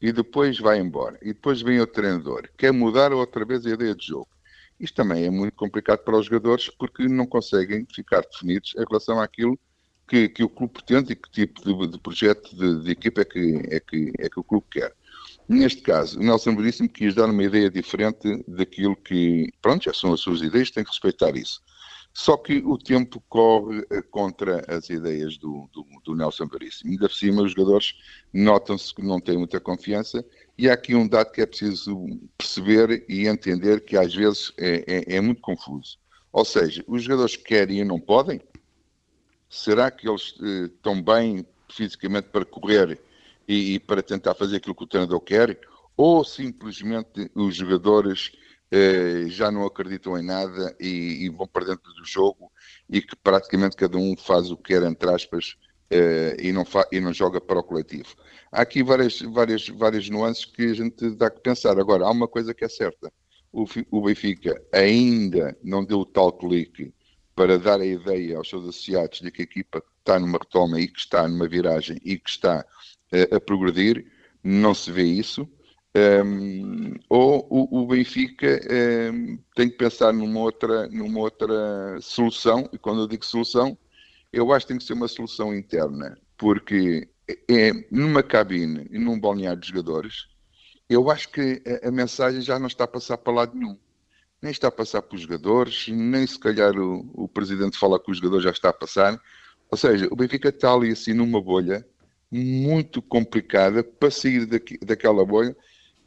e 0.02 0.10
depois 0.10 0.58
vai 0.58 0.80
embora 0.80 1.16
e 1.22 1.26
depois 1.26 1.62
vem 1.62 1.78
outro 1.78 1.94
treinador, 1.94 2.48
quer 2.58 2.72
mudar 2.72 3.12
outra 3.12 3.44
vez 3.44 3.64
a 3.64 3.70
ideia 3.70 3.94
de 3.94 4.04
jogo. 4.04 4.28
Isto 4.80 4.96
também 4.96 5.26
é 5.26 5.30
muito 5.30 5.54
complicado 5.54 6.00
para 6.00 6.18
os 6.18 6.26
jogadores 6.26 6.68
porque 6.70 7.06
não 7.06 7.24
conseguem 7.24 7.86
ficar 7.94 8.22
definidos 8.22 8.74
em 8.76 8.84
relação 8.84 9.20
àquilo 9.20 9.56
que, 10.10 10.28
que 10.28 10.42
o 10.42 10.48
clube 10.48 10.72
pretende 10.72 11.12
e 11.12 11.16
que 11.16 11.30
tipo 11.30 11.62
de, 11.62 11.92
de 11.92 11.98
projeto 12.00 12.56
de, 12.56 12.82
de, 12.82 12.90
equipa 12.90 13.20
é 13.20 13.24
que, 13.24 13.62
é, 13.70 13.78
que, 13.78 14.12
é 14.18 14.28
que 14.28 14.40
o 14.40 14.42
clube 14.42 14.66
quer. 14.68 14.92
Neste 15.48 15.82
caso, 15.82 16.18
o 16.18 16.22
Nelson 16.22 16.56
Veríssimo 16.56 16.88
quis 16.88 17.14
dar 17.14 17.26
uma 17.26 17.44
ideia 17.44 17.70
diferente 17.70 18.44
daquilo 18.48 18.96
que, 18.96 19.52
pronto, 19.62 19.84
já 19.84 19.94
são 19.94 20.12
as 20.12 20.20
suas 20.20 20.42
ideias, 20.42 20.72
tem 20.72 20.82
que 20.82 20.90
respeitar 20.90 21.36
isso. 21.36 21.62
Só 22.12 22.36
que 22.36 22.58
o 22.58 22.76
tempo 22.76 23.22
corre 23.28 23.86
eh, 23.88 24.02
contra 24.02 24.64
as 24.66 24.90
ideias 24.90 25.38
do, 25.38 25.70
do, 25.72 25.86
do 26.04 26.16
Nelson 26.16 26.48
Veríssimo. 26.48 26.90
Ainda 26.90 27.08
por 27.08 27.14
cima, 27.14 27.42
os 27.42 27.52
jogadores 27.52 27.94
notam-se 28.34 28.92
que 28.92 29.02
não 29.02 29.20
têm 29.20 29.38
muita 29.38 29.60
confiança 29.60 30.24
e 30.58 30.68
há 30.68 30.72
aqui 30.72 30.92
um 30.92 31.06
dado 31.06 31.30
que 31.30 31.40
é 31.40 31.46
preciso 31.46 31.96
perceber 32.36 33.04
e 33.08 33.28
entender 33.28 33.84
que 33.84 33.96
às 33.96 34.12
vezes 34.12 34.52
é, 34.58 34.84
é, 34.88 35.16
é 35.16 35.20
muito 35.20 35.40
confuso. 35.40 35.98
Ou 36.32 36.44
seja, 36.44 36.84
os 36.88 37.04
jogadores 37.04 37.36
querem 37.36 37.78
e 37.78 37.84
não 37.84 38.00
podem, 38.00 38.40
Será 39.50 39.90
que 39.90 40.08
eles 40.08 40.34
eh, 40.40 40.66
estão 40.66 41.02
bem 41.02 41.44
fisicamente 41.68 42.28
para 42.28 42.44
correr 42.44 43.00
e, 43.48 43.74
e, 43.74 43.80
para 43.80 44.00
tentar 44.00 44.32
fazer 44.34 44.58
aquilo 44.58 44.76
que 44.76 44.84
o 44.84 44.86
treinador 44.86 45.20
quer? 45.20 45.58
Ou 45.96 46.24
simplesmente 46.24 47.28
os 47.34 47.56
jogadores 47.56 48.30
eh, 48.70 49.24
já 49.26 49.50
não 49.50 49.66
acreditam 49.66 50.16
em 50.16 50.24
nada 50.24 50.76
e, 50.78 51.26
e, 51.26 51.28
vão 51.28 51.48
para 51.48 51.66
dentro 51.66 51.92
do 51.94 52.04
jogo 52.04 52.52
e 52.88 53.02
que 53.02 53.16
praticamente 53.16 53.76
cada 53.76 53.98
um 53.98 54.16
faz 54.16 54.52
o 54.52 54.56
que 54.56 54.72
quer, 54.72 54.84
entre 54.84 55.10
aspas, 55.10 55.56
eh, 55.90 56.36
e, 56.38 56.52
não 56.52 56.64
e 56.92 57.00
não 57.00 57.12
joga 57.12 57.40
para 57.40 57.58
o 57.58 57.64
coletivo? 57.64 58.14
Há 58.52 58.62
aqui 58.62 58.84
várias, 58.84 59.20
várias, 59.20 59.68
várias 59.68 60.08
nuances 60.08 60.44
que 60.44 60.62
a 60.62 60.74
gente 60.74 61.10
dá 61.16 61.28
que 61.28 61.40
pensar. 61.40 61.76
Agora, 61.76 62.04
há 62.04 62.10
uma 62.12 62.28
coisa 62.28 62.54
que 62.54 62.64
é 62.64 62.68
certa. 62.68 63.12
O, 63.52 63.64
o 63.90 64.02
Benfica 64.02 64.62
ainda 64.72 65.58
não 65.60 65.84
deu 65.84 65.98
o 65.98 66.06
tal 66.06 66.32
clique 66.32 66.94
para 67.34 67.58
dar 67.58 67.80
a 67.80 67.86
ideia 67.86 68.36
aos 68.36 68.48
seus 68.48 68.62
associados 68.68 69.20
de 69.20 69.30
que 69.30 69.42
a 69.42 69.44
equipa 69.44 69.82
está 69.98 70.18
numa 70.18 70.38
retoma 70.38 70.80
e 70.80 70.88
que 70.88 70.98
está 70.98 71.26
numa 71.26 71.48
viragem 71.48 71.98
e 72.04 72.18
que 72.18 72.30
está 72.30 72.64
uh, 73.12 73.36
a 73.36 73.40
progredir, 73.40 74.06
não 74.42 74.74
se 74.74 74.90
vê 74.90 75.04
isso. 75.04 75.48
Um, 76.24 76.94
ou 77.08 77.46
o, 77.50 77.80
o 77.80 77.86
Benfica 77.86 78.60
um, 79.12 79.38
tem 79.56 79.68
que 79.68 79.76
pensar 79.76 80.12
numa 80.12 80.38
outra, 80.38 80.86
numa 80.88 81.18
outra 81.18 81.98
solução, 82.00 82.68
e 82.72 82.78
quando 82.78 83.02
eu 83.02 83.08
digo 83.08 83.24
solução, 83.24 83.76
eu 84.32 84.52
acho 84.52 84.66
que 84.66 84.72
tem 84.72 84.78
que 84.78 84.84
ser 84.84 84.92
uma 84.92 85.08
solução 85.08 85.54
interna, 85.54 86.16
porque 86.38 87.08
é, 87.48 87.72
numa 87.90 88.22
cabine 88.22 88.86
e 88.90 88.98
num 88.98 89.18
balneário 89.18 89.60
de 89.60 89.68
jogadores, 89.68 90.28
eu 90.88 91.10
acho 91.10 91.28
que 91.30 91.60
a, 91.82 91.88
a 91.88 91.90
mensagem 91.90 92.40
já 92.40 92.58
não 92.58 92.68
está 92.68 92.84
a 92.84 92.88
passar 92.88 93.18
para 93.18 93.32
lado 93.32 93.56
nenhum 93.56 93.76
nem 94.42 94.50
está 94.50 94.68
a 94.68 94.72
passar 94.72 95.02
para 95.02 95.16
os 95.16 95.22
jogadores, 95.22 95.88
nem 95.88 96.26
se 96.26 96.38
calhar 96.38 96.76
o, 96.78 97.10
o 97.14 97.28
presidente 97.28 97.78
fala 97.78 98.02
que 98.02 98.10
os 98.10 98.16
jogadores 98.16 98.44
já 98.44 98.50
está 98.50 98.70
a 98.70 98.72
passar. 98.72 99.20
Ou 99.70 99.76
seja, 99.76 100.08
o 100.10 100.16
Benfica 100.16 100.48
está 100.48 100.72
ali 100.72 100.90
assim 100.90 101.12
numa 101.12 101.40
bolha 101.40 101.86
muito 102.30 103.02
complicada 103.02 103.82
para 103.82 104.10
sair 104.10 104.46
daqui, 104.46 104.78
daquela 104.78 105.24
bolha. 105.24 105.56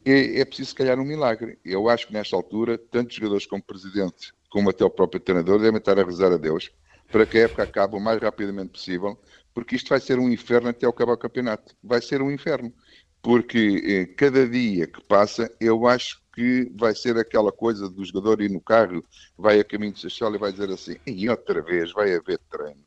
É, 0.06 0.40
é 0.40 0.46
preciso, 0.46 0.70
se 0.70 0.76
calhar, 0.76 1.00
um 1.00 1.06
milagre. 1.06 1.60
Eu 1.64 1.90
acho 1.90 2.08
que 2.08 2.14
nesta 2.14 2.36
altura, 2.36 2.78
tanto 2.78 3.12
os 3.12 3.16
jogadores 3.16 3.46
como 3.46 3.62
o 3.62 3.66
presidente, 3.66 4.34
como 4.50 4.70
até 4.70 4.84
o 4.84 4.90
próprio 4.90 5.20
treinador, 5.22 5.60
devem 5.60 5.78
estar 5.78 6.00
a 6.00 6.04
rezar 6.04 6.32
a 6.32 6.38
Deus 6.38 6.72
para 7.12 7.26
que 7.26 7.38
a 7.38 7.42
época 7.42 7.64
acabe 7.64 7.96
o 7.96 8.00
mais 8.00 8.20
rapidamente 8.20 8.72
possível, 8.72 9.20
porque 9.54 9.76
isto 9.76 9.90
vai 9.90 10.00
ser 10.00 10.18
um 10.18 10.32
inferno 10.32 10.70
até 10.70 10.88
acabar 10.88 11.14
o 11.14 11.18
campeonato. 11.18 11.76
Vai 11.84 12.02
ser 12.02 12.22
um 12.22 12.32
inferno. 12.32 12.74
Porque 13.22 13.82
eh, 13.86 14.06
cada 14.16 14.48
dia 14.48 14.88
que 14.88 15.02
passa, 15.04 15.50
eu 15.60 15.88
acho 15.88 16.23
que 16.34 16.72
vai 16.76 16.96
ser 16.96 17.18
aquela 17.18 17.52
coisa 17.52 17.90
do 17.90 18.04
jogador 18.04 18.42
ir 18.42 18.50
no 18.50 18.60
carro, 18.60 19.04
vai 19.38 19.60
a 19.60 19.64
caminho 19.64 19.94
de 19.94 20.00
Seixal 20.00 20.34
e 20.34 20.38
vai 20.38 20.52
dizer 20.52 20.70
assim, 20.72 20.98
e 21.06 21.30
outra 21.30 21.62
vez 21.62 21.92
vai 21.92 22.14
haver 22.14 22.40
treino. 22.50 22.84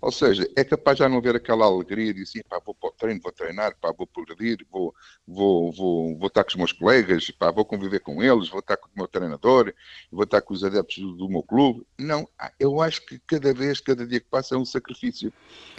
Ou 0.00 0.12
seja, 0.12 0.48
é 0.54 0.62
capaz 0.62 0.98
já 0.98 1.08
não 1.08 1.16
haver 1.18 1.36
aquela 1.36 1.64
alegria 1.64 2.12
de 2.12 2.22
assim, 2.22 2.40
pá, 2.48 2.60
vou 2.64 2.74
para 2.74 2.90
o 2.90 2.92
treino, 2.92 3.20
vou 3.22 3.32
treinar, 3.32 3.74
pá, 3.80 3.92
vou 3.96 4.06
progredir, 4.06 4.64
vou, 4.70 4.94
vou, 5.26 5.72
vou, 5.72 6.18
vou 6.18 6.28
estar 6.28 6.44
com 6.44 6.50
os 6.50 6.56
meus 6.56 6.72
colegas, 6.72 7.30
pá, 7.30 7.50
vou 7.50 7.64
conviver 7.64 8.00
com 8.00 8.22
eles, 8.22 8.48
vou 8.48 8.60
estar 8.60 8.76
com 8.76 8.88
o 8.88 8.90
meu 8.94 9.08
treinador, 9.08 9.72
vou 10.12 10.24
estar 10.24 10.42
com 10.42 10.52
os 10.52 10.62
adeptos 10.62 10.98
do, 10.98 11.16
do 11.16 11.28
meu 11.28 11.42
clube. 11.42 11.86
Não, 11.98 12.28
eu 12.60 12.80
acho 12.80 13.06
que 13.06 13.18
cada 13.26 13.52
vez, 13.54 13.80
cada 13.80 14.06
dia 14.06 14.20
que 14.20 14.28
passa 14.28 14.54
é 14.54 14.58
um 14.58 14.66
sacrifício. 14.66 15.32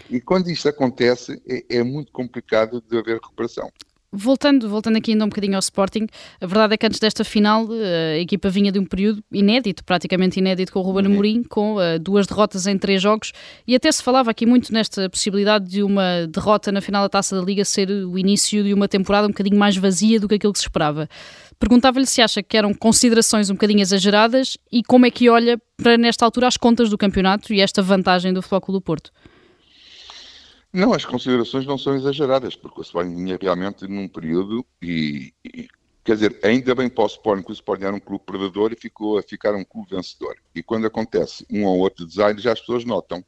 E 0.10 0.20
quando 0.20 0.50
isto 0.50 0.68
acontece, 0.68 1.42
é, 1.48 1.78
é 1.78 1.84
muito 1.84 2.12
complicado 2.12 2.82
de 2.82 2.98
haver 2.98 3.16
recuperação. 3.16 3.72
Voltando, 4.10 4.70
voltando 4.70 4.96
aqui 4.96 5.12
ainda 5.12 5.26
um 5.26 5.28
bocadinho 5.28 5.56
ao 5.56 5.60
Sporting, 5.60 6.08
a 6.40 6.48
verdade 6.48 6.74
é 6.74 6.78
que 6.78 6.86
antes 6.86 6.98
desta 6.98 7.26
final 7.26 7.68
eh, 7.70 8.14
a 8.14 8.20
equipa 8.20 8.50
vinha 8.50 8.72
de 8.72 8.80
um 8.80 8.86
período 8.86 9.22
inédito, 9.30 9.84
praticamente 9.84 10.40
inédito 10.40 10.72
com 10.72 10.80
o 10.80 10.82
Ruben 10.82 11.08
uhum. 11.08 11.12
Amorim, 11.12 11.44
com 11.44 11.76
uh, 11.76 12.00
duas 12.00 12.26
derrotas 12.26 12.66
em 12.68 12.78
três 12.78 13.02
jogos 13.02 13.34
e 13.68 13.76
até 13.76 13.92
se 13.92 14.02
falava 14.02 14.32
aqui 14.32 14.46
muito 14.46 14.74
nesta 14.74 15.10
possibilidade 15.10 15.70
de 15.70 15.84
uma 15.84 16.26
derrota 16.26 16.72
na 16.72 16.80
final 16.80 17.04
da 17.04 17.10
Taça 17.10 17.36
da 17.36 17.42
Liga 17.42 17.66
ser 17.66 17.90
o 17.90 18.18
início 18.18 18.64
de 18.64 18.74
uma 18.74 18.88
temporada 18.88 19.28
um 19.28 19.32
bocadinho 19.32 19.58
mais 19.58 19.76
vazia 19.76 20.22
do 20.22 20.28
que 20.30 20.36
aquilo 20.36 20.54
que 20.54 20.60
se 20.60 20.66
esperava. 20.66 21.10
Perguntava-lhe 21.60 22.06
se 22.06 22.22
acha 22.22 22.42
que 22.42 22.56
eram 22.56 22.74
considerações 22.74 23.50
um 23.50 23.56
bocadinho 23.56 23.82
exageradas 23.82 24.58
e 24.72 24.84
como 24.84 25.06
é 25.06 25.12
que 25.12 25.30
olha 25.30 25.60
para 25.76 25.98
nesta 25.98 26.24
altura 26.24 26.48
as 26.48 26.56
contas 26.56 26.90
do 26.90 26.98
campeonato 26.98 27.54
e 27.54 27.60
esta 27.60 27.82
vantagem 27.82 28.32
do 28.32 28.42
Futebol 28.42 28.62
Clube 28.62 28.80
do 28.80 28.82
Porto. 28.82 29.12
Não, 30.74 30.94
as 30.94 31.06
considerações 31.06 31.66
não 31.66 31.78
são 31.78 31.96
exageradas, 31.96 32.56
porque 32.56 32.82
o 32.82 32.84
Sporting 32.84 33.16
vinha 33.16 33.38
realmente 33.42 33.88
num 33.88 34.08
período 34.08 34.66
e, 34.82 35.34
e, 35.44 35.68
quer 36.04 36.16
dizer, 36.16 36.40
ainda 36.44 36.76
bem 36.76 36.90
para 36.90 37.06
o 37.06 37.08
Sporting 37.08 37.44
que 37.44 37.52
o 37.52 37.54
Sporting 37.54 37.86
era 37.86 37.96
um 37.96 38.00
clube 38.00 38.26
perdedor 38.26 38.74
e 38.74 38.76
ficou 38.76 39.18
a 39.18 39.24
ficar 39.24 39.56
um 39.56 39.64
clube 39.64 39.96
vencedor. 39.96 40.36
E 40.54 40.62
quando 40.62 40.86
acontece 40.86 41.46
um 41.50 41.66
ou 41.66 41.80
outro 41.80 42.06
design, 42.06 42.40
já 42.40 42.52
as 42.52 42.60
pessoas 42.60 42.84
notam. 42.84 43.24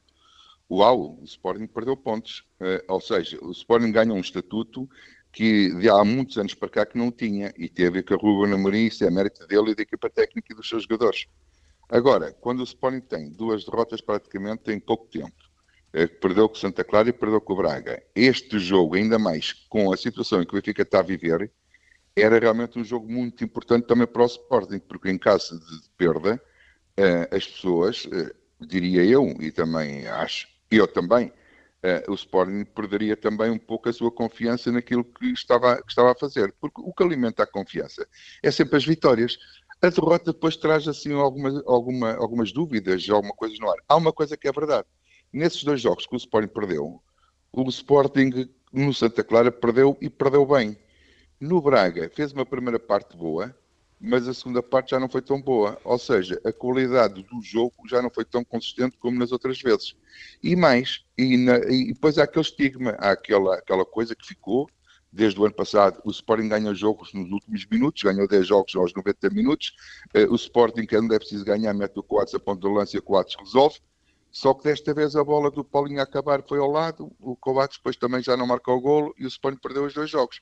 Uau, 0.69 1.17
o 1.19 1.23
Sporting 1.23 1.65
perdeu 1.65 1.97
pontos. 1.97 2.43
Uh, 2.60 2.84
ou 2.88 3.02
seja, 3.02 3.39
o 3.41 3.52
Sporting 3.52 3.91
ganha 3.91 4.13
um 4.13 4.19
estatuto 4.19 4.88
que 5.32 5.73
de 5.75 5.89
há 5.89 6.04
muitos 6.04 6.38
anos 6.38 6.54
para 6.54 6.69
cá 6.69 6.86
que 6.86 6.97
não 6.97 7.12
tinha 7.12 7.54
e 7.58 7.69
teve 7.69 7.88
a 7.88 7.91
ver 7.91 8.04
com 8.04 8.13
a 8.15 8.17
Ruben 8.17 8.54
Amorim, 8.54 8.86
isso 8.86 9.04
é 9.04 9.10
mérito 9.10 9.47
dele 9.47 9.71
e 9.71 9.75
da 9.75 9.84
equipa 9.84 10.10
técnica 10.10 10.52
e 10.52 10.56
dos 10.56 10.67
seus 10.67 10.84
jogadores. 10.84 11.25
Agora, 11.88 12.32
quando 12.34 12.60
o 12.60 12.63
Sporting 12.63 13.02
tem 13.02 13.32
duas 13.32 13.65
derrotas 13.65 14.02
praticamente 14.02 14.71
em 14.71 14.80
pouco 14.80 15.08
tempo, 15.08 15.34
perdeu 16.21 16.47
com 16.47 16.56
Santa 16.56 16.84
Clara 16.84 17.10
e 17.10 17.13
perdeu 17.13 17.41
com 17.41 17.54
o 17.54 17.56
Braga. 17.56 18.02
Este 18.15 18.60
jogo, 18.60 18.95
ainda 18.95 19.17
mais 19.17 19.54
com 19.69 19.91
a 19.91 19.97
situação 19.97 20.41
em 20.41 20.45
que 20.45 20.52
o 20.52 20.56
Benfica 20.56 20.84
está 20.84 20.99
a 20.99 21.04
viver, 21.04 21.52
era 22.15 22.39
realmente 22.39 22.78
um 22.78 22.84
jogo 22.84 23.12
muito 23.12 23.43
importante 23.43 23.88
também 23.88 24.08
para 24.08 24.23
o 24.23 24.25
Sporting, 24.25 24.80
porque 24.80 25.10
em 25.10 25.17
caso 25.17 25.60
de 25.60 25.89
perda, 25.97 26.41
eh, 26.97 27.30
as 27.32 27.47
pessoas, 27.47 28.08
eh, 28.12 28.34
diria 28.60 29.04
eu, 29.06 29.28
e 29.39 29.52
também 29.52 30.08
acho, 30.08 30.47
eu 30.69 30.88
também, 30.88 31.32
eh, 31.82 32.04
o 32.08 32.13
Sporting 32.13 32.65
perderia 32.65 33.15
também 33.15 33.49
um 33.49 33.58
pouco 33.58 33.89
a 33.89 33.93
sua 33.93 34.12
confiança 34.12 34.71
naquilo 34.71 35.04
que 35.04 35.28
estava, 35.32 35.78
que 35.78 35.89
estava 35.89 36.12
a 36.12 36.15
fazer, 36.15 36.54
porque 36.60 36.82
o 36.82 36.93
que 36.93 37.04
alimenta 37.04 37.43
a 37.43 37.47
confiança 37.47 38.08
é 38.43 38.52
sempre 38.52 38.78
as 38.78 38.86
vitórias. 38.86 39.38
A 39.82 39.89
derrota 39.89 40.34
depois 40.34 40.58
traz 40.58 40.88
assim 40.88 41.13
algumas, 41.13 41.56
alguma, 41.65 42.13
algumas 42.15 42.52
dúvidas, 42.52 43.10
alguma 43.10 43.34
coisa 43.34 43.56
no 43.60 43.69
ar. 43.71 43.78
Há 43.88 43.95
uma 43.95 44.12
coisa 44.12 44.36
que 44.36 44.47
é 44.47 44.52
verdade 44.52 44.86
Nesses 45.32 45.63
dois 45.63 45.80
jogos 45.80 46.08
que 46.08 46.15
o 46.15 46.18
Sporting 46.18 46.48
perdeu, 46.48 47.02
o 47.52 47.70
Sporting 47.70 48.50
no 48.74 48.94
Santa 48.94 49.24
Clara 49.24 49.52
perdeu 49.52 49.98
e 50.02 50.10
perdeu 50.10 50.46
bem. 50.46 50.78
No 51.39 51.62
Braga 51.62 52.10
fez 52.13 52.32
uma 52.32 52.46
primeira 52.46 52.80
parte 52.80 53.15
boa, 53.15 53.56
mas 54.00 54.28
a 54.28 54.34
segunda 54.34 54.63
parte 54.63 54.92
já 54.92 55.00
não 55.00 55.10
foi 55.10 55.22
tão 55.22 55.42
boa. 55.42 55.80
Ou 55.84 55.98
seja, 55.98 56.39
a 56.44 56.52
qualidade 56.52 57.22
do 57.24 57.42
jogo 57.42 57.76
já 57.88 58.02
não 58.02 58.10
foi 58.10 58.26
tão 58.26 58.44
consistente 58.44 58.98
como 58.98 59.20
nas 59.20 59.32
outras 59.32 59.62
vezes. 59.62 59.96
E 60.42 60.56
mais, 60.56 61.04
e, 61.18 61.38
na, 61.38 61.58
e 61.58 61.94
depois 61.94 62.18
há 62.18 62.24
aquele 62.24 62.46
estigma, 62.46 62.92
há 63.00 63.12
aquela, 63.12 63.56
aquela 63.56 63.86
coisa 63.86 64.15
que 64.15 64.26
ficou, 64.26 64.70
desde 65.12 65.39
o 65.39 65.46
ano 65.46 65.54
passado, 65.54 66.00
o 66.06 66.12
Sporting 66.12 66.48
ganha 66.48 66.74
jogos 66.74 67.13
nos 67.13 67.30
últimos 67.32 67.65
minutos, 67.65 68.04
ganhou 68.04 68.28
10 68.28 68.48
jogos 68.48 68.76
aos 68.76 68.94
90 68.94 69.30
minutos. 69.32 69.74
Uh, 70.15 70.32
o 70.32 70.36
Sporting, 70.36 70.86
que 70.86 71.00
não 71.00 71.13
é 71.13 71.20
preciso 71.20 71.44
ganhar, 71.44 71.74
mete 71.74 71.98
o 71.98 72.04
Coates 72.04 72.34
a 72.34 72.39
ponto 72.39 72.68
de 72.68 72.74
lança 72.74 72.96
e 72.96 73.00
o 73.00 73.04
Coates 73.04 73.36
resolve. 73.39 73.80
Só 74.32 74.54
que 74.54 74.63
desta 74.63 74.94
vez 74.94 75.15
a 75.15 75.24
bola 75.24 75.50
do 75.50 75.63
Paulinho 75.63 76.00
a 76.00 76.04
acabar 76.04 76.44
foi 76.48 76.60
ao 76.60 76.70
lado, 76.70 77.12
o 77.20 77.36
Kovacs 77.36 77.78
depois 77.78 77.96
também 77.96 78.22
já 78.22 78.38
não 78.38 78.46
marcou 78.46 78.78
o 78.78 78.82
golo 78.82 79.15
e 79.18 79.26
o 79.26 79.28
Sporting 79.28 79.60
perdeu 79.60 79.86
os 79.86 79.94
dois 79.94 80.10
jogos. 80.10 80.39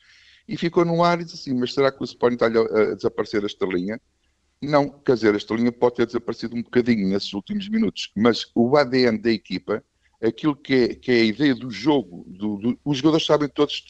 E 0.48 0.58
ficou 0.58 0.86
no 0.86 1.04
ar 1.04 1.20
e 1.20 1.24
disse 1.24 1.36
assim, 1.36 1.60
mas 1.60 1.74
será 1.74 1.92
que 1.92 2.02
o 2.02 2.06
Sporting 2.06 2.36
está 2.36 2.48
a, 2.48 2.96
desaparecer 2.96 3.44
a 3.44 3.48
estrelinha? 3.48 4.00
Não, 4.62 4.90
quer 4.90 5.14
dizer, 5.14 5.34
a 5.34 5.38
estrelinha 5.38 5.72
pode 5.72 5.96
ter 5.96 6.06
desaparecido 6.06 6.56
um 6.56 6.64
bocadinho 6.64 7.08
nesses 7.08 7.32
últimos 7.34 7.70
minutos, 7.70 8.12
mas 8.16 8.50
o 8.56 8.76
ADN 8.76 9.20
da 9.20 9.32
equipa, 9.32 9.84
aquilo 10.22 10.56
que 10.56 10.74
é, 10.74 10.96
que 10.96 11.12
é 11.12 11.16
a 11.16 11.26
ideia 11.26 11.56
do 11.56 11.70
jogo, 11.70 12.26
do, 12.28 12.58
do, 12.58 12.80
os 12.84 12.98
jogadores 12.98 13.26
sabem 13.26 13.48
todos 13.48 13.76
de 13.76 13.88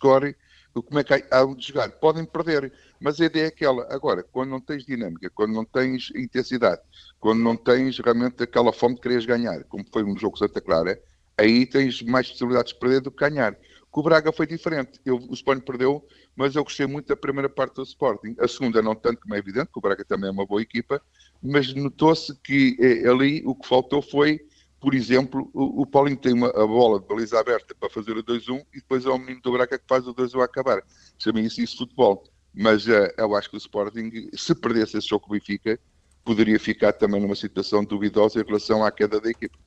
como 0.83 0.99
é 0.99 1.03
que 1.03 1.13
há 1.13 1.45
de 1.45 1.67
jogar. 1.67 1.89
Podem 1.91 2.25
perder, 2.25 2.71
mas 2.99 3.19
a 3.19 3.25
ideia 3.25 3.45
é 3.45 3.47
aquela. 3.47 3.87
Agora, 3.93 4.23
quando 4.23 4.49
não 4.49 4.59
tens 4.59 4.85
dinâmica, 4.85 5.29
quando 5.29 5.53
não 5.53 5.65
tens 5.65 6.11
intensidade, 6.15 6.81
quando 7.19 7.41
não 7.41 7.55
tens 7.55 7.99
realmente 7.99 8.43
aquela 8.43 8.73
fome 8.73 8.95
de 8.95 9.01
quereres 9.01 9.25
ganhar, 9.25 9.63
como 9.65 9.85
foi 9.91 10.03
um 10.03 10.17
jogo 10.17 10.37
Santa 10.37 10.61
Clara, 10.61 10.99
aí 11.37 11.65
tens 11.65 12.01
mais 12.01 12.29
possibilidades 12.29 12.73
de 12.73 12.79
perder 12.79 13.01
do 13.01 13.11
que 13.11 13.29
ganhar. 13.29 13.57
Com 13.91 14.01
o 14.01 14.03
Braga 14.03 14.31
foi 14.31 14.45
diferente. 14.45 14.99
Eu, 15.05 15.17
o 15.17 15.33
Sporting 15.33 15.63
perdeu, 15.63 16.05
mas 16.35 16.55
eu 16.55 16.63
gostei 16.63 16.85
muito 16.85 17.07
da 17.07 17.15
primeira 17.15 17.49
parte 17.49 17.75
do 17.75 17.83
Sporting. 17.83 18.35
A 18.39 18.47
segunda 18.47 18.81
não 18.81 18.95
tanto, 18.95 19.21
como 19.21 19.33
é 19.33 19.39
evidente, 19.39 19.71
que 19.71 19.79
o 19.79 19.81
Braga 19.81 20.03
também 20.05 20.29
é 20.29 20.31
uma 20.31 20.45
boa 20.45 20.61
equipa, 20.61 21.01
mas 21.41 21.73
notou-se 21.73 22.35
que 22.43 22.77
eh, 22.79 23.09
ali 23.09 23.41
o 23.45 23.55
que 23.55 23.67
faltou 23.67 24.01
foi 24.01 24.41
por 24.79 24.93
exemplo, 24.93 25.49
o, 25.53 25.81
o 25.81 25.85
Paulinho 25.85 26.17
tem 26.17 26.33
uma, 26.33 26.49
a 26.49 26.67
bola 26.67 26.99
de 26.99 27.07
baliza 27.07 27.39
aberta 27.39 27.73
para 27.73 27.89
fazer 27.89 28.15
o 28.15 28.23
2-1 28.23 28.63
e 28.73 28.77
depois 28.77 29.05
é 29.05 29.09
o 29.09 29.17
menino 29.17 29.41
do 29.41 29.51
Braga 29.51 29.77
que 29.77 29.85
faz 29.87 30.07
o 30.07 30.13
2-1 30.13 30.41
a 30.41 30.45
acabar. 30.45 30.83
Chamem 31.17 31.45
isso 31.45 31.61
isso 31.61 31.77
futebol. 31.77 32.23
Mas 32.53 32.87
uh, 32.87 33.11
eu 33.17 33.35
acho 33.35 33.49
que 33.49 33.55
o 33.55 33.57
Sporting, 33.57 34.29
se 34.33 34.55
perdesse 34.55 34.97
esse 34.97 35.07
jogo 35.07 35.25
com 35.25 35.33
o 35.33 35.37
Benfica, 35.37 35.79
poderia 36.23 36.59
ficar 36.59 36.93
também 36.93 37.21
numa 37.21 37.35
situação 37.35 37.83
duvidosa 37.83 38.39
em 38.39 38.43
relação 38.43 38.83
à 38.83 38.91
queda 38.91 39.19
da 39.19 39.29
equipe. 39.29 39.57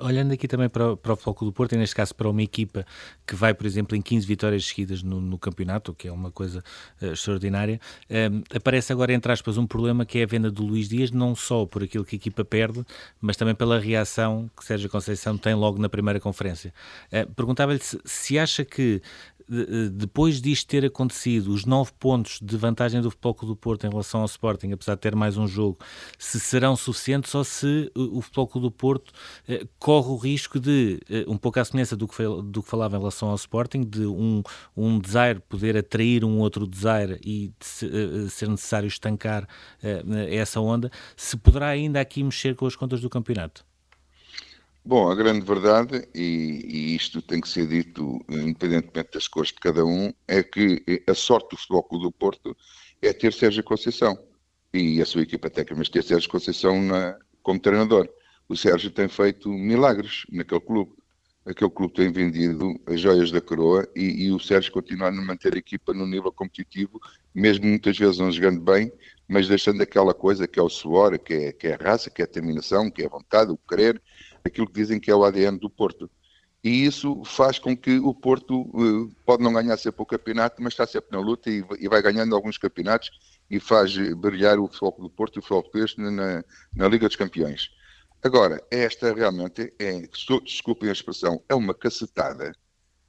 Olhando 0.00 0.32
aqui 0.34 0.46
também 0.46 0.68
para, 0.68 0.98
para 0.98 1.14
o 1.14 1.16
Foco 1.16 1.46
do 1.46 1.52
Porto, 1.52 1.72
e 1.72 1.78
neste 1.78 1.96
caso 1.96 2.14
para 2.14 2.28
uma 2.28 2.42
equipa 2.42 2.84
que 3.26 3.34
vai, 3.34 3.54
por 3.54 3.64
exemplo, 3.64 3.96
em 3.96 4.02
15 4.02 4.26
vitórias 4.26 4.66
seguidas 4.66 5.02
no, 5.02 5.18
no 5.18 5.38
campeonato, 5.38 5.94
que 5.94 6.08
é 6.08 6.12
uma 6.12 6.30
coisa 6.30 6.62
uh, 7.00 7.06
extraordinária, 7.06 7.80
um, 8.10 8.14
ehm, 8.14 8.42
aparece 8.54 8.92
agora, 8.92 9.14
entre 9.14 9.32
aspas, 9.32 9.56
um 9.56 9.66
problema 9.66 10.04
que 10.04 10.18
é 10.18 10.24
a 10.24 10.26
venda 10.26 10.50
do 10.50 10.62
Luís 10.62 10.90
Dias, 10.90 11.10
não 11.10 11.34
só 11.34 11.64
por 11.64 11.82
aquilo 11.82 12.04
que 12.04 12.16
a 12.16 12.18
equipa 12.18 12.44
perde, 12.44 12.84
mas 13.18 13.34
também 13.34 13.54
pela 13.54 13.80
reação 13.80 14.50
que 14.54 14.62
Sérgio 14.62 14.90
Conceição 14.90 15.38
tem 15.38 15.54
logo 15.54 15.80
na 15.80 15.88
primeira 15.88 16.20
conferência. 16.20 16.74
Uh, 17.10 17.32
Perguntava-lhe 17.32 17.80
se, 17.80 17.98
se 18.04 18.38
acha 18.38 18.66
que 18.66 19.00
depois 19.92 20.40
disto 20.40 20.66
ter 20.68 20.84
acontecido, 20.84 21.48
os 21.48 21.64
nove 21.64 21.92
pontos 21.98 22.38
de 22.40 22.56
vantagem 22.56 23.00
do 23.00 23.10
Futebol 23.10 23.34
Clube 23.34 23.54
do 23.54 23.56
Porto 23.56 23.86
em 23.86 23.90
relação 23.90 24.20
ao 24.20 24.26
Sporting, 24.26 24.72
apesar 24.72 24.94
de 24.94 25.00
ter 25.00 25.14
mais 25.14 25.36
um 25.36 25.46
jogo, 25.46 25.78
se 26.18 26.38
serão 26.40 26.76
suficientes 26.76 27.34
ou 27.34 27.44
se 27.44 27.90
o 27.96 28.20
Futebol 28.20 28.46
Clube 28.46 28.66
do 28.66 28.70
Porto 28.70 29.12
eh, 29.48 29.66
corre 29.78 30.08
o 30.08 30.16
risco 30.16 30.58
de, 30.58 31.00
eh, 31.08 31.24
um 31.28 31.36
pouco 31.36 31.60
à 31.60 31.64
semelhança 31.64 31.96
do 31.96 32.06
que, 32.08 32.22
do 32.44 32.62
que 32.62 32.68
falava 32.68 32.96
em 32.96 32.98
relação 32.98 33.28
ao 33.28 33.36
Sporting, 33.36 33.82
de 33.82 34.06
um, 34.06 34.42
um 34.76 34.98
desire 34.98 35.40
poder 35.40 35.76
atrair 35.76 36.24
um 36.24 36.38
outro 36.38 36.66
desire 36.66 37.20
e 37.24 37.48
de 37.48 38.26
eh, 38.26 38.28
ser 38.28 38.48
necessário 38.48 38.86
estancar 38.86 39.48
essa 40.30 40.60
onda, 40.60 40.90
se 41.16 41.36
poderá 41.36 41.68
ainda 41.68 42.00
aqui 42.00 42.22
mexer 42.22 42.54
com 42.54 42.66
as 42.66 42.76
contas 42.76 43.00
do 43.00 43.10
campeonato? 43.10 43.64
Bom, 44.84 45.08
a 45.08 45.14
grande 45.14 45.46
verdade, 45.46 46.08
e, 46.12 46.66
e, 46.68 46.96
isto 46.96 47.22
tem 47.22 47.40
que 47.40 47.48
ser 47.48 47.68
dito 47.68 48.20
independentemente 48.28 49.10
das 49.12 49.28
cores 49.28 49.50
de 49.50 49.60
cada 49.60 49.84
um, 49.84 50.12
é 50.26 50.42
que 50.42 50.82
a 51.08 51.14
sorte 51.14 51.50
do 51.50 51.56
Futebol 51.56 51.84
Clube 51.84 52.04
do 52.06 52.12
Porto 52.12 52.56
é 53.00 53.12
ter 53.12 53.32
Sérgio 53.32 53.62
Conceição 53.62 54.18
e 54.74 55.00
a 55.00 55.06
sua 55.06 55.22
equipa 55.22 55.48
técnica, 55.48 55.76
mas 55.76 55.88
ter 55.88 56.02
Sérgio 56.02 56.28
Conceição 56.28 56.82
na, 56.82 57.16
como 57.44 57.60
treinador. 57.60 58.08
O 58.48 58.56
Sérgio 58.56 58.90
tem 58.90 59.06
feito 59.06 59.48
milagres 59.48 60.24
naquele 60.32 60.60
clube. 60.60 60.92
Aquele 61.46 61.70
clube 61.70 61.94
tem 61.94 62.10
vendido 62.10 62.74
as 62.86 63.00
joias 63.00 63.30
da 63.30 63.40
coroa 63.40 63.88
e, 63.94 64.24
e 64.26 64.32
o 64.32 64.40
Sérgio 64.40 64.72
continua 64.72 65.08
a 65.08 65.12
manter 65.12 65.54
a 65.54 65.58
equipa 65.58 65.94
no 65.94 66.06
nível 66.06 66.32
competitivo, 66.32 67.00
mesmo 67.32 67.66
muitas 67.66 67.96
vezes 67.96 68.18
não 68.18 68.32
jogando 68.32 68.60
bem, 68.60 68.92
mas 69.28 69.46
deixando 69.46 69.80
aquela 69.80 70.12
coisa 70.12 70.48
que 70.48 70.58
é 70.58 70.62
o 70.62 70.68
suor, 70.68 71.18
que 71.20 71.34
é, 71.34 71.52
que 71.52 71.68
é 71.68 71.74
a 71.74 71.76
raça, 71.76 72.10
que 72.10 72.20
é 72.20 72.24
a 72.24 72.26
determinação, 72.26 72.90
que 72.90 73.02
é 73.02 73.06
a 73.06 73.08
vontade, 73.08 73.52
o 73.52 73.56
querer, 73.56 74.00
aquilo 74.44 74.66
que 74.66 74.74
dizem 74.74 75.00
que 75.00 75.10
é 75.10 75.14
o 75.14 75.24
ADN 75.24 75.58
do 75.58 75.70
Porto. 75.70 76.10
E 76.64 76.84
isso 76.84 77.22
faz 77.24 77.58
com 77.58 77.76
que 77.76 77.98
o 77.98 78.14
Porto 78.14 78.60
uh, 78.60 79.12
pode 79.26 79.42
não 79.42 79.52
ganhar 79.52 79.76
sempre 79.76 80.02
o 80.02 80.06
campeonato, 80.06 80.62
mas 80.62 80.74
está 80.74 80.86
sempre 80.86 81.10
na 81.10 81.20
luta 81.20 81.50
e, 81.50 81.88
vai 81.88 82.00
ganhando 82.00 82.36
alguns 82.36 82.56
campeonatos 82.56 83.10
e 83.50 83.58
faz 83.58 83.96
brilhar 84.16 84.58
o 84.60 84.68
futebol 84.68 84.96
do 85.00 85.10
Porto 85.10 85.36
e 85.36 85.38
o 85.40 85.42
futebol 85.42 85.62
português 85.62 85.96
na, 85.96 86.44
na 86.74 86.88
Liga 86.88 87.08
dos 87.08 87.16
Campeões. 87.16 87.70
Agora, 88.22 88.62
esta 88.70 89.12
realmente 89.12 89.74
é, 89.80 90.02
desculpem 90.44 90.88
a 90.88 90.92
expressão, 90.92 91.42
é 91.48 91.54
uma 91.54 91.74
cacetada 91.74 92.54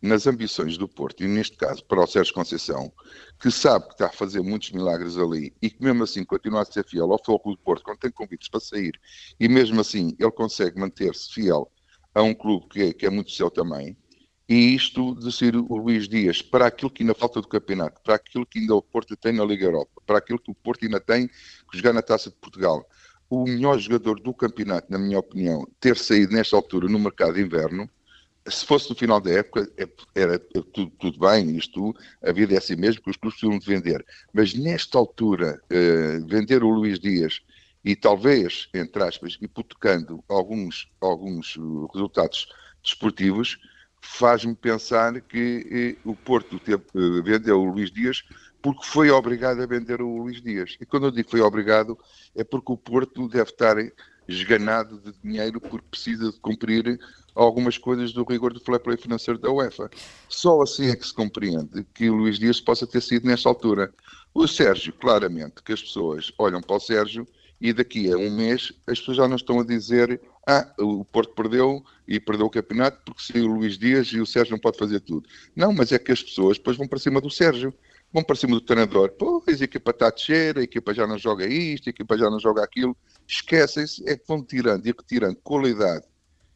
nas 0.03 0.27
ambições 0.27 0.77
do 0.77 0.85
Porto, 0.85 1.23
e 1.23 1.27
neste 1.29 1.55
caso 1.55 1.81
para 1.85 2.03
o 2.03 2.05
Sérgio 2.05 2.33
Conceição, 2.33 2.91
que 3.39 3.49
sabe 3.49 3.85
que 3.85 3.93
está 3.93 4.07
a 4.07 4.11
fazer 4.11 4.41
muitos 4.41 4.71
milagres 4.71 5.17
ali 5.17 5.55
e 5.61 5.69
que 5.69 5.81
mesmo 5.81 6.03
assim 6.03 6.25
continua 6.25 6.61
a 6.61 6.65
ser 6.65 6.85
fiel 6.85 7.09
ao 7.09 7.17
Futebol 7.17 7.55
do 7.55 7.61
Porto 7.61 7.83
quando 7.85 7.99
tem 7.99 8.11
convites 8.11 8.49
para 8.49 8.59
sair, 8.59 8.99
e 9.39 9.47
mesmo 9.47 9.79
assim 9.79 10.13
ele 10.19 10.31
consegue 10.31 10.77
manter-se 10.77 11.33
fiel 11.33 11.71
a 12.13 12.21
um 12.21 12.33
clube 12.33 12.67
que 12.67 12.81
é, 12.81 12.93
que 12.93 13.05
é 13.05 13.09
muito 13.09 13.31
seu 13.31 13.49
também, 13.49 13.95
e 14.47 14.75
isto 14.75 15.15
de 15.15 15.31
ser 15.31 15.55
o 15.55 15.77
Luís 15.77 16.09
Dias 16.09 16.41
para 16.41 16.67
aquilo 16.67 16.91
que 16.91 17.01
ainda 17.01 17.15
falta 17.15 17.39
do 17.39 17.47
campeonato, 17.47 18.01
para 18.03 18.15
aquilo 18.15 18.45
que 18.45 18.59
ainda 18.59 18.75
o 18.75 18.81
Porto 18.81 19.15
tem 19.15 19.31
na 19.31 19.45
Liga 19.45 19.67
Europa, 19.67 20.01
para 20.05 20.17
aquilo 20.17 20.37
que 20.37 20.51
o 20.51 20.55
Porto 20.55 20.83
ainda 20.83 20.99
tem 20.99 21.29
que 21.29 21.77
jogar 21.77 21.93
na 21.93 22.01
Taça 22.01 22.29
de 22.29 22.35
Portugal, 22.35 22.85
o 23.29 23.45
melhor 23.45 23.79
jogador 23.79 24.19
do 24.19 24.33
campeonato, 24.33 24.91
na 24.91 24.99
minha 24.99 25.17
opinião, 25.17 25.65
ter 25.79 25.95
saído 25.95 26.33
nesta 26.33 26.57
altura 26.57 26.89
no 26.89 26.99
mercado 26.99 27.35
de 27.35 27.41
inverno, 27.41 27.89
se 28.47 28.65
fosse 28.65 28.89
no 28.89 28.95
final 28.95 29.21
da 29.21 29.31
época, 29.31 29.69
é, 29.77 29.87
era 30.15 30.37
tudo, 30.39 30.91
tudo, 30.99 31.19
bem, 31.19 31.55
isto, 31.55 31.95
a 32.21 32.31
vida 32.31 32.53
é 32.53 32.57
assim 32.57 32.75
mesmo, 32.75 33.01
que 33.01 33.09
os 33.09 33.17
clubes 33.17 33.39
precisam 33.39 33.59
de 33.59 33.65
vender. 33.65 34.05
Mas 34.33 34.53
nesta 34.53 34.97
altura, 34.97 35.61
uh, 35.65 36.27
vender 36.27 36.63
o 36.63 36.69
Luís 36.69 36.99
Dias 36.99 37.41
e 37.85 37.95
talvez, 37.95 38.69
entre 38.73 39.03
aspas, 39.03 39.37
hipotecando 39.41 40.23
alguns, 40.27 40.89
alguns 41.01 41.57
resultados 41.93 42.47
desportivos, 42.83 43.57
faz-me 44.01 44.53
pensar 44.53 45.21
que 45.21 45.97
eh, 45.97 46.01
o 46.03 46.13
Porto 46.13 46.59
teve, 46.59 46.83
uh, 46.93 47.23
vendeu 47.23 47.61
o 47.61 47.71
Luís 47.71 47.91
Dias 47.91 48.23
porque 48.61 48.85
foi 48.85 49.09
obrigado 49.09 49.61
a 49.61 49.65
vender 49.65 50.01
o 50.01 50.17
Luís 50.17 50.41
Dias. 50.41 50.77
E 50.79 50.85
quando 50.85 51.07
eu 51.07 51.11
digo 51.11 51.29
foi 51.29 51.41
obrigado, 51.41 51.97
é 52.35 52.43
porque 52.43 52.71
o 52.71 52.77
Porto 52.77 53.27
deve 53.27 53.49
estar 53.49 53.75
esganado 54.27 54.99
de 54.99 55.13
dinheiro 55.23 55.59
porque 55.59 55.85
precisa 55.89 56.31
de 56.31 56.39
cumprir 56.39 56.99
algumas 57.35 57.77
coisas 57.77 58.13
do 58.13 58.23
rigor 58.23 58.53
do 58.53 58.59
fair 58.59 58.79
play 58.79 58.97
financeiro 58.97 59.39
da 59.39 59.51
UEFA. 59.51 59.89
Só 60.29 60.61
assim 60.61 60.89
é 60.89 60.95
que 60.95 61.05
se 61.05 61.13
compreende 61.13 61.85
que 61.93 62.09
o 62.09 62.15
Luís 62.15 62.37
Dias 62.37 62.61
possa 62.61 62.85
ter 62.85 63.01
sido 63.01 63.27
nesta 63.27 63.49
altura. 63.49 63.93
O 64.33 64.47
Sérgio, 64.47 64.93
claramente, 64.93 65.61
que 65.63 65.73
as 65.73 65.81
pessoas 65.81 66.31
olham 66.37 66.61
para 66.61 66.75
o 66.75 66.79
Sérgio 66.79 67.27
e 67.59 67.71
daqui 67.71 68.11
a 68.11 68.17
um 68.17 68.35
mês 68.35 68.73
as 68.87 68.99
pessoas 68.99 69.17
já 69.17 69.27
não 69.27 69.35
estão 69.35 69.59
a 69.59 69.63
dizer 69.63 70.19
ah, 70.47 70.69
o 70.77 71.05
Porto 71.05 71.33
perdeu 71.33 71.83
e 72.07 72.19
perdeu 72.19 72.47
o 72.47 72.49
campeonato 72.49 72.99
porque 73.05 73.23
saiu 73.23 73.45
o 73.45 73.55
Luís 73.55 73.77
Dias 73.77 74.07
e 74.07 74.19
o 74.19 74.25
Sérgio 74.25 74.51
não 74.51 74.59
pode 74.59 74.77
fazer 74.77 74.99
tudo. 74.99 75.27
Não, 75.55 75.71
mas 75.71 75.91
é 75.91 75.99
que 75.99 76.11
as 76.11 76.21
pessoas 76.21 76.57
depois 76.57 76.75
vão 76.75 76.87
para 76.87 76.99
cima 76.99 77.21
do 77.21 77.29
Sérgio, 77.29 77.73
vão 78.13 78.23
para 78.23 78.35
cima 78.35 78.53
do 78.53 78.61
treinador. 78.61 79.11
Pois, 79.17 79.61
a 79.61 79.65
equipa 79.65 79.91
está 79.91 80.07
a 80.07 80.59
a 80.59 80.61
equipa 80.61 80.93
já 80.93 81.07
não 81.07 81.17
joga 81.17 81.47
isto, 81.47 81.89
a 81.89 81.91
equipa 81.91 82.17
já 82.17 82.29
não 82.29 82.39
joga 82.39 82.63
aquilo. 82.63 82.95
Esquecem-se, 83.27 84.07
é 84.07 84.15
que 84.15 84.27
vão 84.27 84.43
tirando 84.43 84.85
e 84.85 84.91
retirando 84.91 85.37
qualidade 85.37 86.05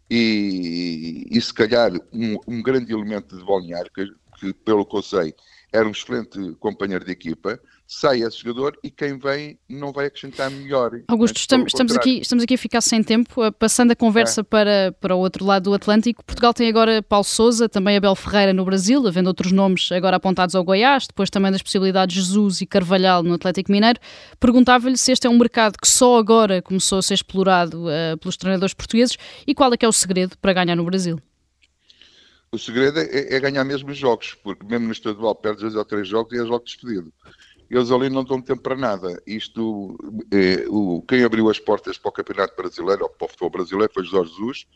e, 0.10 1.28
e 1.30 1.42
se 1.42 1.54
calhar 1.54 1.92
um, 2.14 2.38
um 2.48 2.62
grande 2.62 2.94
elemento 2.94 3.38
de 3.38 3.44
balneário, 3.44 3.92
que, 3.94 4.06
que, 4.40 4.54
pelo 4.54 4.86
que 4.86 4.96
eu 4.96 5.02
sei 5.02 5.34
era 5.72 5.88
um 5.88 5.92
excelente 5.92 6.56
companheiro 6.60 7.04
de 7.04 7.12
equipa, 7.12 7.60
sai 7.88 8.22
esse 8.22 8.40
jogador 8.40 8.78
e 8.84 8.92
quem 8.92 9.18
vem 9.18 9.58
não 9.70 9.94
vai 9.94 10.08
acrescentar 10.08 10.52
melhor. 10.52 10.92
Augusto, 11.08 11.38
estamos, 11.38 11.68
estamos, 11.68 11.96
aqui, 11.96 12.20
estamos 12.20 12.44
aqui 12.44 12.56
a 12.56 12.58
ficar 12.58 12.82
sem 12.82 13.02
tempo, 13.02 13.42
eh, 13.44 13.50
passando 13.50 13.92
a 13.92 13.96
conversa 13.96 14.42
é. 14.42 14.44
para, 14.44 14.96
para 15.00 15.16
o 15.16 15.20
outro 15.20 15.46
lado 15.46 15.64
do 15.64 15.74
Atlântico. 15.74 16.24
Portugal 16.26 16.54
tem 16.54 16.68
agora 16.68 17.02
Paulo 17.02 17.24
Souza, 17.24 17.70
também 17.70 17.96
Abel 17.96 18.14
Ferreira 18.16 18.52
no 18.52 18.66
Brasil, 18.66 19.08
havendo 19.08 19.28
outros 19.28 19.54
nomes 19.54 19.90
agora 19.92 20.18
apontados 20.18 20.54
ao 20.54 20.64
Goiás, 20.66 21.08
depois 21.08 21.30
também 21.30 21.50
das 21.50 21.62
possibilidades 21.62 22.14
de 22.14 22.22
Jesus 22.22 22.60
e 22.60 22.66
Carvalhal 22.66 23.24
no 23.24 23.34
Atlético 23.34 23.72
Mineiro. 23.72 24.00
Perguntava-lhe 24.38 24.98
se 24.98 25.14
este 25.14 25.26
é 25.26 25.30
um 25.30 25.38
mercado 25.38 25.78
que 25.82 25.88
só 25.88 26.18
agora 26.18 26.62
começou 26.62 27.00
a 27.00 27.02
ser 27.02 27.14
explorado 27.14 27.86
uh, 27.86 28.18
pelos 28.18 28.36
treinadores 28.36 28.74
portugueses 28.74 29.18
e 29.48 29.56
qual 29.56 29.74
é 29.74 29.78
que 29.78 29.86
é 29.86 29.88
o 29.88 29.94
segredo 29.94 30.38
para 30.40 30.52
ganhar 30.52 30.76
no 30.76 30.84
Brasil. 30.84 31.20
O 32.52 32.58
segredo 32.58 33.00
é, 33.00 33.36
é 33.36 33.40
ganhar 33.40 33.64
mesmo 33.64 33.92
os 33.92 33.98
jogos, 33.98 34.36
porque 34.44 34.66
mesmo 34.66 34.88
no 34.88 34.92
estadual 34.92 35.36
perdes 35.36 35.62
dois 35.62 35.76
ou 35.76 35.86
três 35.86 36.08
jogos 36.08 36.34
e 36.34 36.40
és 36.40 36.48
logo 36.48 36.64
despedido 36.64 37.12
eles 37.70 37.92
ali 37.92 38.10
não 38.10 38.24
dão 38.24 38.42
tempo 38.42 38.62
para 38.62 38.76
nada. 38.76 39.22
Isto, 39.26 39.98
é, 40.32 40.66
o, 40.70 41.02
quem 41.08 41.24
abriu 41.24 41.50
as 41.50 41.60
portas 41.60 41.98
para 41.98 42.10
o 42.10 42.12
Campeonato 42.12 42.56
Brasileiro, 42.56 43.04
ou 43.04 43.10
para 43.10 43.26
o 43.26 43.30
futebol 43.30 43.50
brasileiro, 43.50 43.92
foi 43.94 44.04
Jorge 44.06 44.32
Jesus, 44.32 44.68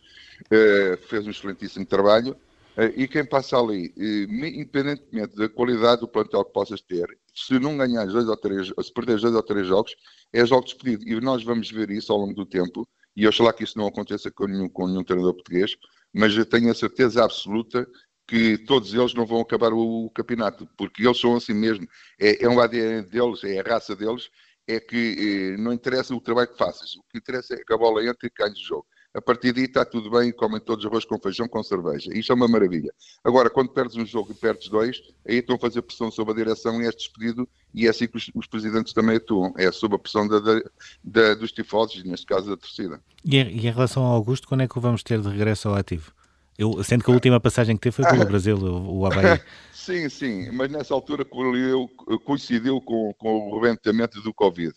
é, 0.49 0.97
fez 1.07 1.25
um 1.25 1.31
excelentíssimo 1.31 1.85
trabalho, 1.85 2.35
é, 2.75 2.85
e 2.95 3.07
quem 3.07 3.25
passa 3.25 3.57
ali, 3.57 3.93
independentemente 3.97 5.35
da 5.35 5.49
qualidade 5.49 6.01
do 6.01 6.07
plantel 6.07 6.45
que 6.45 6.53
possas 6.53 6.81
ter, 6.81 7.05
se 7.33 7.59
não 7.59 7.77
ganhares 7.77 8.13
dois 8.13 8.27
ou 8.27 8.37
três, 8.37 8.67
se 8.67 8.93
perderes 8.93 9.21
dois 9.21 9.35
ou 9.35 9.43
três 9.43 9.67
jogos, 9.67 9.95
és 10.31 10.49
logo 10.49 10.65
despedido. 10.65 11.07
E 11.07 11.19
nós 11.19 11.43
vamos 11.43 11.69
ver 11.69 11.89
isso 11.89 12.11
ao 12.11 12.19
longo 12.19 12.33
do 12.33 12.45
tempo, 12.45 12.87
e 13.15 13.27
oxalá 13.27 13.51
que 13.51 13.63
isso 13.63 13.77
não 13.77 13.87
aconteça 13.87 14.31
com 14.31 14.47
nenhum, 14.47 14.69
com 14.69 14.87
nenhum 14.87 15.03
treinador 15.03 15.33
português, 15.33 15.75
mas 16.13 16.35
eu 16.35 16.45
tenho 16.45 16.71
a 16.71 16.75
certeza 16.75 17.23
absoluta 17.23 17.87
que 18.32 18.57
todos 18.59 18.93
eles 18.93 19.13
não 19.13 19.25
vão 19.25 19.41
acabar 19.41 19.73
o, 19.73 20.05
o 20.05 20.09
campeonato, 20.09 20.65
porque 20.77 21.05
eles 21.05 21.19
são 21.19 21.36
assim 21.36 21.53
mesmo, 21.53 21.86
é, 22.17 22.45
é 22.45 22.47
um 22.47 22.61
ADN 22.61 23.01
deles, 23.01 23.43
é 23.43 23.59
a 23.59 23.61
raça 23.61 23.93
deles, 23.93 24.29
é 24.65 24.79
que 24.79 25.53
eh, 25.57 25.61
não 25.61 25.73
interessa 25.73 26.15
o 26.15 26.21
trabalho 26.21 26.47
que 26.47 26.57
faças, 26.57 26.95
o 26.95 27.03
que 27.11 27.17
interessa 27.17 27.55
é 27.55 27.57
que 27.57 27.73
a 27.73 27.77
bola 27.77 28.05
entre 28.05 28.27
e 28.27 28.32
ganhes 28.34 28.57
o 28.57 28.63
jogo. 28.63 28.86
A 29.13 29.21
partir 29.21 29.51
daí 29.51 29.65
está 29.65 29.84
tudo 29.84 30.09
bem 30.09 30.32
comem 30.32 30.61
todos 30.61 30.86
arroz 30.86 31.03
com 31.03 31.19
feijão 31.19 31.45
com 31.45 31.61
cerveja. 31.61 32.09
Isto 32.17 32.32
é 32.32 32.36
uma 32.36 32.47
maravilha. 32.47 32.93
Agora, 33.21 33.49
quando 33.49 33.67
perdes 33.73 33.97
um 33.97 34.05
jogo 34.05 34.32
e 34.32 34.34
perdes 34.34 34.69
dois, 34.69 35.01
aí 35.27 35.39
estão 35.39 35.57
a 35.57 35.59
fazer 35.59 35.82
pressão 35.82 36.09
sobre 36.09 36.32
a 36.32 36.38
direção 36.38 36.82
e 36.82 36.86
és 36.86 36.95
despedido 36.95 37.45
e 37.73 37.88
é 37.88 37.89
assim 37.89 38.07
que 38.07 38.15
os, 38.15 38.32
os 38.34 38.47
presidentes 38.47 38.93
também 38.93 39.17
atuam. 39.17 39.53
É 39.57 39.69
sob 39.73 39.95
a 39.95 39.99
pressão 39.99 40.25
da, 40.25 40.39
da, 40.39 40.61
da, 41.03 41.34
dos 41.34 41.51
tifosos, 41.51 42.01
neste 42.05 42.25
caso 42.25 42.49
da 42.49 42.55
torcida. 42.55 43.01
E, 43.25 43.36
e, 43.36 43.67
em 43.67 43.71
relação 43.71 44.03
ao 44.03 44.13
Augusto, 44.13 44.47
quando 44.47 44.61
é 44.61 44.67
que 44.69 44.77
o 44.77 44.82
vamos 44.82 45.03
ter 45.03 45.19
de 45.19 45.27
regresso 45.27 45.67
ao 45.67 45.75
ativo? 45.75 46.13
Eu, 46.62 46.84
sendo 46.84 47.03
que 47.03 47.09
a 47.09 47.14
última 47.14 47.39
passagem 47.39 47.76
que 47.76 47.82
teve 47.82 47.95
foi 47.95 48.05
pelo 48.05 48.24
Brasil, 48.24 48.55
o, 48.55 48.99
o 48.99 49.05
Havaí. 49.07 49.41
sim, 49.74 50.07
sim, 50.09 50.51
mas 50.51 50.70
nessa 50.72 50.93
altura 50.93 51.26
coincidiu 51.26 52.80
com, 52.82 53.12
com 53.18 53.49
o 53.49 53.59
rebentamento 53.59 54.22
do 54.22 54.32
Covid 54.32 54.72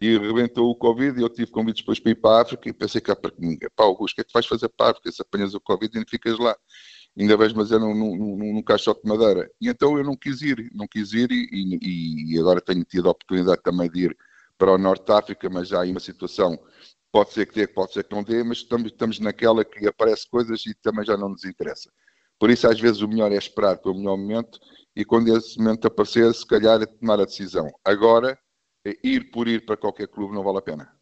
e 0.00 0.16
rebentou 0.16 0.70
o 0.70 0.74
Covid 0.74 1.18
e 1.18 1.22
eu 1.22 1.28
tive 1.28 1.50
convites 1.50 1.82
depois 1.82 2.00
para 2.00 2.12
ir 2.12 2.14
para 2.14 2.38
a 2.38 2.42
África 2.42 2.66
e 2.66 2.72
pensei 2.72 3.00
que, 3.00 3.14
para 3.14 3.32
mim, 3.38 3.58
pá, 3.76 3.84
Augusto, 3.84 4.14
o 4.14 4.16
que 4.16 4.20
é 4.22 4.24
que 4.24 4.32
vais 4.32 4.46
fazer 4.46 4.70
para 4.70 4.86
a 4.86 4.90
África 4.92 5.12
se 5.12 5.20
apanhas 5.20 5.52
o 5.52 5.60
Covid 5.60 5.94
e 5.94 6.00
não 6.00 6.06
ficas 6.08 6.38
lá? 6.38 6.56
Ainda 7.18 7.36
vais, 7.36 7.52
mas 7.52 7.72
era 7.72 7.80
num, 7.80 7.94
num, 7.94 8.54
num 8.54 8.62
caixote 8.62 9.02
de 9.02 9.08
madeira. 9.08 9.50
E 9.60 9.68
então 9.68 9.98
eu 9.98 10.04
não 10.04 10.16
quis 10.16 10.40
ir, 10.40 10.70
não 10.72 10.86
quis 10.86 11.12
ir 11.12 11.30
e, 11.30 11.48
e, 11.52 12.34
e, 12.34 12.38
agora 12.38 12.60
tenho 12.60 12.84
tido 12.84 13.08
a 13.08 13.10
oportunidade 13.10 13.60
também 13.62 13.90
de 13.90 14.04
ir 14.04 14.16
para 14.56 14.72
o 14.72 14.78
Norte 14.78 15.04
de 15.04 15.12
África, 15.12 15.50
mas 15.50 15.68
já 15.68 15.82
há 15.82 15.84
uma 15.84 16.00
situação, 16.00 16.58
pode 17.12 17.32
ser 17.32 17.46
que 17.46 17.54
dê, 17.54 17.66
pode 17.66 17.92
ser 17.92 18.04
que 18.04 18.14
não 18.14 18.22
dê, 18.22 18.42
mas 18.42 18.58
estamos, 18.58 18.90
estamos 18.90 19.20
naquela 19.20 19.64
que 19.64 19.86
aparece 19.86 20.28
coisas 20.28 20.64
e 20.66 20.74
também 20.74 21.04
já 21.04 21.16
não 21.16 21.30
nos 21.30 21.44
interessa. 21.44 21.90
Por 22.38 22.50
isso, 22.50 22.68
às 22.68 22.78
vezes, 22.78 23.00
o 23.00 23.08
melhor 23.08 23.32
é 23.32 23.36
esperar 23.36 23.78
pelo 23.78 23.96
melhor 23.96 24.16
momento 24.16 24.58
e 24.94 25.04
quando 25.04 25.36
esse 25.36 25.58
momento 25.58 25.86
aparecer, 25.86 26.32
se 26.34 26.46
calhar 26.46 26.80
é 26.80 26.86
tomar 26.86 27.20
a 27.20 27.24
decisão. 27.24 27.70
Agora, 27.84 28.38
ir 29.02 29.30
por 29.30 29.48
ir 29.48 29.64
para 29.64 29.76
qualquer 29.76 30.08
clube 30.08 30.34
não 30.34 30.42
vale 30.42 30.58
a 30.58 30.62
pena. 30.62 30.97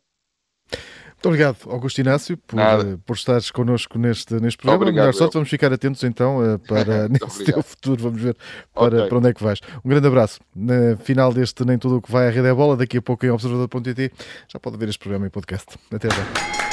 Muito 1.17 1.29
obrigado, 1.29 1.57
Augusto 1.67 1.99
Inácio, 1.99 2.37
por, 2.37 2.59
eh, 2.59 2.99
por 3.07 3.17
estares 3.17 3.51
connosco 3.51 3.99
neste, 3.99 4.35
neste 4.35 4.59
programa. 4.59 4.83
Obrigado, 4.83 5.05
Melhor 5.07 5.15
sorte, 5.15 5.33
vamos 5.33 5.49
ficar 5.49 5.73
atentos 5.73 6.05
então 6.05 6.45
eh, 6.45 6.59
para 6.69 7.09
nesse 7.09 7.43
teu 7.43 7.63
futuro, 7.63 8.03
vamos 8.03 8.21
ver 8.21 8.37
para, 8.75 8.97
okay. 8.97 9.09
para 9.09 9.19
onde 9.19 9.29
é 9.31 9.35
que 9.35 9.43
vais. 9.43 9.61
Um 9.85 9.89
grande 9.89 10.07
abraço. 10.07 10.41
Na 10.55 10.97
final 10.99 11.33
deste 11.33 11.65
Nem 11.65 11.79
Tudo 11.79 11.97
o 11.97 12.03
que 12.03 12.13
vai 12.13 12.29
à 12.29 12.31
rede 12.31 12.47
é 12.47 12.55
bola, 12.55 12.77
daqui 12.77 12.99
a 12.99 13.03
pouco 13.03 13.25
em 13.25 13.31
observador.pt 13.31 14.13
já 14.47 14.61
pode 14.61 14.77
ver 14.77 14.89
este 14.89 14.99
programa 14.99 15.27
em 15.27 15.31
podcast. 15.31 15.67
Até 15.91 16.09
já. 16.11 16.66